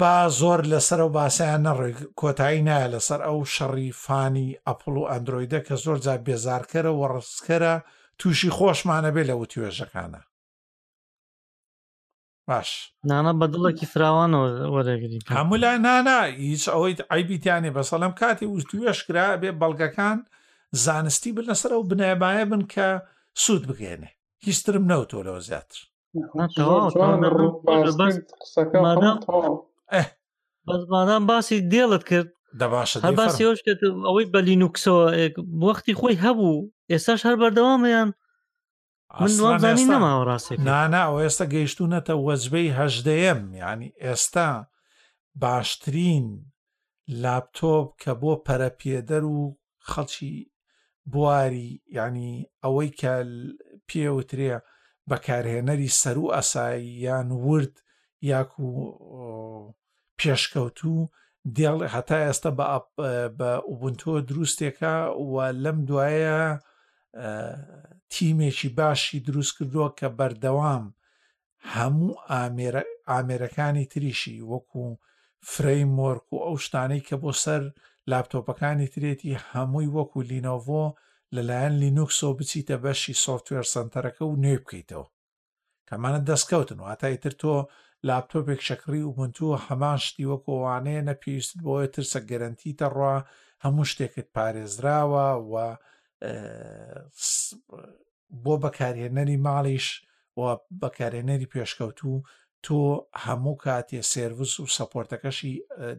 با 0.00 0.12
زۆر 0.40 0.60
لەسەر 0.72 1.00
و 1.04 1.08
باسییان 1.18 1.62
نەڕێک 1.68 1.98
کۆتایی 2.20 2.64
نایە 2.68 2.88
لەسەر 2.94 3.20
ئەو 3.26 3.38
شەڕیفانی 3.54 4.48
ئەپل 4.66 4.94
و 4.98 5.08
ئەندرویدە 5.10 5.60
کە 5.66 5.74
زۆر 5.84 5.98
جا 6.04 6.14
بێزارکەرە 6.26 6.92
و 6.94 7.00
ڕستکەرە 7.14 7.74
تووشی 8.18 8.50
خۆشمانە 8.58 9.10
بێ 9.14 9.22
لە 9.30 9.34
وتیێژەکانە 9.40 10.22
باش 12.48 12.70
نانە 13.08 13.32
بە 13.40 13.46
دڵێکی 13.52 13.86
فراوان 13.92 14.32
وەرەگری 14.74 15.18
هەمولای 15.38 15.78
نانا 15.86 16.20
هیچ 16.48 16.64
ئەوەی 16.72 16.94
ئایبییتیانی 17.10 17.70
بەسەڵم 17.76 18.12
کاتی 18.20 18.46
وتوێشکرا 18.58 19.26
بێ 19.40 19.50
بەڵگەکان 19.60 20.18
زانستی 20.84 21.30
بن 21.34 21.44
لەسەر 21.52 21.70
ئەو 21.74 21.82
بنایبایە 21.90 22.44
بن 22.50 22.62
کە 22.72 22.86
سوود 23.44 23.62
بگێنێ 23.70 24.10
هیچترم 24.46 24.84
نەوتۆ 24.92 25.18
لەوە 25.26 25.40
زیاتر 25.48 25.78
بەزمانان 30.68 31.22
باسی 31.30 31.58
دێڵت 31.72 32.04
کرد 32.10 32.28
دەباشە 32.60 32.96
هەر 33.04 33.14
باسیۆش 33.20 33.58
کرد 33.66 33.80
ئەوەی 34.08 34.26
بە 34.32 34.40
لینوکسەوە 34.48 35.02
وەختی 35.66 35.94
خۆی 36.00 36.20
هەبوو 36.24 36.54
ئێستاش 36.92 37.20
هەر 37.28 37.36
بەردەوامیان 37.42 38.08
منزانانی 39.20 39.84
نەماوە 39.94 40.22
ڕاستی 40.28 40.56
نانا 40.68 41.02
ئەو 41.06 41.16
ئێستا 41.24 41.44
گەیشتونەتە 41.54 42.14
وەزبەی 42.26 42.74
هەژدەیەم 42.78 43.40
ینی 43.62 43.90
ئێستا 44.04 44.48
باشترین 45.42 46.26
لاپتۆپ 47.22 47.88
کە 48.02 48.10
بۆ 48.22 48.32
پەرەپێدەر 48.46 49.24
و 49.34 49.38
خەڵکی 49.90 50.34
بواری 51.12 51.68
ینی 51.98 52.32
ئەوەی 52.62 52.90
کە 53.00 53.12
پێوترێ 53.88 54.50
بەکارهێنەری 55.10 55.90
سەر 56.00 56.16
و 56.24 56.32
ئەسایی 56.36 56.88
یان 57.06 57.28
ورد 57.46 57.74
یاک 58.32 58.50
و 58.66 58.70
پێشکەوتوو 60.18 61.10
دێڵ 61.56 61.78
هەتا 61.94 62.18
ئێستا 62.26 62.50
بە 62.58 62.66
بە 63.38 63.50
ئوبنتۆ 63.68 64.12
دروستێکە 64.28 64.94
و 65.30 65.34
لەم 65.64 65.78
دوایە 65.88 66.38
تیمێکی 68.12 68.68
باشی 68.78 69.18
دروست 69.28 69.52
کردووە 69.56 69.88
کە 69.98 70.08
بەردەوام 70.18 70.84
هەموو 71.74 72.18
ئامێرەکانی 73.10 73.84
تریشی 73.92 74.36
وەکو 74.52 74.84
فرەیمۆرک 75.52 76.26
و 76.32 76.42
ئەو 76.46 76.56
شتانەی 76.64 77.06
کە 77.08 77.14
بۆ 77.22 77.30
سەر 77.42 77.62
لاپتۆپەکانی 78.12 78.88
ترێتی 78.94 79.40
هەمووی 79.50 79.92
وەکو 79.96 80.20
لینۆڤۆ 80.30 80.84
لەلایەن 81.34 81.74
لینوکسۆ 81.82 82.28
بچیتە 82.38 82.76
بەشی 82.84 83.14
سوفتوێر 83.24 83.66
سنتەرەکە 83.74 84.22
و 84.26 84.40
نوێ 84.44 84.56
بکەیتەوە 84.62 85.06
کەمانە 85.88 86.20
دەستکەوتن 86.30 86.78
و 86.80 86.84
هاتا 86.90 87.08
ئیتر 87.12 87.34
تۆ 87.42 87.54
لاپتۆپێک 88.08 88.60
شەکری 88.68 89.02
و 89.06 89.14
بنتووە 89.18 89.56
هەمان 89.66 89.98
شتی 90.06 90.28
وەکۆوانەیە 90.32 91.02
نەپیویست 91.08 91.54
بۆیە 91.66 91.88
ترسە 91.94 92.18
گەرنتی 92.30 92.76
تەڕوا 92.80 93.16
هەموو 93.64 93.88
شتێکت 93.92 94.28
پارێزراوە 94.36 95.26
و 95.50 95.54
بۆ 98.44 98.54
بەکارهێنەری 98.64 99.40
ماڵیش 99.46 99.86
بەکارێنەری 100.82 101.50
پێشکەوت 101.52 101.98
و 102.04 102.14
تۆ 102.64 102.76
هەموو 103.24 103.54
کاتێ 103.64 104.00
سرویس 104.14 104.52
و 104.60 104.66
سەپۆرتەکەشی 104.76 105.54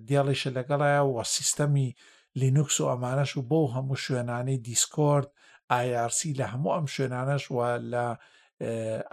دێڵیشە 0.10 0.49
لەگەڵایە 0.58 1.01
وە 1.16 1.24
سیستەمی 1.36 1.89
لینوکس 2.41 2.78
و 2.82 2.89
ئەمانەش 2.91 3.32
و 3.38 3.45
بۆ 3.51 3.60
هەموو 3.76 4.01
شوێنانەی 4.05 4.62
دیسکۆرد 4.68 5.28
آیRسی 5.78 6.38
لە 6.39 6.45
هەموو 6.53 6.76
ئەم 6.76 6.88
شوێنانەش 6.95 7.43
وە 7.58 7.70
لە 7.93 8.05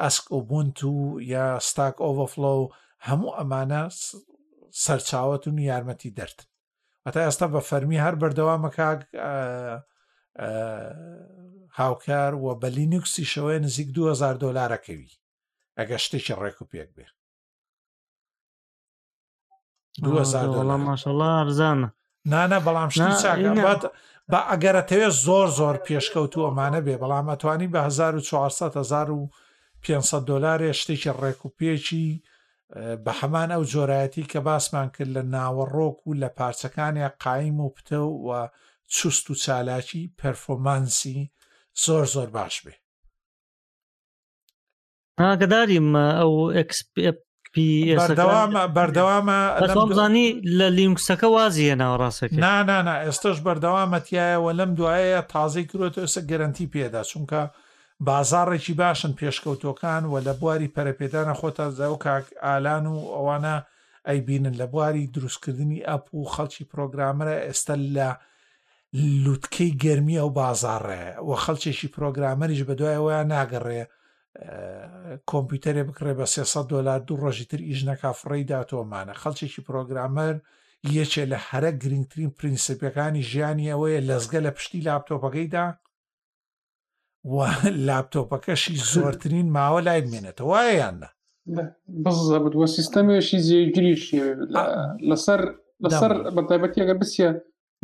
ئەسک 0.02 0.24
و 0.36 0.38
بوونت 0.48 0.78
و 0.92 0.94
یا 1.32 1.46
ستاک 1.68 1.96
ئۆڤفلۆ 2.04 2.54
هەموو 3.08 3.36
ئەمانە 3.38 3.82
سەرچاوەتون 4.84 5.56
یارمەتی 5.70 6.14
دەرتن 6.18 6.48
ئەتا 7.06 7.20
ئێستا 7.26 7.46
بە 7.54 7.60
فەرمی 7.68 8.02
هەر 8.04 8.14
بەردەوامە 8.20 8.70
کاک 8.78 9.00
هاوکار 11.80 12.32
وە 12.44 12.52
بە 12.62 12.68
لینوکسی 12.76 13.24
شەوەی 13.32 13.58
نزیک 13.64 13.88
2000 13.96 14.34
دلارەکەوی 14.44 15.16
ئەگە 15.78 15.96
شتێکی 16.04 16.36
ڕێک 16.42 16.58
و 16.62 16.68
پێک 16.72 16.90
بێ 16.96 17.06
وەڵام 20.02 20.82
ماشەڵە 20.90 21.26
ئارزانە 21.38 21.88
نانە 22.32 22.58
بەڵام 22.66 22.90
شات 22.96 23.80
بە 24.32 24.40
ئەگەرەتەوێت 24.50 25.14
زۆر 25.26 25.48
زۆر 25.58 25.76
پێشکەوت 25.86 26.32
و 26.36 26.46
ئەمانە 26.46 26.80
بێ 26.86 26.94
بەڵام 27.02 27.26
ئەتوانی 27.30 27.70
بە 27.74 27.80
1400 27.86 28.20
دلارێ 30.30 30.70
شتێکی 30.80 31.12
ڕێکوپێکی 31.20 32.08
بە 33.04 33.12
هەمان 33.20 33.48
ئەو 33.54 33.62
جۆرایەتی 33.72 34.28
کە 34.32 34.38
باسمان 34.46 34.88
کرد 34.94 35.10
لە 35.16 35.22
ناوەڕۆک 35.34 35.98
و 36.06 36.12
لە 36.22 36.28
پارچەکانی 36.38 37.08
قایم 37.22 37.58
و 37.60 37.70
پتە 37.76 37.98
و 38.26 38.28
چوست 38.94 39.26
و 39.30 39.34
چالاکی 39.44 40.02
پەرفۆمانسی 40.18 41.18
زۆر 41.84 42.04
زۆر 42.14 42.28
باش 42.36 42.54
بێ 42.64 42.74
ئاگداریم 45.20 45.88
ئەو 46.18 46.32
بەردەوامەزانی 47.58 50.26
لە 50.58 50.68
لینکسەکە 50.78 51.28
وازیە 51.36 51.74
ناوەڕاستەکە 51.82 52.38
نانانا 52.44 52.94
ئێستش 53.06 53.38
بەردەوامەتیایەوە 53.46 54.50
لەم 54.58 54.70
دوایە 54.78 55.20
تازەی 55.32 55.68
کرۆێت 55.70 55.94
ئێستا 56.02 56.20
گەرنتی 56.30 56.66
پێدا 56.74 57.02
چونکە 57.10 57.40
بازارێکی 58.06 58.74
باشن 58.82 59.12
پێشکەوتۆکان 59.20 60.02
و 60.10 60.12
لە 60.26 60.32
بواری 60.40 60.72
پەرەپێدانە 60.74 61.34
خۆتە 61.40 61.66
زەو 61.78 61.94
کاک 62.04 62.24
ئالان 62.42 62.84
و 62.86 62.96
ئەوانە 63.14 63.56
ئەیبینن 64.08 64.54
لە 64.60 64.66
بواری 64.72 65.10
دروستکردنی 65.14 65.84
ئەپ 65.88 66.04
و 66.14 66.24
خەڵکی 66.34 66.64
پرۆگرامرە 66.72 67.36
ئێستا 67.46 67.74
لە 67.96 68.08
لووتکەی 69.24 69.70
گەرمیە 69.82 70.22
و 70.26 70.30
بازارڕێ 70.40 71.04
و 71.28 71.30
خەڵکێکی 71.44 71.88
پرۆگرامەریش 71.94 72.60
بە 72.68 72.74
دوایەوەیان 72.78 73.28
ناگەڕێ 73.34 73.82
کۆمپیوتەرێ 75.30 75.82
بکڕێ 75.88 76.12
بە 76.18 76.26
300 76.34 76.64
دلار 76.74 77.00
دوو 77.06 77.20
ڕۆژی 77.22 77.46
تر 77.50 77.60
ئیژنەکە 77.68 78.10
فڕی 78.20 78.42
داتۆمانە 78.50 79.14
خەڵکێکی 79.22 79.64
پرۆگرامەر 79.68 80.34
یەکێ 80.98 81.24
لە 81.32 81.38
هەرە 81.48 81.70
گرنگترین 81.82 82.30
پرینسیپەکانی 82.38 83.26
ژیانی 83.30 83.70
ئەوەیە 83.72 84.00
لەزگە 84.10 84.40
لە 84.46 84.50
پشتی 84.56 84.84
لاپتۆپەکەیدا 84.86 85.66
لاپتۆپەکەشی 87.86 88.76
زۆرترین 88.92 89.46
ماوە 89.56 89.80
لای 89.86 90.00
بمێنێتەوە 90.04 90.46
وایەیاننا 90.52 91.08
بەوە 92.04 92.66
سیستەمێشی 92.76 93.38
زیێگریشی 93.46 94.18
لەسەر 95.08 95.40
لەسەر 95.84 96.10
بەتایبەتی 96.36 96.80
ئەگە 96.82 96.94
بسیە 97.00 97.30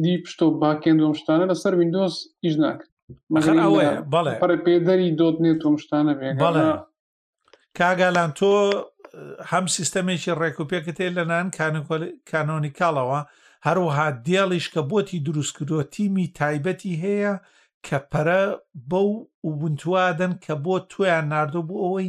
دی 0.02 0.14
پشتۆ 0.24 0.46
باکێن 0.62 0.96
دۆمشتانە 1.00 1.46
لەسەر 1.52 1.72
وینندۆز 1.76 2.14
ئیژ 2.44 2.54
ناکرد 2.64 2.90
ئەوەیە 3.10 3.92
بەڵێ 4.12 4.56
پێدەری 4.66 5.16
دۆت 5.18 5.36
نێت 5.42 5.58
تۆم 5.62 5.76
شتانە 5.82 6.14
بێڵێ 6.18 6.40
کاگالان 7.78 8.30
تۆ 8.38 8.52
هەم 9.50 9.64
سیستەمێکی 9.76 10.32
ڕێکوپێکت 10.40 10.90
تێ 10.98 11.06
لە 11.16 11.24
نان 11.30 11.46
کانۆنی 12.30 12.74
کاڵەوە 12.78 13.20
هەروەها 13.66 14.08
دێڵیش 14.26 14.66
کە 14.74 14.80
بۆتی 14.90 15.22
دروستکردووە 15.26 15.82
تیمی 15.94 16.26
تایبەتی 16.38 17.00
هەیە 17.04 17.34
کە 17.86 17.98
پەرە 18.12 18.44
بەو 18.90 19.10
وبنتوادن 19.48 20.32
کە 20.44 20.54
بۆ 20.64 20.74
تویان 20.90 21.24
نردوو 21.32 21.66
بۆ 21.68 21.76
ئەوەی 21.82 22.08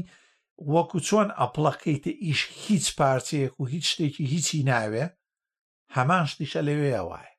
وەکو 0.73 0.97
چۆن 1.07 1.27
ئەپڵەکەیتە 1.39 2.11
ئیش 2.25 2.41
هیچ 2.63 2.85
پارچەیەک 2.97 3.53
و 3.55 3.63
هیچ 3.73 3.85
شتێکی 3.91 4.25
هیچی 4.33 4.59
ناوێ 4.69 5.05
هەمان 5.95 6.23
شتیشە 6.31 6.61
لەوێ 6.67 6.99
وایە 7.09 7.30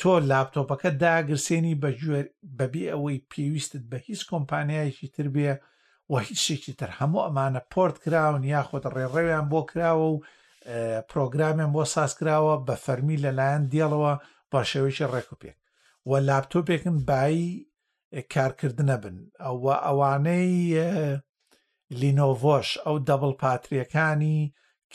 تۆ 0.00 0.12
لاپتۆپەکە 0.30 0.90
داگرسێنی 1.04 1.74
بەگوێر 1.82 2.26
بەبێ 2.58 2.84
ئەوەی 2.92 3.24
پێویستت 3.32 3.84
بە 3.90 3.98
هیچ 4.06 4.20
کۆمپانیایکی 4.30 5.08
تر 5.14 5.28
بێ 5.34 5.48
و 6.10 6.14
هیچ 6.26 6.40
شێکی 6.46 6.72
تر 6.80 6.90
هەموو 6.98 7.24
ئەمانە 7.26 7.62
پۆرت 7.72 7.96
کراون 8.04 8.42
یاخۆت 8.54 8.84
ڕێڕێویان 8.94 9.46
بۆ 9.52 9.60
کراوە 9.70 10.06
و 10.12 10.16
پرۆگرامیان 11.10 11.70
بۆ 11.76 11.82
ساس 11.94 12.12
کراوە 12.18 12.54
بە 12.66 12.74
فەرمی 12.84 13.20
لەلایەن 13.24 13.64
دێڵەوە 13.72 14.12
با 14.50 14.60
شێوەیەکی 14.70 15.10
ڕێکوپێک 15.14 15.56
و 16.08 16.12
لاپتۆپێکن 16.28 16.96
بایی 17.08 17.46
کارکردنە 18.32 18.96
بن 19.02 19.16
ئەوە 19.44 19.74
ئەوانەی 19.86 20.50
لینۆڤۆش 22.00 22.68
ئەو 22.84 22.96
دەبڵ 23.08 23.32
پاتریەکانی 23.42 24.38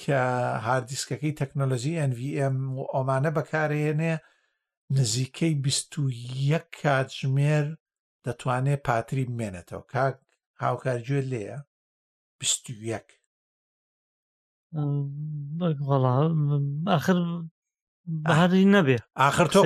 کە 0.02 0.18
هاردیسکەکەی 0.66 1.38
تەکنۆلژی 1.42 1.96
NVM 2.10 2.56
و 2.78 2.82
ئۆمانە 2.94 3.32
بەکارهێنێ 3.38 4.14
نزیکەی 4.90 5.56
بیست 5.64 6.00
و 6.00 6.04
یەک 6.52 6.66
کاتژمێر 6.82 7.66
دەتوانێت 8.26 8.82
پاتری 8.88 9.28
بمێنێتەوە 9.30 9.84
کاک 9.94 10.16
هاوکارگوێ 10.64 11.22
لێە 11.32 11.58
بیست 12.40 12.66
و 12.70 12.74
یەک 12.92 13.08
آخر 16.98 17.16
بەهاری 18.28 18.66
نەبێ 18.76 18.98
آخر 19.30 19.48
تۆ 19.54 19.62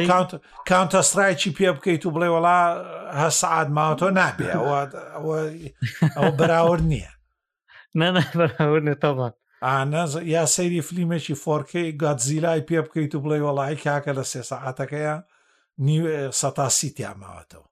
کاونتەسترایکی 0.72 1.56
پێ 1.58 1.70
بکەیت 1.76 2.04
و 2.06 2.14
بڵێ 2.16 2.30
وڵا 2.36 2.60
هە 3.20 3.30
سعات 3.42 3.68
ماوەۆ 3.76 4.10
نابێ 4.20 4.48
ئەوە 6.16 6.30
براورد 6.40 6.84
نییە 6.92 7.12
نە 8.00 8.08
بەراورد 8.40 8.84
نێتەوان 8.90 9.34
یا 9.62 10.46
سەیری 10.56 10.82
فلیمێکی 10.90 11.36
فۆرکی 11.44 11.86
گاتزیلای 12.02 12.66
پێ 12.68 12.80
بکەیت 12.88 13.12
و 13.16 13.24
بڵێ 13.24 13.40
وەڵی 13.44 13.78
کاکە 13.84 14.12
لە 14.20 14.24
سێ 14.32 14.42
سەعاتەکەیە 14.50 15.16
نی 15.86 15.98
سەتاسی 16.40 16.90
تیاماوەتەوە 16.98 17.66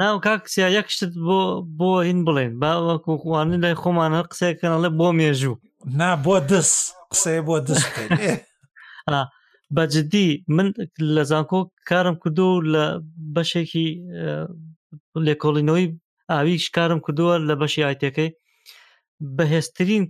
ناو 0.00 0.14
کاکسیا 0.26 0.68
یەکشت 0.78 1.00
بۆ 1.26 1.40
بۆ 1.80 1.90
هین 2.08 2.18
بڵێن 2.26 2.52
باوەکوخواانی 2.62 3.60
لای 3.62 3.74
خۆمانە 3.82 4.20
قسێکەن 4.30 4.72
لە 4.84 4.90
بۆ 4.98 5.08
مێژوو 5.18 5.56
نا 6.00 6.10
بۆ 6.24 6.36
دەست 6.50 6.78
قسێ 7.12 7.34
بۆ 7.48 7.56
دەست 7.68 7.88
بەجددی 9.76 10.28
من 10.56 10.66
لە 11.14 11.22
زانکۆ 11.30 11.60
کارم 11.90 12.16
کردو 12.22 12.48
لە 12.72 12.84
بەشێکی 13.36 13.86
لێکۆڵینەوەی 15.26 15.86
ئاویش 16.32 16.64
کارم 16.76 17.00
کردووە 17.06 17.34
لە 17.48 17.54
بەشی 17.60 17.82
ئایتەکەی 17.86 18.30
بەهێستترین 19.36 20.04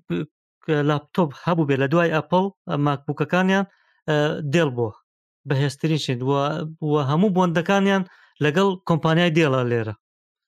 لاپتۆپ 0.68 1.30
هەبوو 1.44 1.68
بێ 1.68 1.76
لە 1.82 1.86
دوای 1.92 2.14
ئەپل 2.16 2.44
ماکبووکەکانیان 2.86 3.64
دێڵ 4.52 4.68
بووە 4.76 4.92
بەهێستترین 5.48 6.00
شید 6.04 6.20
وە 6.90 7.00
هەموو 7.10 7.34
بۆندەکانیان 7.36 8.02
لەگەڵ 8.44 8.68
کۆمپانیای 8.88 9.34
دێڵە 9.36 9.60
لێرە 9.70 9.94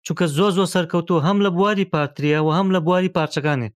چونکە 0.04 0.24
زۆ 0.36 0.46
زۆ 0.56 0.64
سەرکەوتو 0.74 1.16
هەم 1.26 1.38
لە 1.44 1.50
بواری 1.56 1.90
پارتریە 1.94 2.38
و 2.42 2.50
هەم 2.56 2.68
لە 2.74 2.80
بواری 2.86 3.14
پارچەکانێ 3.16 3.68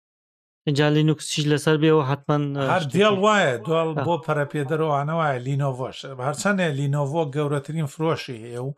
اینجا 0.69 0.87
لینوکسیش 0.97 1.45
لەسەر 1.53 1.77
بێەوە 1.83 2.05
حتمما 2.11 2.79
دێڵ 2.97 3.15
وایە 3.25 3.53
دوڵ 3.67 3.89
بۆ 4.07 4.15
پەرەپێدەرەوەوانە 4.27 5.15
وایە 5.19 5.39
لینۆڤۆش 5.47 5.99
هەرچەندێ 6.27 6.67
لینۆڤۆ 6.79 7.23
گەورەترین 7.35 7.89
فرۆشی 7.95 8.39
هەیە 8.45 8.61
و 8.67 8.71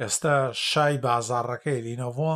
ئێستا 0.00 0.34
شای 0.70 0.96
بازارڕەکەی 1.04 1.84
لینۆڤۆ 1.86 2.32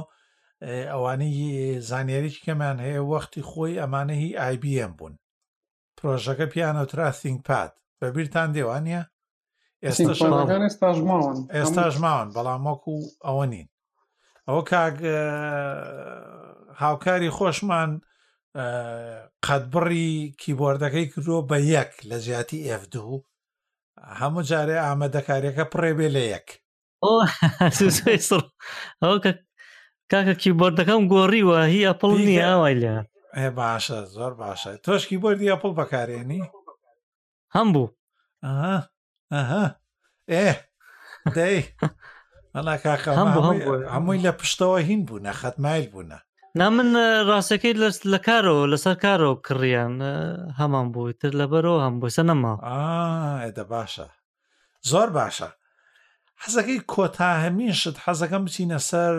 ئەوانەی 0.66 1.80
زانیاریی 1.88 2.30
کەمان 2.46 2.76
هەیە 2.86 3.02
وەختی 3.11 3.46
خۆی 3.50 3.80
ئەمانە 3.82 4.14
هی 4.20 4.32
آیBM 4.50 4.90
بوون 4.98 5.14
پرۆژەکە 5.98 6.46
پیانۆترا 6.52 7.09
سینگ 7.20 7.40
پات 7.46 7.72
بەبییران 8.00 8.48
دێوانە 8.56 9.00
ئێستا 9.84 10.12
ژماون 11.94 12.28
بەڵام 12.34 12.62
وەکو 12.68 12.94
ئەوە 13.26 13.44
نین 13.52 13.68
ئەوە 14.48 14.62
کاگ 14.70 14.94
هاوکاری 16.82 17.34
خۆشمان 17.36 17.90
قەتبڕی 19.46 20.12
کیبۆردەکەی 20.40 21.06
کردووە 21.12 21.40
بە 21.50 21.59
یەک 21.76 21.92
لە 22.11 22.16
زیاتی 22.26 22.64
ئفدوو 22.70 23.24
هەموو 24.20 24.46
جارێ 24.50 24.76
ئامەدەکاریەکە 24.86 25.64
پڕێ 25.72 25.92
بێ 25.98 26.09
لە 26.16 26.22
یەک 26.34 26.48
ئەو 29.02 29.16
کە 29.22 29.30
کاکە 30.12 30.34
کیبەردەکەم 30.42 31.02
گۆڕیوە 31.12 31.59
هی 31.72 31.82
ئەپڵ 31.88 32.11
نییە 32.26 32.44
ئاوای 32.52 32.76
لە 32.84 32.94
ئێ 33.38 33.48
باشە 33.61 33.98
زۆر 34.16 34.32
باشە 34.42 34.70
تۆشکی 34.84 35.16
بردی 35.24 35.52
ئەپڵ 35.52 35.70
بەکارێنی 35.78 36.42
هەم 37.54 37.68
بوو 37.74 37.88
ئێ 40.32 40.48
دەی 41.36 41.59
ئەلا 42.54 42.76
کاکە 42.84 43.11
هەمووی 43.94 44.22
لە 44.26 44.32
پشتەوە 44.38 44.78
هین 44.88 45.00
بوو 45.09 45.20
نە 45.26 45.32
خەت 45.40 45.56
مایل 45.64 45.86
بوونە 45.92 46.18
نا 46.59 46.66
من 46.74 46.88
ڕاستەکەی 47.28 47.78
لەست 47.82 48.02
لە 48.12 48.18
کارەوە 48.26 48.66
لەسەر 48.72 48.96
کارەوە 49.04 49.36
کڕیان 49.46 49.94
هەمان 50.61 50.86
بووی 50.92 51.12
تر 51.20 51.32
لەبەرەوە 51.40 51.80
هەم 51.86 51.94
بۆ 52.00 52.09
سە 52.16 52.22
نەما 52.28 52.54
ئێدە 53.44 53.64
باشە 53.72 54.06
زۆر 54.90 55.09
باشە 55.18 55.48
حەزەکەی 56.43 56.80
کۆتا 56.95 57.30
هەمینشت 57.45 57.97
حەزەکەم 58.05 58.43
بچینە 58.47 58.78
سەر 58.91 59.14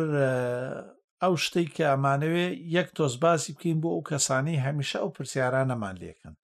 ئەو 1.22 1.34
شتەی 1.44 1.68
کە 1.76 1.84
ئەمانەوێ 1.92 2.48
یەک 2.78 2.88
تۆز 2.98 3.14
باسی 3.24 3.54
بکەین 3.56 3.78
بۆ 3.82 3.90
ئەو 3.94 4.08
کەسانەی 4.10 4.64
هەمیشە 4.66 4.98
ئەو 5.02 5.12
پرسیارانەمان 5.16 5.96
لێکن 6.02 6.36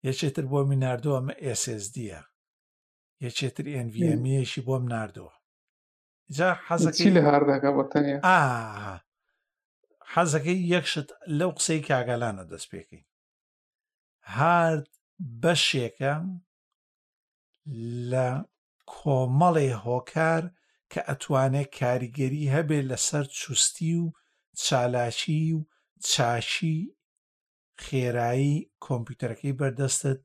یەکێتر 0.09 0.45
بۆ 0.53 0.59
می 0.68 0.76
نردووە 0.84 1.18
ئەمە 1.20 1.34
SSDە 1.62 2.20
یەکێتر 3.24 3.64
NVMیەشی 3.86 4.59
e 4.62 4.66
بۆم 4.66 4.84
نردووە 4.95 5.34
جا 6.36 6.48
حەزەکەی 6.68 7.14
لە 7.16 7.20
هاردەکە 7.28 7.70
بەتەنیا 7.76 8.18
حەزەکەی 10.14 10.58
یەکشت 10.74 11.08
لەو 11.38 11.50
قسەی 11.56 11.80
کاگالانە 11.88 12.44
دەست 12.52 12.66
پێکەی 12.72 13.04
هارد 14.36 14.86
بەشێکە 15.42 16.14
لە 18.10 18.28
کۆمەڵی 18.94 19.72
هۆکار 19.84 20.44
کە 20.92 21.00
ئەتوانێت 21.08 21.70
کاریگەری 21.78 22.50
هەبێ 22.54 22.78
لەسەر 22.90 23.24
چوستی 23.38 23.94
و 24.02 24.04
چالاکی 24.64 25.44
و 25.56 25.60
چاشی 26.10 26.78
خێرایی 27.84 28.54
کۆمپیوتەرەکەی 28.84 29.56
بەردەستت 29.58 30.20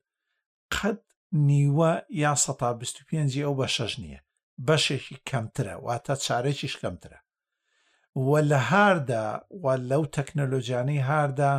قەت 0.76 1.00
نیوە 1.48 1.92
یا 2.24 2.34
125 2.36 3.34
ئەو 3.42 3.54
بە 3.60 3.68
شەژ 3.76 3.94
نییە 4.04 4.22
بەشێکی 4.66 5.18
کەمترە 5.30 5.76
واتە 5.86 6.16
چارێکیش 6.26 6.74
کەمترە 6.82 7.20
وە 8.30 8.40
لە 8.52 8.60
هاردا 8.70 9.28
و 9.64 9.66
لەو 9.90 10.04
تەکنەلۆجیانەی 10.16 11.06
هاردا 11.10 11.54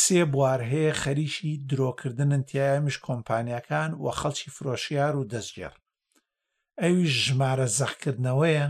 سێ 0.00 0.20
بوار 0.32 0.60
هەیە 0.72 0.92
خەریشی 1.02 1.52
درۆکردنن 1.70 2.42
تایەمیش 2.50 2.96
کۆمپانیەکان 3.06 3.90
و 4.02 4.06
خەڵکی 4.18 4.50
فرۆشیار 4.56 5.14
و 5.16 5.28
دەستگەر 5.32 5.74
ئەوی 6.82 7.06
ژمارە 7.24 7.66
زەخکردنەوەیە 7.78 8.66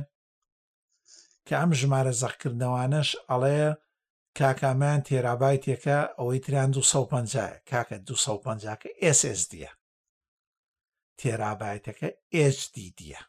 کە 1.47 1.55
ئەم 1.61 1.71
ژمارە 1.81 2.13
زەخکردنەوانش 2.23 3.11
ئەڵێ 3.31 3.61
کاکامان 4.39 4.99
تێرابایتێکە 5.09 5.99
ئەوەی 6.19 6.39
تریان 6.45 6.71
250 6.71 7.61
کاکە 7.71 7.97
250کە 8.11 8.89
SSDە 9.19 9.71
تێرابایتەکە 11.21 12.09
HD 12.59 12.75
دیە 12.99 13.23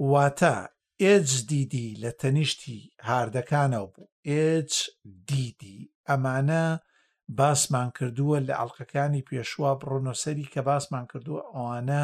واتە 0.00 0.68
HDD 1.02 1.74
لە 2.02 2.10
تەنیشتی 2.20 2.78
هاردەکانەوە 3.08 3.88
بوو 3.94 4.08
HDD 4.68 5.62
ئەمانە 6.08 6.64
باسمان 7.38 7.88
کردووە 7.98 8.38
لە 8.48 8.52
ئەڵلقەکانی 8.60 9.26
پێشوا 9.28 9.72
بڕۆنۆسەری 9.80 10.50
کە 10.54 10.60
باسمان 10.68 11.06
کردووە 11.12 11.42
ئەوانە 11.54 12.02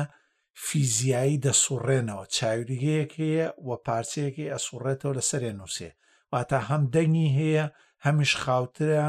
فیزیایی 0.67 1.43
دەسوڕێنەوە 1.45 2.25
چاویرگەیەک 2.37 3.13
هەیە 3.23 3.49
و 3.67 3.71
پارچەیەکی 3.87 4.51
ئەسوڕێتەوە 4.53 5.13
لە 5.19 5.23
سەرێ 5.31 5.53
نووسێ 5.59 5.91
واتە 6.33 6.59
هەم 6.69 6.83
دەنگی 6.95 7.35
هەیە 7.39 7.67
هەمیش 8.07 8.33
خاوترە 8.43 9.09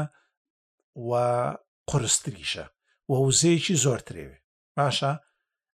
و 1.08 1.10
قرستریشە 1.90 2.66
وەوزەیەکی 3.10 3.76
زۆرترێوێ 3.84 4.38
باشە 4.76 5.12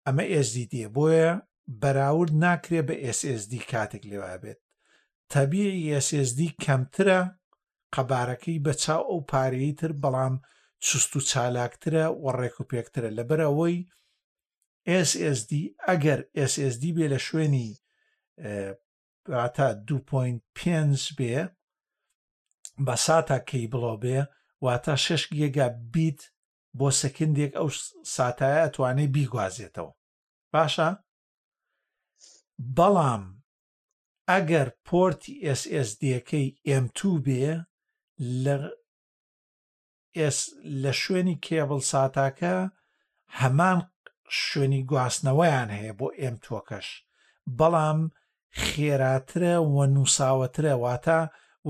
ئەمە 0.06 0.26
ئێزدیدە 0.34 0.86
بۆیە 0.96 1.34
بەراورد 1.82 2.32
ناکرێ 2.44 2.82
بە 2.88 2.96
SSD 3.18 3.54
کاتێک 3.72 4.04
لێوا 4.12 4.36
بێت 4.44 4.60
تەبیعی 5.34 6.00
SSD 6.08 6.40
کەمترە 6.64 7.20
قەبارەکەی 7.96 8.64
بە 8.66 8.74
چاو 8.84 9.02
ئەو 9.10 9.20
پارەی 9.32 9.74
تر 9.80 9.92
بەڵام 10.04 10.36
سوست 10.88 11.12
و 11.16 11.20
چالاکترە 11.30 12.06
و 12.24 12.26
ڕێک 12.40 12.56
و 12.60 12.68
پێکترە 12.72 13.10
لەبەرەوەی 13.18 13.78
SSD 15.10 15.52
ئەگەر 15.88 16.20
SSD 16.54 16.84
بێ 16.96 17.06
لە 17.14 17.20
شوێنی 17.28 17.70
تا 19.58 19.68
2.5 19.88 21.14
بێ 21.18 21.38
بە 22.86 22.96
ساتە 23.06 23.38
کەی 23.50 23.70
بڵۆ 23.72 23.94
بێ 24.04 24.18
واتە 24.66 24.94
شش 25.06 25.24
گێگا 25.38 25.68
بیت 25.94 26.22
بۆ 26.80 26.88
سەکندێک 27.02 27.52
ئەو 27.58 27.70
ساتایە 28.16 28.58
ئەتوانێ 28.66 29.06
بیگوازێتەوە 29.16 29.92
باشە 30.54 30.90
بەڵام 32.78 33.24
ئەگەر 34.30 34.68
پۆرتی 34.88 35.36
SSDەکەی 35.60 36.48
M2 36.84 37.00
بێ 37.26 37.54
لە 38.44 38.56
لە 40.84 40.92
شوێنی 41.02 41.40
کێبڵ 41.48 41.80
ساتاکە 41.92 42.56
هەمان 43.40 43.80
شوێنی 44.44 44.82
گواستنەوەیان 44.90 45.70
هەیە 45.78 45.94
بۆ 46.00 46.08
ئێم 46.20 46.36
تۆکەش 46.46 46.88
بەڵام 47.60 48.00
خێراترە 48.66 49.56
و 49.74 49.76
نووساوەترە 49.94 50.74
واتە 50.84 51.20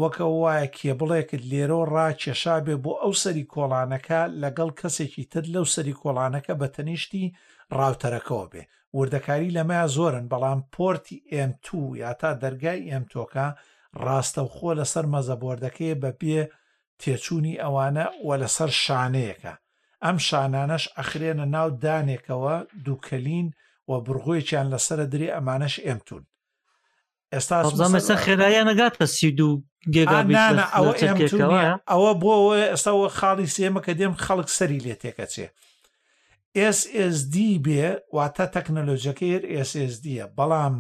وەکە 0.02 0.26
وایە 0.42 0.68
کێبڵێکت 0.80 1.42
لێرە 1.52 1.80
ڕاکێشا 1.94 2.56
بێ 2.66 2.76
بۆ 2.84 2.94
ئەو 3.02 3.14
سەری 3.24 3.50
کۆڵانەکە 3.54 4.22
لەگەڵ 4.42 4.70
کەسێکی 4.80 5.24
تر 5.32 5.44
لەو 5.54 5.66
سەری 5.74 5.98
کۆڵانەکە 6.02 6.54
بە 6.62 6.68
تەنیشتی 6.76 7.26
ڕاوتەرەکەەوە 7.80 8.46
بێ 8.52 8.64
وردەکاری 8.98 9.56
لەمەیە 9.58 9.86
زۆرن 9.96 10.26
بەڵام 10.32 10.60
پۆرتی 10.76 11.24
ئم2 11.36 11.68
یا 12.04 12.12
تا 12.20 12.30
دەرگای 12.44 12.88
ئەم 12.92 13.04
تۆکە 13.12 13.48
ڕاستەوخۆ 14.06 14.72
لەسەر 14.80 15.06
مەزەبردەکەی 15.14 16.00
بە 16.02 16.12
پێ 16.22 16.42
تێچوونی 17.02 17.60
ئەوانە 17.64 18.06
و 18.28 18.30
لەسەر 18.42 18.70
شانەیەەکە 18.84 19.54
ئەم 20.04 20.18
شانانەش 20.28 20.84
ئەخرێنە 20.98 21.46
ناو 21.56 21.68
دانێکەوە 21.84 22.56
دووکەلین 22.86 23.48
و 23.90 23.92
بڕغۆیان 24.06 24.68
لەسرە 24.74 25.06
درێ 25.14 25.28
ئەمانەش 25.36 25.76
ئەمتون 25.86 26.24
ئێستا 27.34 28.16
خێرایە 28.26 28.64
نەگاتە 28.70 29.06
سی 29.18 29.30
دوو 29.38 29.54
ئەوە 31.92 32.12
بۆ 32.22 32.34
ئێستا 32.72 32.92
خاڵی 33.18 33.48
سێمە 33.56 33.80
کە 33.86 33.92
دێم 34.00 34.14
خەڵک 34.26 34.50
سەری 34.58 34.84
لێ 34.86 34.96
تێکەچێ 35.02 35.48
SSD 36.64 37.36
بێ 37.66 37.86
واتە 38.16 38.46
تەکنەلۆژەکە 38.56 39.26
هێر 39.32 39.44
SSDە 39.70 40.26
بەڵام 40.38 40.76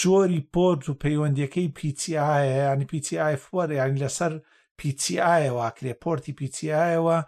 جۆری 0.00 0.42
پۆرت 0.54 0.82
و 0.88 0.98
پەیوەندیەکەی 1.02 1.74
پیتیایە 1.78 2.70
ینی 2.72 2.86
پیتی 2.92 3.36
فوەر 3.44 3.70
یانی 3.78 4.00
لەسەر 4.04 4.32
پیتیایەوە 4.80 5.66
کرێ 5.76 5.94
پۆرتی 6.02 6.36
پیتیایەوە 6.40 7.18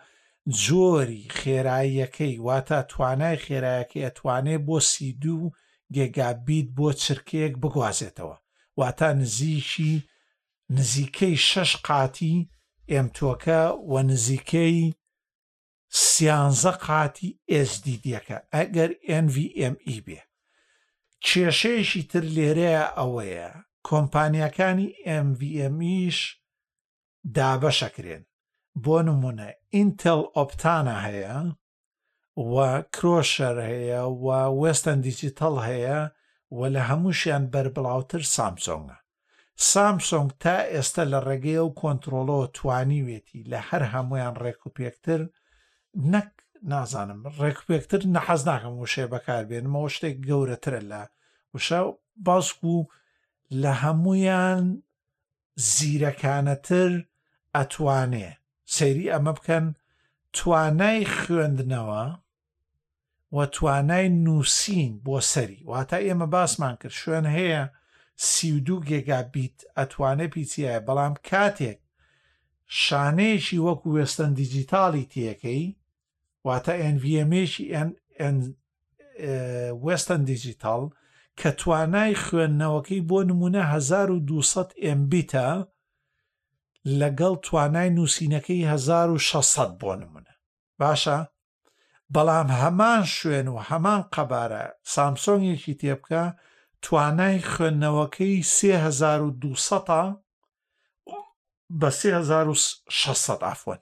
جۆری 0.65 1.25
خێراییەکەی 1.39 2.35
واتە 2.47 2.79
توانای 2.91 3.43
خێرایەکە 3.45 3.99
ئەتوانێ 4.05 4.57
بۆ 4.67 4.77
سیدوو 4.91 5.53
گێگابیت 5.95 6.69
بۆ 6.77 6.89
چرکەیەک 7.03 7.55
بگوازێتەوە 7.63 8.37
واتە 8.79 9.09
نزیشی 9.21 9.95
نزیکەی 10.77 11.37
شەش 11.49 11.71
قاتی 11.87 12.47
ئێمتۆکە 12.93 13.61
و 13.91 13.95
نزیکەی 14.11 14.81
سیانزە 16.03 16.73
قاتی 16.87 17.31
ئSDDەکە 17.61 18.39
ئەگەر 18.55 18.91
NVME 19.25 19.97
بێ 20.07 20.21
کێشەیەشی 21.27 22.03
تر 22.11 22.25
لێرەیە 22.37 22.85
ئەوەیە 22.99 23.49
کۆمپانیەکانی 23.89 24.89
MVMیش 25.27 26.19
دابەشەکرێن 27.37 28.25
بۆ 28.85 28.97
نمونە 29.07 29.49
ئینتل 29.75 30.21
ئۆپتانە 30.37 30.97
هەیە 31.07 31.37
و 32.53 32.55
کرۆشەر 32.95 33.57
هەیە 33.71 34.03
و 34.25 34.27
وەستەن 34.61 34.99
دیجیتەڵ 35.07 35.55
هەیە 35.69 36.01
و 36.59 36.61
لە 36.75 36.83
هەمووشیان 36.91 37.45
بربڵاوتر 37.53 38.23
سامسۆنگە 38.35 38.99
سامسۆنگ 39.71 40.31
تا 40.43 40.57
ئێستا 40.73 41.05
لە 41.13 41.19
ڕێگەی 41.27 41.61
و 41.67 41.77
کۆنتترۆلۆ 41.81 42.39
توانیوێتی 42.57 43.47
لە 43.51 43.61
هەر 43.69 43.83
هەمویان 43.93 44.35
ڕێک 44.43 44.61
و 44.67 44.73
پێکتر 44.77 45.23
نەک 46.13 46.31
نازانم 46.73 47.21
ڕێکپێکتر 47.43 48.03
نەحەز 48.15 48.43
ناکەم 48.51 48.75
وشێ 48.83 49.05
بەکار 49.13 49.43
بێنمەوە 49.51 49.89
شتێک 49.95 50.17
گەورەترە 50.29 50.81
لە 50.91 51.03
وشە 51.55 51.81
باسک 52.27 52.59
و 52.65 52.77
لە 53.63 53.73
هەمویان 53.83 54.65
زیرەکانەتر 55.75 56.93
ئەتوانێ 57.57 58.31
سەیری 58.75 59.11
ئەمە 59.13 59.33
بکەن 59.39 59.67
توانای 60.37 61.05
خوێندنەوە 61.17 62.05
و 63.37 63.39
توانای 63.57 64.07
نووسین 64.25 64.93
بۆ 65.05 65.17
سەری 65.33 65.61
واتە 65.71 65.99
ئێمە 66.07 66.27
باسمان 66.35 66.75
کرد 66.81 66.95
شوێن 67.01 67.27
هەیە 67.37 67.63
سیودوو 68.31 68.85
گێگا 68.89 69.21
بیت 69.35 69.59
ئەتوانێ 69.79 70.27
پیچایە 70.35 70.79
بەڵام 70.87 71.15
کاتێک 71.29 71.81
شانەیەکی 72.83 73.63
وەکو 73.67 73.87
وێستن 73.95 74.31
دیجیتالی 74.41 75.05
تیەکەی 75.13 75.65
واتە 76.47 76.75
ئەVMێشی 76.83 77.67
وستن 79.87 80.23
دیجیتال 80.31 80.83
کە 81.41 81.49
توانای 81.61 82.15
خوێندنەوەکەی 82.25 83.07
بۆ 83.09 83.19
نمونە 83.31 83.63
1200 83.75 84.75
ئەمبیتە 84.85 85.49
لەگەڵ 87.01 87.35
توانای 87.47 87.91
نووسینەکەی 87.97 88.63
1600 88.65 89.79
بۆ 89.81 89.93
نمونە 90.01 90.35
باشە 90.81 91.19
بەڵام 92.15 92.49
هەمان 92.61 93.03
شوێن 93.17 93.47
و 93.51 93.57
هەمان 93.69 94.03
قەبارە 94.15 94.65
سامسۆنگێکی 94.93 95.75
تێبکە 95.81 96.25
توانای 96.85 97.39
خوێندنەوەکەی 97.53 98.35
3200 98.45 100.07
بە 101.81 101.89
1600 102.03 103.39
ئافۆن 103.49 103.81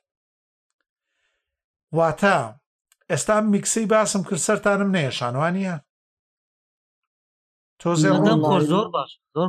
واتە 1.98 2.38
ئێستا 3.10 3.36
میکسەی 3.52 3.86
باسم 3.92 4.20
کرد 4.28 4.40
سەرتانم 4.48 4.90
نەیە 4.96 5.12
شانوانە 5.18 5.76
تۆ 7.80 7.90
زۆر 8.68 8.88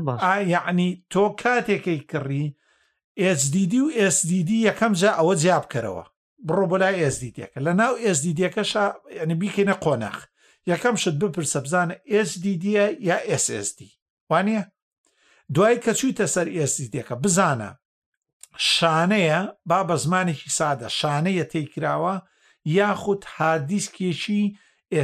باش 0.05 0.21
یعنی 0.55 1.05
تۆ 1.13 1.17
کاتێکی 1.41 1.97
کڕی 2.11 2.45
SDD 3.39 3.73
و 3.85 3.89
SDD 4.17 4.49
یەکەم 4.69 4.93
جا 5.01 5.11
ئەوە 5.19 5.35
جیاب 5.41 5.63
بکەرەوە 5.65 6.05
بڕۆ 6.47 6.65
بۆ 6.71 6.77
لای 6.81 7.09
SDDەکە 7.13 7.59
لە 7.65 7.73
ناو 7.79 7.93
SDDەکەش 8.15 8.71
ینی 9.21 9.35
بیکەینە 9.41 9.75
قۆناخ 9.83 10.17
یەکەم 10.71 10.95
شت 11.01 11.15
بپرسە 11.21 11.59
بزانە 11.65 11.95
SDD 12.29 12.65
یا 13.09 13.17
SSD 13.43 13.79
وانە 14.29 14.61
دوای 15.53 15.81
کە 15.83 15.91
چویتە 15.99 16.25
سەر 16.35 16.47
ئێستیدەکە 16.57 17.15
بزانە 17.23 17.69
شانەیە 18.75 19.39
با 19.69 19.79
بە 19.87 19.95
زمانێکی 20.03 20.49
سادە 20.59 20.87
شانەیە 20.99 21.45
تێکراوە 21.51 22.15
یاخود 22.75 23.23
هاردیسکێکی 23.35 24.41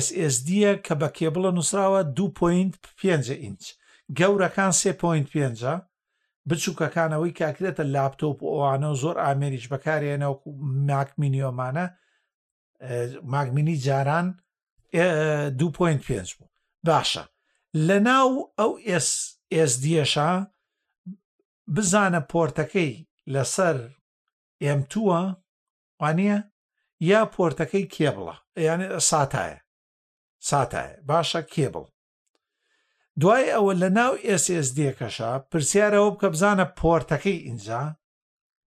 SSDە 0.07 0.71
کە 0.85 0.93
بە 1.01 1.07
کێبڵە 1.17 1.49
نووسراوە 1.57 2.01
2.5 2.17 3.29
ئینچ 3.41 3.63
گەورەکان 4.19 4.71
3.5 4.83 5.65
بچووکەکانەوەی 6.49 7.33
کاکرێتە 7.39 7.83
لاپتۆپ 7.93 8.37
ئەوانە 8.51 8.91
زۆر 9.01 9.15
ئامێریش 9.23 9.65
بەکارێنەوە 9.71 10.35
ماکمینیۆمانە 10.89 11.85
ماگمینی 13.33 13.75
جاران 13.85 14.27
2.5 14.93 14.97
بوو 16.37 16.47
باشە 16.87 17.23
لە 17.87 17.97
ناو 18.09 18.29
ئەو 18.59 18.71
SSDشا 19.69 20.31
بزانە 21.75 22.21
پۆرتەکەی 22.31 22.93
لەسەر 23.33 23.77
M2وە 24.77 25.21
وانە 26.01 26.37
یا 27.09 27.21
پۆرتەکەی 27.35 27.85
کێبڵە 27.95 28.35
یعنی 28.67 28.87
ساتایە 29.09 29.59
ساتایە 30.49 30.95
باشە 31.09 31.41
کێبڵ 31.53 31.85
دوای 33.21 33.45
ئەوە 33.55 33.73
لە 33.81 33.89
ناو 33.97 34.13
ئسSDکەشە 34.27 35.31
پرسیارەوە 35.49 36.09
بکە 36.13 36.27
بزانە 36.33 36.65
پۆرتەکەی 36.79 37.43
ئینجا 37.45 37.81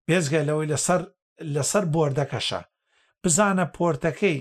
بێزگە 0.08 0.42
لەوەی 0.50 0.72
لەسەر 0.74 1.02
لەسەر 1.54 1.84
بردەکەشە 1.94 2.62
بزانە 3.24 3.66
پۆرتەکەی 3.78 4.38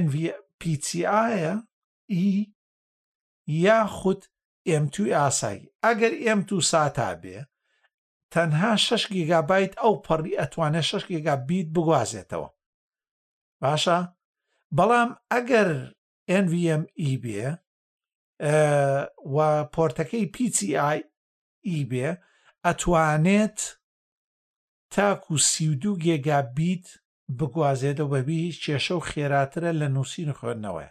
NVPCIە 0.00 1.18
ئی 2.14 2.30
یاخود 3.64 4.20
M2 4.82 4.96
ئاسایی 5.18 5.70
ئەگەر 5.86 6.12
M2 6.38 6.50
ساتا 6.72 7.10
بێ 7.22 7.38
تەنها 8.32 8.72
6 8.76 9.02
گیگابیت 9.14 9.72
ئەو 9.82 9.94
پەڕی 10.06 10.38
ئەتوانێت 10.40 10.86
6 10.90 11.04
گیگابیت 11.10 11.68
بگوازێتەوە 11.74 12.48
باشە 13.62 13.98
بەڵام 14.76 15.10
ئەگەر 15.32 15.70
NVME 16.44 17.10
بێ 17.24 17.46
و 19.34 19.36
پۆرتەکەی 19.74 20.30
PCI 20.34 20.98
e 21.76 21.78
بێ 21.90 22.08
ئەتوانێت 22.64 23.58
تاکو 24.94 25.34
سیودو 25.50 25.92
گێگا 26.04 26.40
بیت 26.56 26.86
بگوازێتەوە 27.38 28.08
بەبی 28.12 28.44
کێشە 28.62 28.94
و 28.98 29.06
خێراترە 29.10 29.70
لە 29.80 29.88
نووسین 29.94 30.30
خوێندنەوەە 30.38 30.90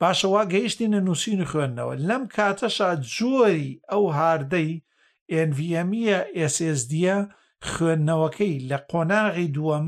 باشەوا 0.00 0.42
گەیشتینە 0.52 1.00
نووسین 1.06 1.40
خوێندنەوە 1.50 1.94
لەم 2.08 2.22
کاتەشا 2.36 2.90
جۆری 3.16 3.78
ئەو 3.90 4.04
هاردەی 4.16 4.70
NVMە 5.48 6.18
e 6.38 6.42
SSDە 6.54 7.16
خوێندنەوەکەی 7.70 8.54
لە 8.70 8.78
قۆناغی 8.90 9.48
دووەم 9.56 9.86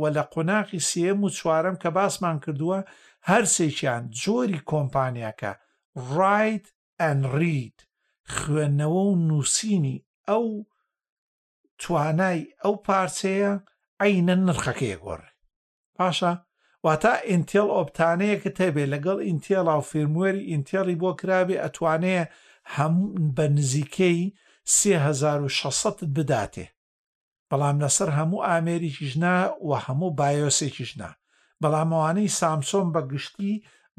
و 0.00 0.02
لە 0.16 0.22
قۆناقی 0.32 0.78
سێم 0.90 1.20
و 1.24 1.28
چوارم 1.38 1.74
کە 1.82 1.86
باسمان 1.96 2.36
کردووە 2.44 2.78
هەرسێکیان 3.30 4.02
جۆری 4.22 4.62
کۆمپانیاکە 4.70 5.52
ڕایت 6.16 6.66
ئەن 7.00 7.20
ڕید 7.38 7.76
خوێندنەوە 8.34 9.02
و 9.10 9.14
نووسینی 9.28 10.04
ئەو 10.28 10.46
توانای 11.80 12.40
ئەو 12.64 12.74
پارچەیە 12.86 13.52
عینە 14.04 14.36
نرخەکەی 14.46 15.00
گۆڕێ 15.04 15.30
پاشە 15.96 16.32
واتا 16.84 17.14
ئینتێل 17.30 17.68
ئۆپتانەیەکە 17.76 18.50
تەبێ 18.58 18.84
لەگەڵ 18.94 19.18
ئینتێڵا 19.28 19.74
و 19.80 19.86
فێرموەری 19.90 20.46
ئینتێڵی 20.50 21.00
بۆ 21.02 21.10
کرابێ 21.20 21.56
ئەتوانەیە 21.62 22.24
هەموو 22.74 23.12
بە 23.36 23.44
نزیکەی 23.56 24.20
3600 24.78 25.96
بداتێ 26.16 26.66
بەڵام 27.50 27.76
لەسەر 27.84 28.10
هەموو 28.18 28.44
ئامێریکیش 28.48 29.12
نا 29.22 29.34
و 29.68 29.70
هەموو 29.86 30.14
بایۆسێکیش 30.18 30.90
نا 31.00 31.10
بەڵامەوانەی 31.62 32.34
سامسۆن 32.38 32.86
بە 32.94 33.00
گشتی 33.12 33.52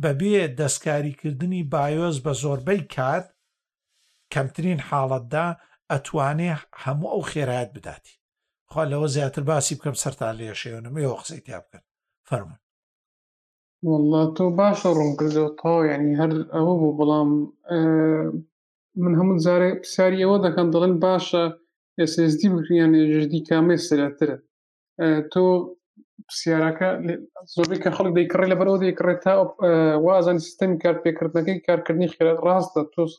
بەبێ 0.03 0.35
دەستکاریکردنی 0.59 1.67
بایۆز 1.73 2.15
بە 2.25 2.31
زۆربەی 2.43 2.81
کات 2.95 3.25
کەمترین 4.33 4.79
حاڵەتدا 4.87 5.47
ئەتوانێ 5.91 6.49
هەموو 6.83 7.09
ئەو 7.13 7.21
خێرایەت 7.31 7.69
بداتی 7.75 8.15
خوا 8.71 8.83
لەوە 8.91 9.07
زیاتر 9.15 9.43
باسی 9.49 9.75
بکەم 9.77 9.95
سەرتا 10.03 10.27
لێشێنم 10.39 10.95
ەوە 11.05 11.15
قسەی 11.21 11.41
تیا 11.45 11.59
بکەن 11.65 11.83
فەرمون 12.27 12.59
والله 13.87 14.23
تۆ 14.35 14.45
باشە 14.59 14.89
ڕوون 14.97 15.13
کردەوە 15.19 15.51
تاو 15.59 15.79
ینی 15.91 16.13
هەر 16.21 16.31
ئەوە 16.55 16.73
بوو 16.79 16.97
بەڵام 16.99 17.29
من 19.03 19.13
هەموو 19.19 19.41
جارێ 19.45 19.69
پرسیاریەوە 19.81 20.37
دەکەن 20.45 20.67
دەڵێن 20.73 20.95
باشە 21.05 21.43
SSD 22.05 22.41
بکریان 22.55 22.91
ژدی 23.13 23.39
کامی 23.49 23.75
سرەترە 23.87 24.37
تۆ 25.35 25.45
پرسیارەکە 26.27 26.89
زۆربەی 27.53 27.79
کە 27.83 27.89
خەڵک 27.95 28.13
دەیکڕی 28.17 28.51
لە 28.51 28.55
بەرەوە 28.59 28.79
دەیکڕێت 28.83 29.19
تا 29.25 29.33
وازان 30.07 30.37
سیستمی 30.47 30.77
کار 30.83 30.95
پێکردنەکەی 31.05 31.63
کارکردنی 31.67 32.11
خێرات 32.15 32.39
ڕاستە 32.47 32.81
تۆس 32.93 33.13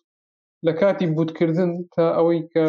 لە 0.67 0.73
کاتی 0.81 1.07
بودکردن 1.17 1.71
تا 1.95 2.05
ئەوەی 2.17 2.43
کە 2.53 2.65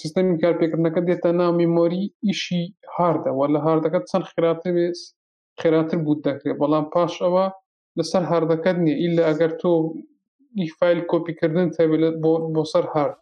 سیستمی 0.00 0.40
کار 0.42 0.54
پێکردنەکە 0.60 1.00
دێتە 1.08 1.30
ناو 1.40 1.52
میمۆری 1.60 2.12
ئیشی 2.26 2.64
هاردە 2.96 3.30
و 3.38 3.40
لە 3.54 3.58
هاردەکە 3.66 4.00
چەند 4.10 4.24
خێراتە 4.32 4.68
بێس 4.76 5.00
خێراتر 5.60 5.98
بود 6.06 6.18
دەکرێت 6.28 6.56
بەڵام 6.62 6.86
پاش 6.94 7.12
ئەوە 7.24 7.46
لەسەر 7.98 8.22
هاردەکەت 8.30 8.76
نییە 8.84 8.96
ئیل 9.00 9.12
لە 9.18 9.24
ئەگەر 9.28 9.52
تۆ 9.60 9.70
ئیفایل 10.62 11.00
کۆپیکردن 11.10 11.68
تەبێت 11.76 12.14
بۆ 12.54 12.62
سەر 12.72 12.86
هارد 12.94 13.16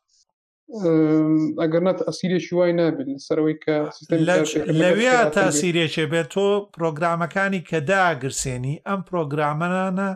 ئەگەرنات 1.62 1.98
ئەسیرێکی 2.08 2.54
وای 2.56 2.72
نابێت 2.78 3.20
سەرەوەی 3.26 3.56
کە 3.64 3.76
لەوێ 4.80 5.14
تاسیرێکێ 5.38 6.04
بێت 6.12 6.28
تۆ 6.32 6.46
پرۆگرامەکانی 6.76 7.66
کە 7.68 7.78
داگرسێنی 7.90 8.76
ئەم 8.86 9.00
پرۆگرامەرانە 9.08 10.08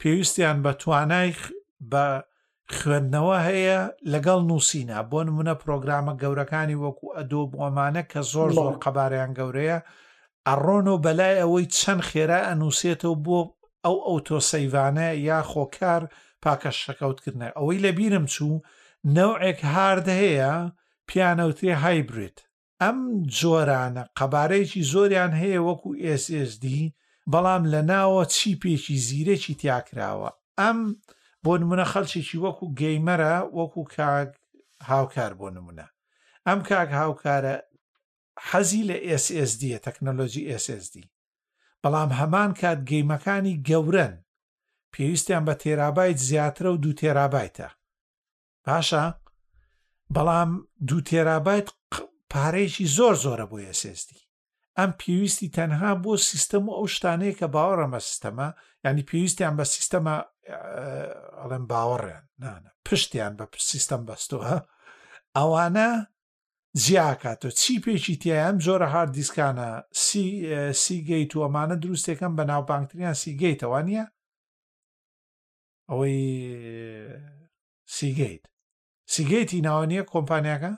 پێویستیان 0.00 0.58
بە 0.64 0.72
توانای 0.82 1.30
بە 1.90 2.04
خوێندنەوە 2.76 3.38
هەیە 3.48 3.80
لەگەڵ 4.12 4.40
نووسینە 4.50 4.98
بۆ 5.10 5.20
نمونە 5.28 5.54
پرۆگرامە 5.62 6.12
گەورەکانی 6.22 6.80
وەکو 6.84 7.06
ئەدۆ 7.16 7.42
بۆمانە 7.52 8.02
کە 8.12 8.20
زۆر 8.32 8.48
زۆر 8.58 8.74
قەباریان 8.84 9.30
گەورەیە 9.38 9.78
ئەڕۆنۆ 10.48 10.94
بەلای 11.04 11.40
ئەوەی 11.42 11.66
چەند 11.78 12.02
خێرا 12.08 12.38
ئەنووسێتەوە 12.48 13.16
بۆ 13.26 13.38
ئەو 13.84 13.96
ئەوتۆسەیوانە 14.08 15.08
یا 15.28 15.38
خۆکار 15.52 16.02
پاکە 16.42 16.70
شەکەوتکردن 16.82 17.42
ئەوەی 17.56 17.82
لەبیرم 17.84 18.26
چوو 18.34 18.54
نەوعێک 19.04 19.60
هارد 19.74 20.06
هەیە 20.20 20.52
پیانەوتێ 21.08 21.72
هایبرێت 21.82 22.38
ئەم 22.82 22.98
جۆرانە 23.38 24.04
قەبارەیەکی 24.18 24.86
زۆریان 24.92 25.32
هەیە 25.42 25.60
وەکو 25.68 25.90
SSD 26.22 26.64
بەڵام 27.32 27.62
لە 27.72 27.80
ناوە 27.90 28.24
چیپێکی 28.34 28.96
زیرەکی 29.06 29.54
تیاکراوە 29.60 30.30
ئەم 30.60 30.80
بۆ 31.44 31.52
نمونە 31.60 31.84
خەڵکیێکی 31.92 32.42
وەکو 32.44 32.66
گەیمەرە 32.80 33.34
وەکو 33.58 33.82
کاک 33.94 34.30
هاوکار 34.90 35.32
بۆ 35.40 35.48
نمونە 35.56 35.86
ئەم 36.46 36.60
کاک 36.68 36.90
هاوکارە 37.00 37.56
حەزی 38.48 38.82
لە 38.90 38.96
SSD 39.24 39.62
تەکنەلۆژی 39.86 40.44
SSD 40.64 40.94
بەڵام 41.82 42.10
هەمان 42.20 42.50
کات 42.60 42.78
گەیمەکانی 42.90 43.60
گەورن 43.68 44.14
پێویستیان 44.92 45.44
بە 45.46 45.54
تێرابایت 45.62 46.18
زیاترە 46.28 46.70
و 46.72 46.76
دوو 46.82 46.92
تێرابایتە 47.00 47.68
باشە 48.66 49.04
بەڵام 50.14 50.50
دوو 50.88 51.00
تێرابایت 51.08 51.68
پارەیەکی 52.32 52.86
زۆر 52.96 53.14
زۆرە 53.24 53.46
بۆ 53.50 53.58
ئەسێستی 53.68 54.20
ئەم 54.78 54.90
پێویستی 55.00 55.52
تەنها 55.58 55.90
بۆ 56.04 56.12
سیستەم 56.30 56.62
و 56.68 56.76
ئەو 56.76 56.86
شتانەیە 56.94 57.34
کە 57.38 57.46
باوەڕەمە 57.54 58.00
سیستەما 58.08 58.48
ینی 58.84 59.06
پێویستیان 59.10 59.54
بە 59.58 59.64
سیستەما 59.74 60.16
ئەڵێن 61.40 61.64
باوەڕێن 61.70 62.22
نانە 62.42 62.70
پشتیان 62.86 63.32
بە 63.38 63.44
سیستەم 63.70 64.02
بەستەوە 64.08 64.54
ئەوانە 65.38 65.88
جیاکاتۆ 66.84 67.48
چی 67.60 67.74
پێێکی 67.84 68.14
تیام 68.22 68.56
زۆرە 68.66 68.88
هار 68.94 69.08
دیسکانە 69.18 69.68
سیگەیت 70.84 71.32
و 71.36 71.44
ئەمانە 71.44 71.76
دروستێکم 71.82 72.32
بە 72.38 72.44
ناوپانکتریان 72.50 73.16
سیگەیتەوە 73.24 73.80
نییە 73.88 74.04
ئەوەی 75.90 76.18
سیگەیت 77.96 78.44
سیگەیتی 79.12 79.60
ناوە 79.68 79.84
نیە 79.90 80.02
کۆمپانیەکە 80.12 80.72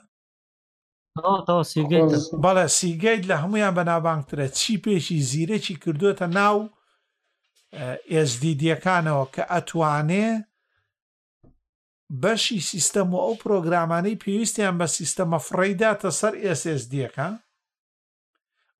بەڵە 2.43 2.65
سیگەیت 2.79 3.23
لە 3.31 3.35
هەمویان 3.43 3.73
بەنابانگترە 3.79 4.47
چی 4.59 4.73
پێشی 4.83 5.19
زیرەکی 5.31 5.75
کردوێتە 5.83 6.27
ناو 6.39 6.59
ئێزدیدیەکانەوە 8.11 9.25
کە 9.33 9.43
ئەتوانێ 9.51 10.27
بەشی 12.23 12.59
سیستەم 12.69 13.07
و 13.13 13.19
ئەو 13.25 13.33
پرۆگرامانەی 13.43 14.19
پێویستیان 14.23 14.75
بە 14.79 14.87
سیستەمە 14.97 15.39
فڕیداتە 15.47 16.09
سەر 16.19 16.33
ئسSDەکە 16.45 17.27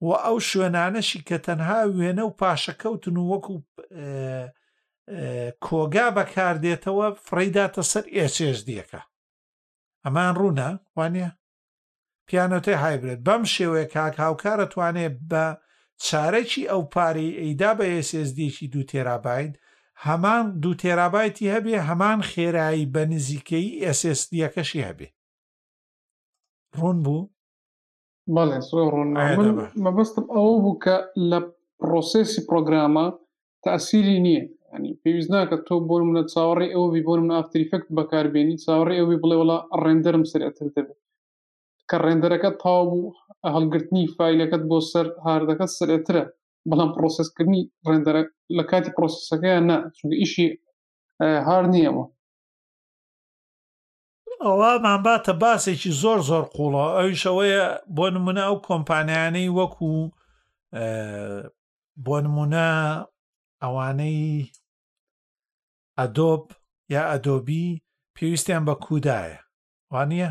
و 0.06 0.10
ئەو 0.26 0.38
شوێنانەشی 0.50 1.22
کە 1.28 1.38
تەنها 1.46 1.80
وێنە 1.98 2.24
و 2.28 2.32
پاشەکەوتن 2.40 3.16
و 3.22 3.26
وەکو 3.32 3.56
کۆگا 5.68 6.08
بەکاردێتەوە 6.18 7.08
فڕیداتە 7.28 7.82
سەر 7.92 8.06
ئسSDەکە 8.18 9.02
ئەمان 10.06 10.30
ڕوونە 10.40 10.70
وانە 10.98 11.28
پیانۆتەی 12.28 12.82
هایبرێت 12.84 13.20
بەم 13.28 13.42
شێوەیە 13.54 13.88
کاک 13.94 14.14
هاوکارە 14.24 14.68
توانێت 14.74 15.16
بە 15.32 15.46
چارەکی 16.06 16.64
ئەو 16.72 16.82
پارەی 16.94 17.38
ئەیدا 17.42 17.72
بە 17.78 17.86
ئسSDکی 17.96 18.66
دوو 18.74 18.88
تێرابیت 18.92 19.54
هەمان 20.06 20.46
دوو 20.62 20.80
تێرابایتی 20.82 21.52
هەبێ 21.54 21.76
هەمان 21.90 22.20
خێرایی 22.32 22.90
بە 22.94 23.04
نزیکەی 23.12 23.68
ئسSDەکەشی 23.86 24.86
هەبێ 24.88 25.08
ڕوون 26.78 26.98
بوو 27.06 27.30
بەڵێ 28.34 28.60
ڕوون 28.94 29.10
مەبستم 29.86 30.26
ئەوە 30.34 30.56
بوو 30.64 30.80
کە 30.84 30.96
لە 31.30 31.40
پرۆسسی 31.80 32.42
پرۆگرامە 32.48 33.06
تاسیری 33.66 34.18
نییە 34.26 34.44
ئەنی 34.76 34.94
پێویست 35.04 35.32
ناکە 35.36 35.58
تۆ 35.68 35.76
بۆ 35.90 35.96
منە 36.10 36.24
چاوەڕێ 36.34 36.68
ئەوەی 36.76 37.04
بۆ 37.08 37.14
من 37.26 37.32
ئافتریفکت 37.38 37.88
بەکاربیێنی 37.98 38.56
چاوەڕێ 38.64 38.96
ئەوی 39.02 39.18
بڵێ 39.24 39.36
وڵا 39.42 39.58
ڕێندەرم 39.84 40.24
سرەتر 40.32 40.68
دەبێت 40.76 41.02
کە 41.90 41.98
ڕێندەرەکە 42.06 42.50
تاو 42.62 42.82
بوو 42.92 43.14
هەڵگرتنی 43.56 44.06
فیلەکەت 44.18 44.64
بۆ 44.70 44.78
سەر 44.92 45.06
هاردەکە 45.26 45.66
سرەترە 45.78 46.24
بەڵام 46.70 46.90
پرۆسسکردنی 46.96 47.62
ڕێندەرە 47.90 48.22
لە 48.58 48.64
کاتی 48.72 48.94
پرۆسسەکەیان 48.98 49.64
نا 49.70 49.78
چونکە 49.98 50.16
ئیشی 50.22 50.48
هار 51.48 51.64
نییەوە 51.74 52.04
ئەوەمانباتە 54.46 55.34
باسێکی 55.42 55.92
زۆر 56.02 56.20
زۆر 56.30 56.44
قوڵە 56.56 56.86
ئەوش 56.98 57.22
ئەوەیە 57.28 57.64
بۆ 57.96 58.06
نمونە 58.14 58.44
ئەو 58.48 58.58
کۆمپانیانەی 58.68 59.54
وەکو 59.58 59.92
بۆ 62.06 62.16
نمونە 62.26 62.70
ئەوانەی 63.64 64.22
ئەدۆب 66.00 66.46
یا 66.94 67.02
ئەدۆبی 67.12 67.66
پێویستیان 68.16 68.64
بە 68.68 68.76
کودایە 68.86 69.40
وانە 69.94 70.30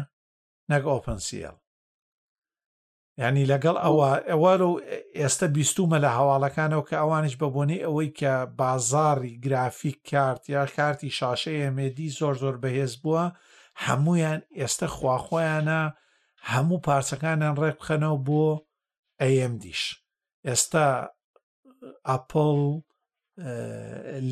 نەک 0.70 0.82
ئۆپەنسیل 0.92 1.56
ینی 3.22 3.48
لەگەڵ 3.52 3.76
ئەوە 3.84 4.10
ئەوە 4.30 4.50
ئێستا 5.18 5.46
بیستومە 5.56 5.98
لە 6.04 6.10
هەواڵەکانەوە 6.16 6.84
کە 6.88 6.96
ئەوانش 7.00 7.34
بە 7.40 7.46
بۆنی 7.54 7.82
ئەوەی 7.84 8.10
کە 8.20 8.32
بازاری 8.60 9.38
گرافیک 9.44 9.98
کارت 10.10 10.42
یا 10.54 10.62
کارتی 10.76 11.10
شاشەیە 11.18 11.70
مێدی 11.76 12.08
زۆر 12.18 12.34
زۆر 12.42 12.56
بەهێز 12.62 12.92
بووە 13.02 13.24
هەمویان 13.84 14.40
ئێستا 14.58 14.86
خواخۆیانە 14.96 15.82
هەموو 16.50 16.82
پارچەکانیان 16.86 17.54
ڕێک 17.62 17.76
بخەنەوە 17.80 18.18
بۆ 18.26 18.46
ئەم 19.36 19.52
دیش 19.62 19.82
ئێستا 20.46 20.86
ئەپل 22.08 22.60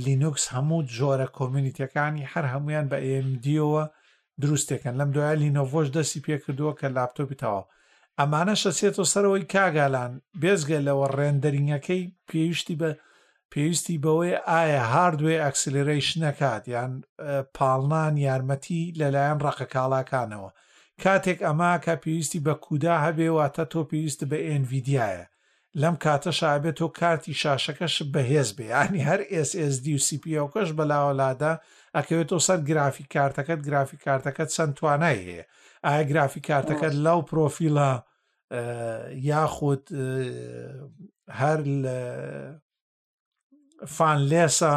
لینوکس 0.04 0.44
هەموو 0.54 0.82
جۆرە 0.96 1.26
کۆمیونیتەکانی 1.38 2.28
هەر 2.32 2.44
هەمویان 2.52 2.86
بە 2.90 2.98
ئMDەوە 3.08 3.84
دروستێکن 4.42 4.94
لەم 5.00 5.10
دوایە 5.14 5.34
لینۆڤۆش 5.42 5.88
دەستی 5.96 6.24
پێکردووە 6.26 6.72
کە 6.80 6.86
لاپتۆپی 6.96 7.38
تەواو 7.42 7.70
ئەمانە 8.18 8.54
شەسێتەوە 8.62 9.06
سەرەوەی 9.12 9.48
کاگالان 9.54 10.12
بێزگەلەوە 10.42 11.06
ڕێندەرینەکەی 11.16 12.02
پێویشتی 12.28 12.76
بە 12.80 12.90
پێویستی 13.52 14.00
بەوەی 14.04 14.34
ئایا 14.50 14.82
هاردوێ 14.92 15.36
ئەکسلرەیش 15.44 16.08
نەکات 16.24 16.64
یان 16.74 16.92
پاڵنان 17.56 18.14
یارمەتی 18.26 18.82
لەلایەن 18.98 19.38
ڕقە 19.46 19.66
کاڵاکانەوە 19.74 20.50
کاتێک 21.02 21.38
ئەما 21.46 21.72
کە 21.84 21.94
پێویستی 22.02 22.40
بە 22.46 22.54
کودا 22.64 22.94
هەبێ 23.04 23.28
واتە 23.36 23.64
تۆ 23.72 23.80
پێویست 23.90 24.20
بە 24.30 24.38
ئNVیدایە 24.50 25.24
لەم 25.80 25.94
کاتە 26.04 26.30
شابێت 26.40 26.76
تۆ 26.80 26.88
کارتی 27.00 27.34
شاشەکەش 27.42 27.94
بەهێز 28.14 28.48
بێ 28.56 28.66
ینی 28.72 29.04
هەر 29.08 29.20
SSD 29.48 29.84
و 29.96 30.02
CPکەش 30.06 30.68
بەلاوەلادا 30.78 31.52
ئەکەوێت 31.96 32.28
تۆ 32.32 32.38
سەر 32.46 32.58
گرافی 32.68 33.04
کارتەکەت 33.14 33.60
گرافی 33.68 33.96
کارتەکەت 34.04 34.48
چەند 34.56 34.72
توانایی 34.78 35.24
هەیە 35.30 35.44
ئایا 35.84 36.02
گرافی 36.10 36.40
کارتەکەت 36.48 36.94
لاو 37.04 37.20
پرۆفیلە 37.30 37.90
یاخود 39.30 39.82
هەر 41.40 41.58
لە 41.82 41.98
فان 43.96 44.18
لێسا 44.30 44.72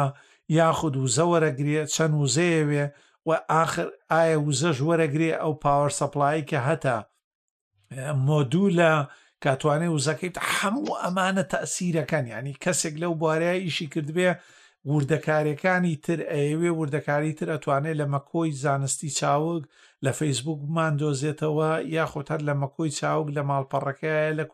یاخود 0.58 0.94
و 0.96 1.08
زەوەرەگرێ 1.16 1.80
چەند 1.94 2.14
وزەیەوێ 2.24 2.84
و 3.28 3.30
آخر 3.62 3.86
ئایا 4.12 4.36
وزەش 4.48 4.76
وەرەگرێ 4.88 5.30
ئەو 5.40 5.54
پاوەەر 5.64 5.92
سەپلایی 6.00 6.48
کە 6.50 6.56
هەتا 6.68 6.98
مۆدوو 8.28 8.70
لە 8.78 8.92
کاتوانێ 9.44 9.88
وزەکەیت 9.96 10.36
هەموو 10.56 10.98
ئەمانە 11.02 11.44
تەسیرەکەن 11.54 12.24
ینی 12.34 12.54
کەسێک 12.64 12.94
لەو 13.02 13.12
بوارەیە 13.20 13.62
ئیشی 13.64 13.90
کردبێ 13.94 14.30
وردەکاریەکانی 14.92 15.94
تر 16.06 16.20
ئەیەوێ 16.32 16.70
وردەکاری 16.80 17.36
تر 17.38 17.48
ئەتوانێت 17.54 17.96
لە 18.00 18.06
مەکۆی 18.14 18.56
زانستی 18.64 19.14
چاوگ 19.18 19.62
لە 20.04 20.10
فەیسبوک 20.18 20.60
مادۆزێتەوە 20.76 21.70
یاخۆت 21.96 22.28
هەر 22.32 22.40
لە 22.48 22.54
مەکۆی 22.62 22.94
چاوگ 22.98 23.26
لە 23.36 23.42
ماڵپەڕەکەی 23.50 24.32
لە 24.38 24.44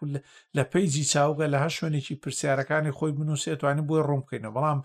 لە 0.56 0.62
پیجی 0.72 1.04
چاوگە 1.12 1.46
لە 1.54 1.58
هە 1.64 1.70
شوێنێکی 1.76 2.20
پرسیارەکانی 2.22 2.96
خۆی 2.98 3.16
بنووسێتوانانی 3.18 3.86
بۆی 3.88 4.06
ڕوومکەینەوە 4.08 4.54
بەڵام 4.56 4.80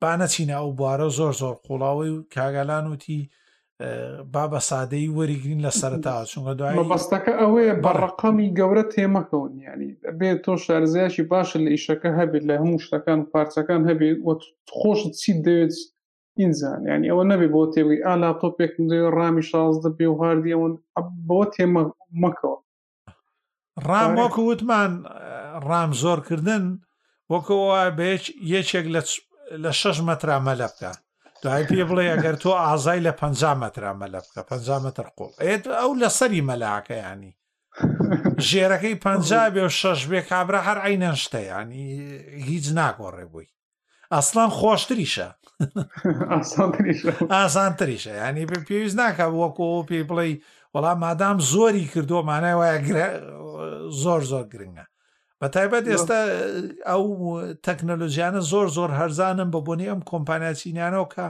بانەچینە 0.00 0.54
ئەو 0.60 0.70
بوارە 0.78 1.08
زۆر 1.18 1.32
زۆر 1.42 1.54
قوڵاوی 1.64 2.10
و 2.14 2.24
کاگالان 2.34 2.84
وتی 2.92 3.20
بابە 4.34 4.60
سادەی 4.70 5.06
وەریگرین 5.18 5.60
لە 5.66 5.70
سەرتا 5.80 6.14
چونکە 6.32 6.52
دوای 6.58 6.88
بەستەکە 6.92 7.32
ئەوەیە 7.40 7.74
بەڕقەمی 7.84 8.48
گەورە 8.58 8.84
تێمەکەون 8.94 9.52
ینی 9.68 9.90
بێت 10.18 10.38
تۆ 10.44 10.54
شارزیاشی 10.64 11.24
باشە 11.32 11.58
لە 11.64 11.70
ئیشەکە 11.74 12.10
هەبێت 12.18 12.44
لە 12.48 12.54
هەموو 12.60 12.82
شتەکان 12.84 13.18
و 13.20 13.28
پارچەکان 13.32 13.80
هەبێت 13.90 14.40
خۆش 14.78 15.00
چیت 15.20 15.38
دەوێت 15.46 15.74
ئینزان 16.40 16.80
ینی 16.92 17.08
ئەوە 17.10 17.24
نەبێ 17.30 17.48
بۆ 17.54 17.62
تێبی 17.74 17.98
ئالا 18.06 18.30
تۆپێک 18.42 18.72
ڕامی 19.16 19.44
شازدە 19.50 19.90
بێ 19.98 20.06
و 20.10 20.14
هاردیەوەن 20.22 20.74
بۆ 21.28 21.40
تێمە 21.54 21.84
مەکەوە 22.22 22.56
ڕام 23.88 24.12
وەکو 24.20 24.42
وتمان 24.50 24.92
ڕام 25.68 25.90
زۆرکردن 26.02 26.64
وەکەوە 27.32 27.80
بێ 27.98 28.10
یەکێک 28.54 28.86
لە 29.64 29.70
شەش 29.80 29.96
مەترا 30.08 30.36
مەلە 30.48 30.68
بکە 30.72 30.92
دوای 31.42 31.66
پێ 31.70 31.82
بڵێ 31.88 32.04
ئەگەر 32.12 32.36
تۆ 32.42 32.50
ئازای 32.64 33.00
لە 33.06 33.12
پ 33.18 33.20
مەترا 33.62 33.92
مەلە 34.00 34.20
بکە 34.24 34.42
پ 34.48 34.50
مەتر 34.84 35.06
قۆڵ 35.18 35.32
ئێت 35.44 35.62
ئەو 35.78 35.90
لە 36.02 36.08
سەری 36.18 36.42
مەلاکە 36.50 36.94
ینی 37.06 37.32
ژێرەکەی 38.48 39.00
پ 39.04 39.04
بێ 39.54 39.62
و 39.66 39.74
شەش 39.80 40.00
بێ 40.10 40.20
کابرا 40.30 40.60
هەر 40.68 40.78
عینەن 40.86 41.16
شتە 41.24 41.40
ینی 41.52 41.84
هیچ 42.48 42.66
ناگۆڕێ 42.78 43.26
بووی 43.32 43.54
ئەسلان 44.14 44.50
خۆشتریشە 44.58 45.28
ئاسانتریشە 47.34 48.12
ینی 48.24 48.46
پێویست 48.68 48.96
ناکە 49.02 49.26
وەکو 49.40 49.86
پێی 49.88 50.08
بڵێ 50.10 50.26
وەڵام 50.74 50.98
مادام 51.04 51.38
زۆری 51.52 51.86
کردو 51.94 52.18
مانای 52.30 52.54
وایە 52.58 52.78
زۆر 54.02 54.20
زۆر 54.30 54.44
گرنگە 54.52 54.84
بە 55.42 55.48
تایبەت 55.56 55.84
ئێستا 55.92 56.20
ئەو 56.88 57.02
تەکنەلۆژیانە 57.66 58.40
زۆر 58.50 58.66
زۆر 58.76 58.90
هەرزانم 58.98 59.48
بە 59.54 59.60
بۆنی 59.66 59.90
ئەم 59.90 60.00
کۆمپانیاچینیانەوە 60.12 61.06
کە 61.14 61.26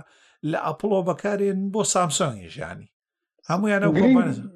لە 0.50 0.58
ئەپلۆ 0.66 0.98
بەکارێن 1.08 1.58
بۆ 1.72 1.82
سامسۆنگیژیانی 1.94 2.88
هەمویانە 3.50 3.86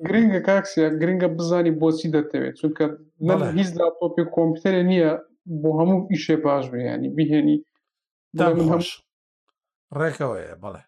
گرنگە 0.09 0.41
کاکسیا 0.49 0.89
گرنگە 1.01 1.29
بزانی 1.39 1.73
بۆچی 1.81 2.09
دەتەوێت 2.17 2.55
چونکە 2.61 2.85
هیچ 3.59 3.69
لاپۆپی 3.81 4.25
کۆمپیوتەرە 4.35 4.83
نییە 4.91 5.13
بۆ 5.61 5.69
هەموو 5.79 5.99
ئیشێ 6.13 6.37
پاش 6.45 6.65
بێیانی 6.73 7.09
بهێنی 7.17 7.59
ڕێکەوەیە 9.99 10.55
بڵێ 10.63 10.83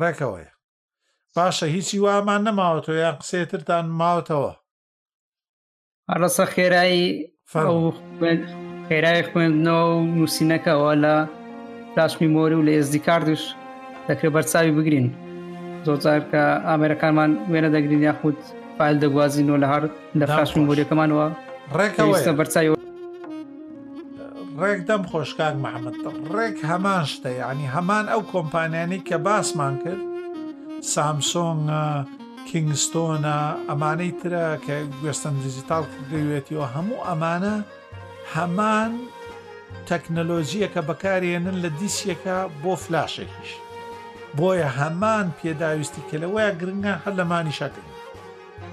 ڕێکەوەیە 0.00 0.52
باشە 1.36 1.66
هیچی 1.74 1.96
وامان 2.04 2.40
نەماوەتەوە 2.48 2.96
یان 3.02 3.16
قسێترتان 3.22 3.86
ماوتەوە 4.00 4.52
ڕەسە 6.20 6.44
خێرایی 6.54 7.06
خێرای 8.86 9.22
خوێندنەوە 9.30 9.86
و 9.98 10.00
نووسینەکەەوە 10.16 10.92
لە 11.04 11.14
لاشمی 11.96 12.28
مۆری 12.34 12.56
و 12.58 12.66
لە 12.66 12.72
ئێزدی 12.76 13.00
کاردش 13.06 13.42
دەکرێت 14.08 14.32
بەرچاوی 14.36 14.72
بگرین 14.78 15.06
خود 15.86 16.00
فایل 16.04 16.24
ئامرەکانمان 16.68 17.30
وێنە 17.52 17.70
دەگرین 17.74 18.04
خودود 18.20 18.40
فیل 18.78 18.96
دەگوازینەوە 19.02 19.58
لە 19.62 19.66
هەر 19.72 19.82
لە 20.20 20.26
خاشمی 20.34 20.64
مۆریەکەمانەوە 20.68 21.26
ڕێکەوەستە 21.78 22.32
بەرچوی 22.40 22.68
ڕێک 24.60 24.80
دەم 24.88 25.02
خۆشکان 25.10 25.54
محەممەد 25.64 25.96
ڕێک 26.36 26.56
هەمان 26.70 27.02
شتە 27.12 27.30
ینی 27.40 27.66
هەمان 27.76 28.04
ئەو 28.12 28.22
کۆمپانیانی 28.32 28.98
کە 29.08 29.16
باسمان 29.26 29.74
کرد 29.82 30.02
سامسونگ 30.94 31.60
کینگستۆنە 32.52 33.36
ئەمانەی 33.68 34.12
ترە 34.20 34.46
کە 34.64 34.76
گوێستن 35.00 35.34
دیجیتال 35.44 35.84
کردوێتەوە 35.92 36.66
هەموو 36.74 37.04
ئەمانە 37.08 37.56
هەمان 38.34 38.92
تەکنەلۆژیەکە 39.88 40.80
بەکارێنن 40.88 41.56
لە 41.64 41.70
دیسیەکە 41.80 42.36
بۆ 42.62 42.72
فلاشێکیش 42.84 43.50
بۆیە 44.38 44.68
هەمان 44.80 45.26
پێداویستی 45.38 46.06
کە 46.08 46.16
لەوەیە 46.22 46.50
گرنگە 46.60 46.94
هەر 47.02 47.12
لەمانی 47.20 47.56
شەکەین 47.60 47.88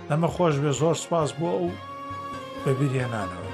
ئەمە 0.09 0.27
خۆش 0.35 0.55
بێ 0.63 0.71
زۆر 0.81 0.95
سپاس 1.03 1.29
بۆ 1.39 1.47
ئەو 1.57 1.69
بەبیێنانەوە 2.63 3.51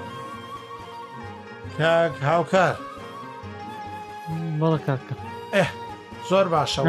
کاک 1.78 2.14
هاوکار 2.30 2.76
بەڵ 4.60 4.76
کاکە 4.86 5.16
ئە 5.58 5.66
زۆر 6.32 6.46
باشە 6.58 6.80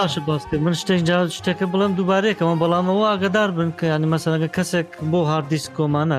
باش 0.00 0.14
باس 0.28 0.42
من 0.64 0.72
شتێک 0.80 1.00
شتەکە 1.38 1.66
بڵم 1.72 1.92
دووبارێکەوە 1.98 2.54
بەڵامەوە 2.62 3.04
ئاگدار 3.12 3.50
بن 3.56 3.70
کە 3.78 3.84
یانی 3.92 4.06
مەسەنەکە 4.14 4.48
کەسێک 4.56 4.88
بۆ 5.12 5.20
هاردیس 5.30 5.64
کۆمانە 5.76 6.18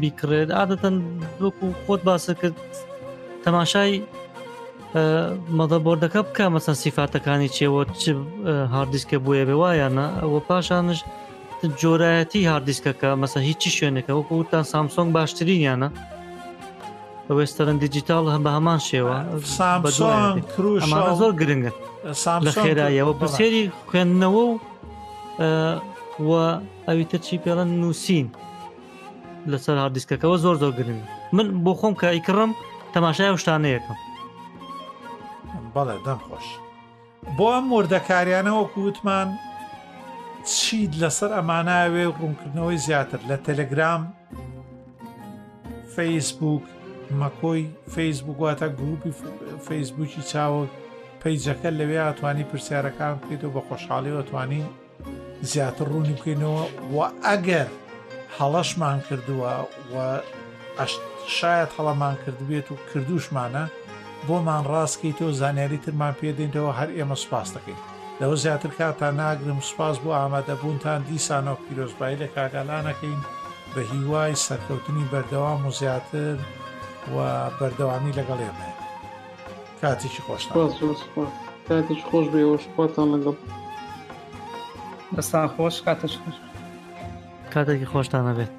بیکرێت 0.00 0.48
عادەتەن 0.58 0.94
وەکو 1.44 1.66
خۆت 1.82 2.00
باسە 2.08 2.32
کرد 2.40 2.56
تەماشای 3.44 3.92
مەدەبردەکە 5.58 6.20
بکە 6.26 6.44
مەسەن 6.56 6.76
سیفاتەکانی 6.84 7.48
چێوە 7.56 7.82
چ 8.00 8.04
هاردیسکە 8.74 9.16
بۆیە 9.24 9.44
بێوایانە 9.48 10.06
ئەوە 10.22 10.40
پاشانش 10.48 11.00
جۆرایەتی 11.80 12.40
هاردیسکەکە 12.52 13.08
مەسە 13.22 13.38
هیچی 13.48 13.70
شوێنەکە 13.76 14.12
وەکو 14.18 14.34
وتان 14.40 14.64
سامسۆنگ 14.72 15.10
باشترین 15.16 15.60
یانە 15.68 15.88
وێستەرن 17.36 17.76
دیجیتال 17.84 18.24
هەم 18.34 18.42
بە 18.46 18.50
هەمان 18.56 18.80
شێوە 18.88 19.16
ئەمانە 20.84 21.12
زۆر 21.20 21.32
گرنگن 21.40 21.74
لە 22.46 22.52
خێرایەوە 22.62 23.12
بەسێری 23.22 23.64
خوێندنەوە 23.88 24.44
و 24.44 24.50
و 26.28 26.32
ئەویتە 26.88 27.18
چی 27.26 27.36
پێڵەن 27.44 27.68
نووسین 27.82 28.28
لەسەر 29.50 29.76
هاردیسکەکەەوە 29.82 30.36
زۆر 30.44 30.56
زۆر 30.62 30.72
گرنگ 30.78 31.00
من 31.36 31.46
بۆ 31.64 31.72
خۆم 31.80 31.94
کە 32.00 32.06
ئیکڕم 32.16 32.50
تەماشای 32.94 33.30
شتانەیەکەم 33.42 33.98
بەڵێ 35.74 35.96
دەم 36.06 36.20
خۆش 36.26 36.46
بۆ 37.36 37.46
ئەم 37.54 37.66
وردەکاریانەوە 37.76 38.62
کووتمان 38.72 39.28
چید 40.52 40.92
لەسەر 41.02 41.30
ئەماناوێ 41.36 42.04
ڕوونکردنەوەی 42.18 42.78
زیاتر 42.86 43.20
لە 43.30 43.36
تەلەگرام 43.44 44.02
فەیسبوک 45.94 46.64
مەکۆی 47.20 47.64
فەیسبوک 47.94 48.38
واتە 48.44 48.68
گروپی 48.78 49.12
فەیسبوکی 49.66 50.22
چاوە 50.30 50.64
پەیجەکە 51.22 51.70
لەوێ 51.78 52.00
ئەتوانی 52.06 52.48
پرسیارەکان 52.50 53.14
بکەیتەوە 53.20 53.52
بە 53.56 53.62
خۆشحاڵی 53.68 54.16
ئەتوانی 54.18 54.62
زیاتر 55.50 55.86
ڕوونی 55.92 56.16
بکەینەوە 56.18 56.64
و 56.94 56.98
ئەگەر 57.26 57.68
هەڵەشمان 58.38 58.98
کردووە 59.08 59.52
و 59.92 59.94
شاید 61.38 61.68
هەڵەمان 61.76 62.14
کردبێت 62.24 62.66
و 62.72 62.76
کردوشمانە 62.90 63.64
بۆمان 64.26 64.62
ڕاستکەی 64.72 65.16
تۆ 65.18 65.24
زانیاری 65.40 65.78
ترمان 65.84 66.14
پێدەینەوە 66.20 66.72
هەر 66.78 66.88
ئێمە 66.96 67.16
سوپاس 67.22 67.48
دەکەین 67.56 67.80
لەوە 68.20 68.36
زیاتر 68.44 68.70
کاتان 68.78 69.14
ناگرم 69.20 69.60
سوپاس 69.68 69.96
بۆ 70.02 70.08
ئامادەبوونتان 70.18 71.00
دیسانەوە 71.08 71.60
پیرۆزبایی 71.64 72.20
لە 72.22 72.28
کاگالانەکەین 72.36 73.20
بە 73.74 73.80
هیوای 73.92 74.40
سەرکەوتنی 74.46 75.08
بەردەوام 75.12 75.60
و 75.68 75.72
زیاتر 75.80 76.36
و 77.14 77.18
بەردەوامی 77.60 78.12
لەگەڵ 78.18 78.38
ئێمە 78.44 78.68
خوش 79.78 80.14
خوش 80.26 80.42
کاتیش 81.68 82.00
خۆش 82.08 82.26
بێ 82.32 82.40
شپاتان 82.64 83.08
لەگەڵ 83.14 83.36
دەستان 85.16 85.46
خۆش 85.54 85.76
کاتش 85.86 86.12
خۆش 86.24 86.36
کاتێکی 87.52 87.86
خوش 87.92 88.06
بێت 88.28 88.57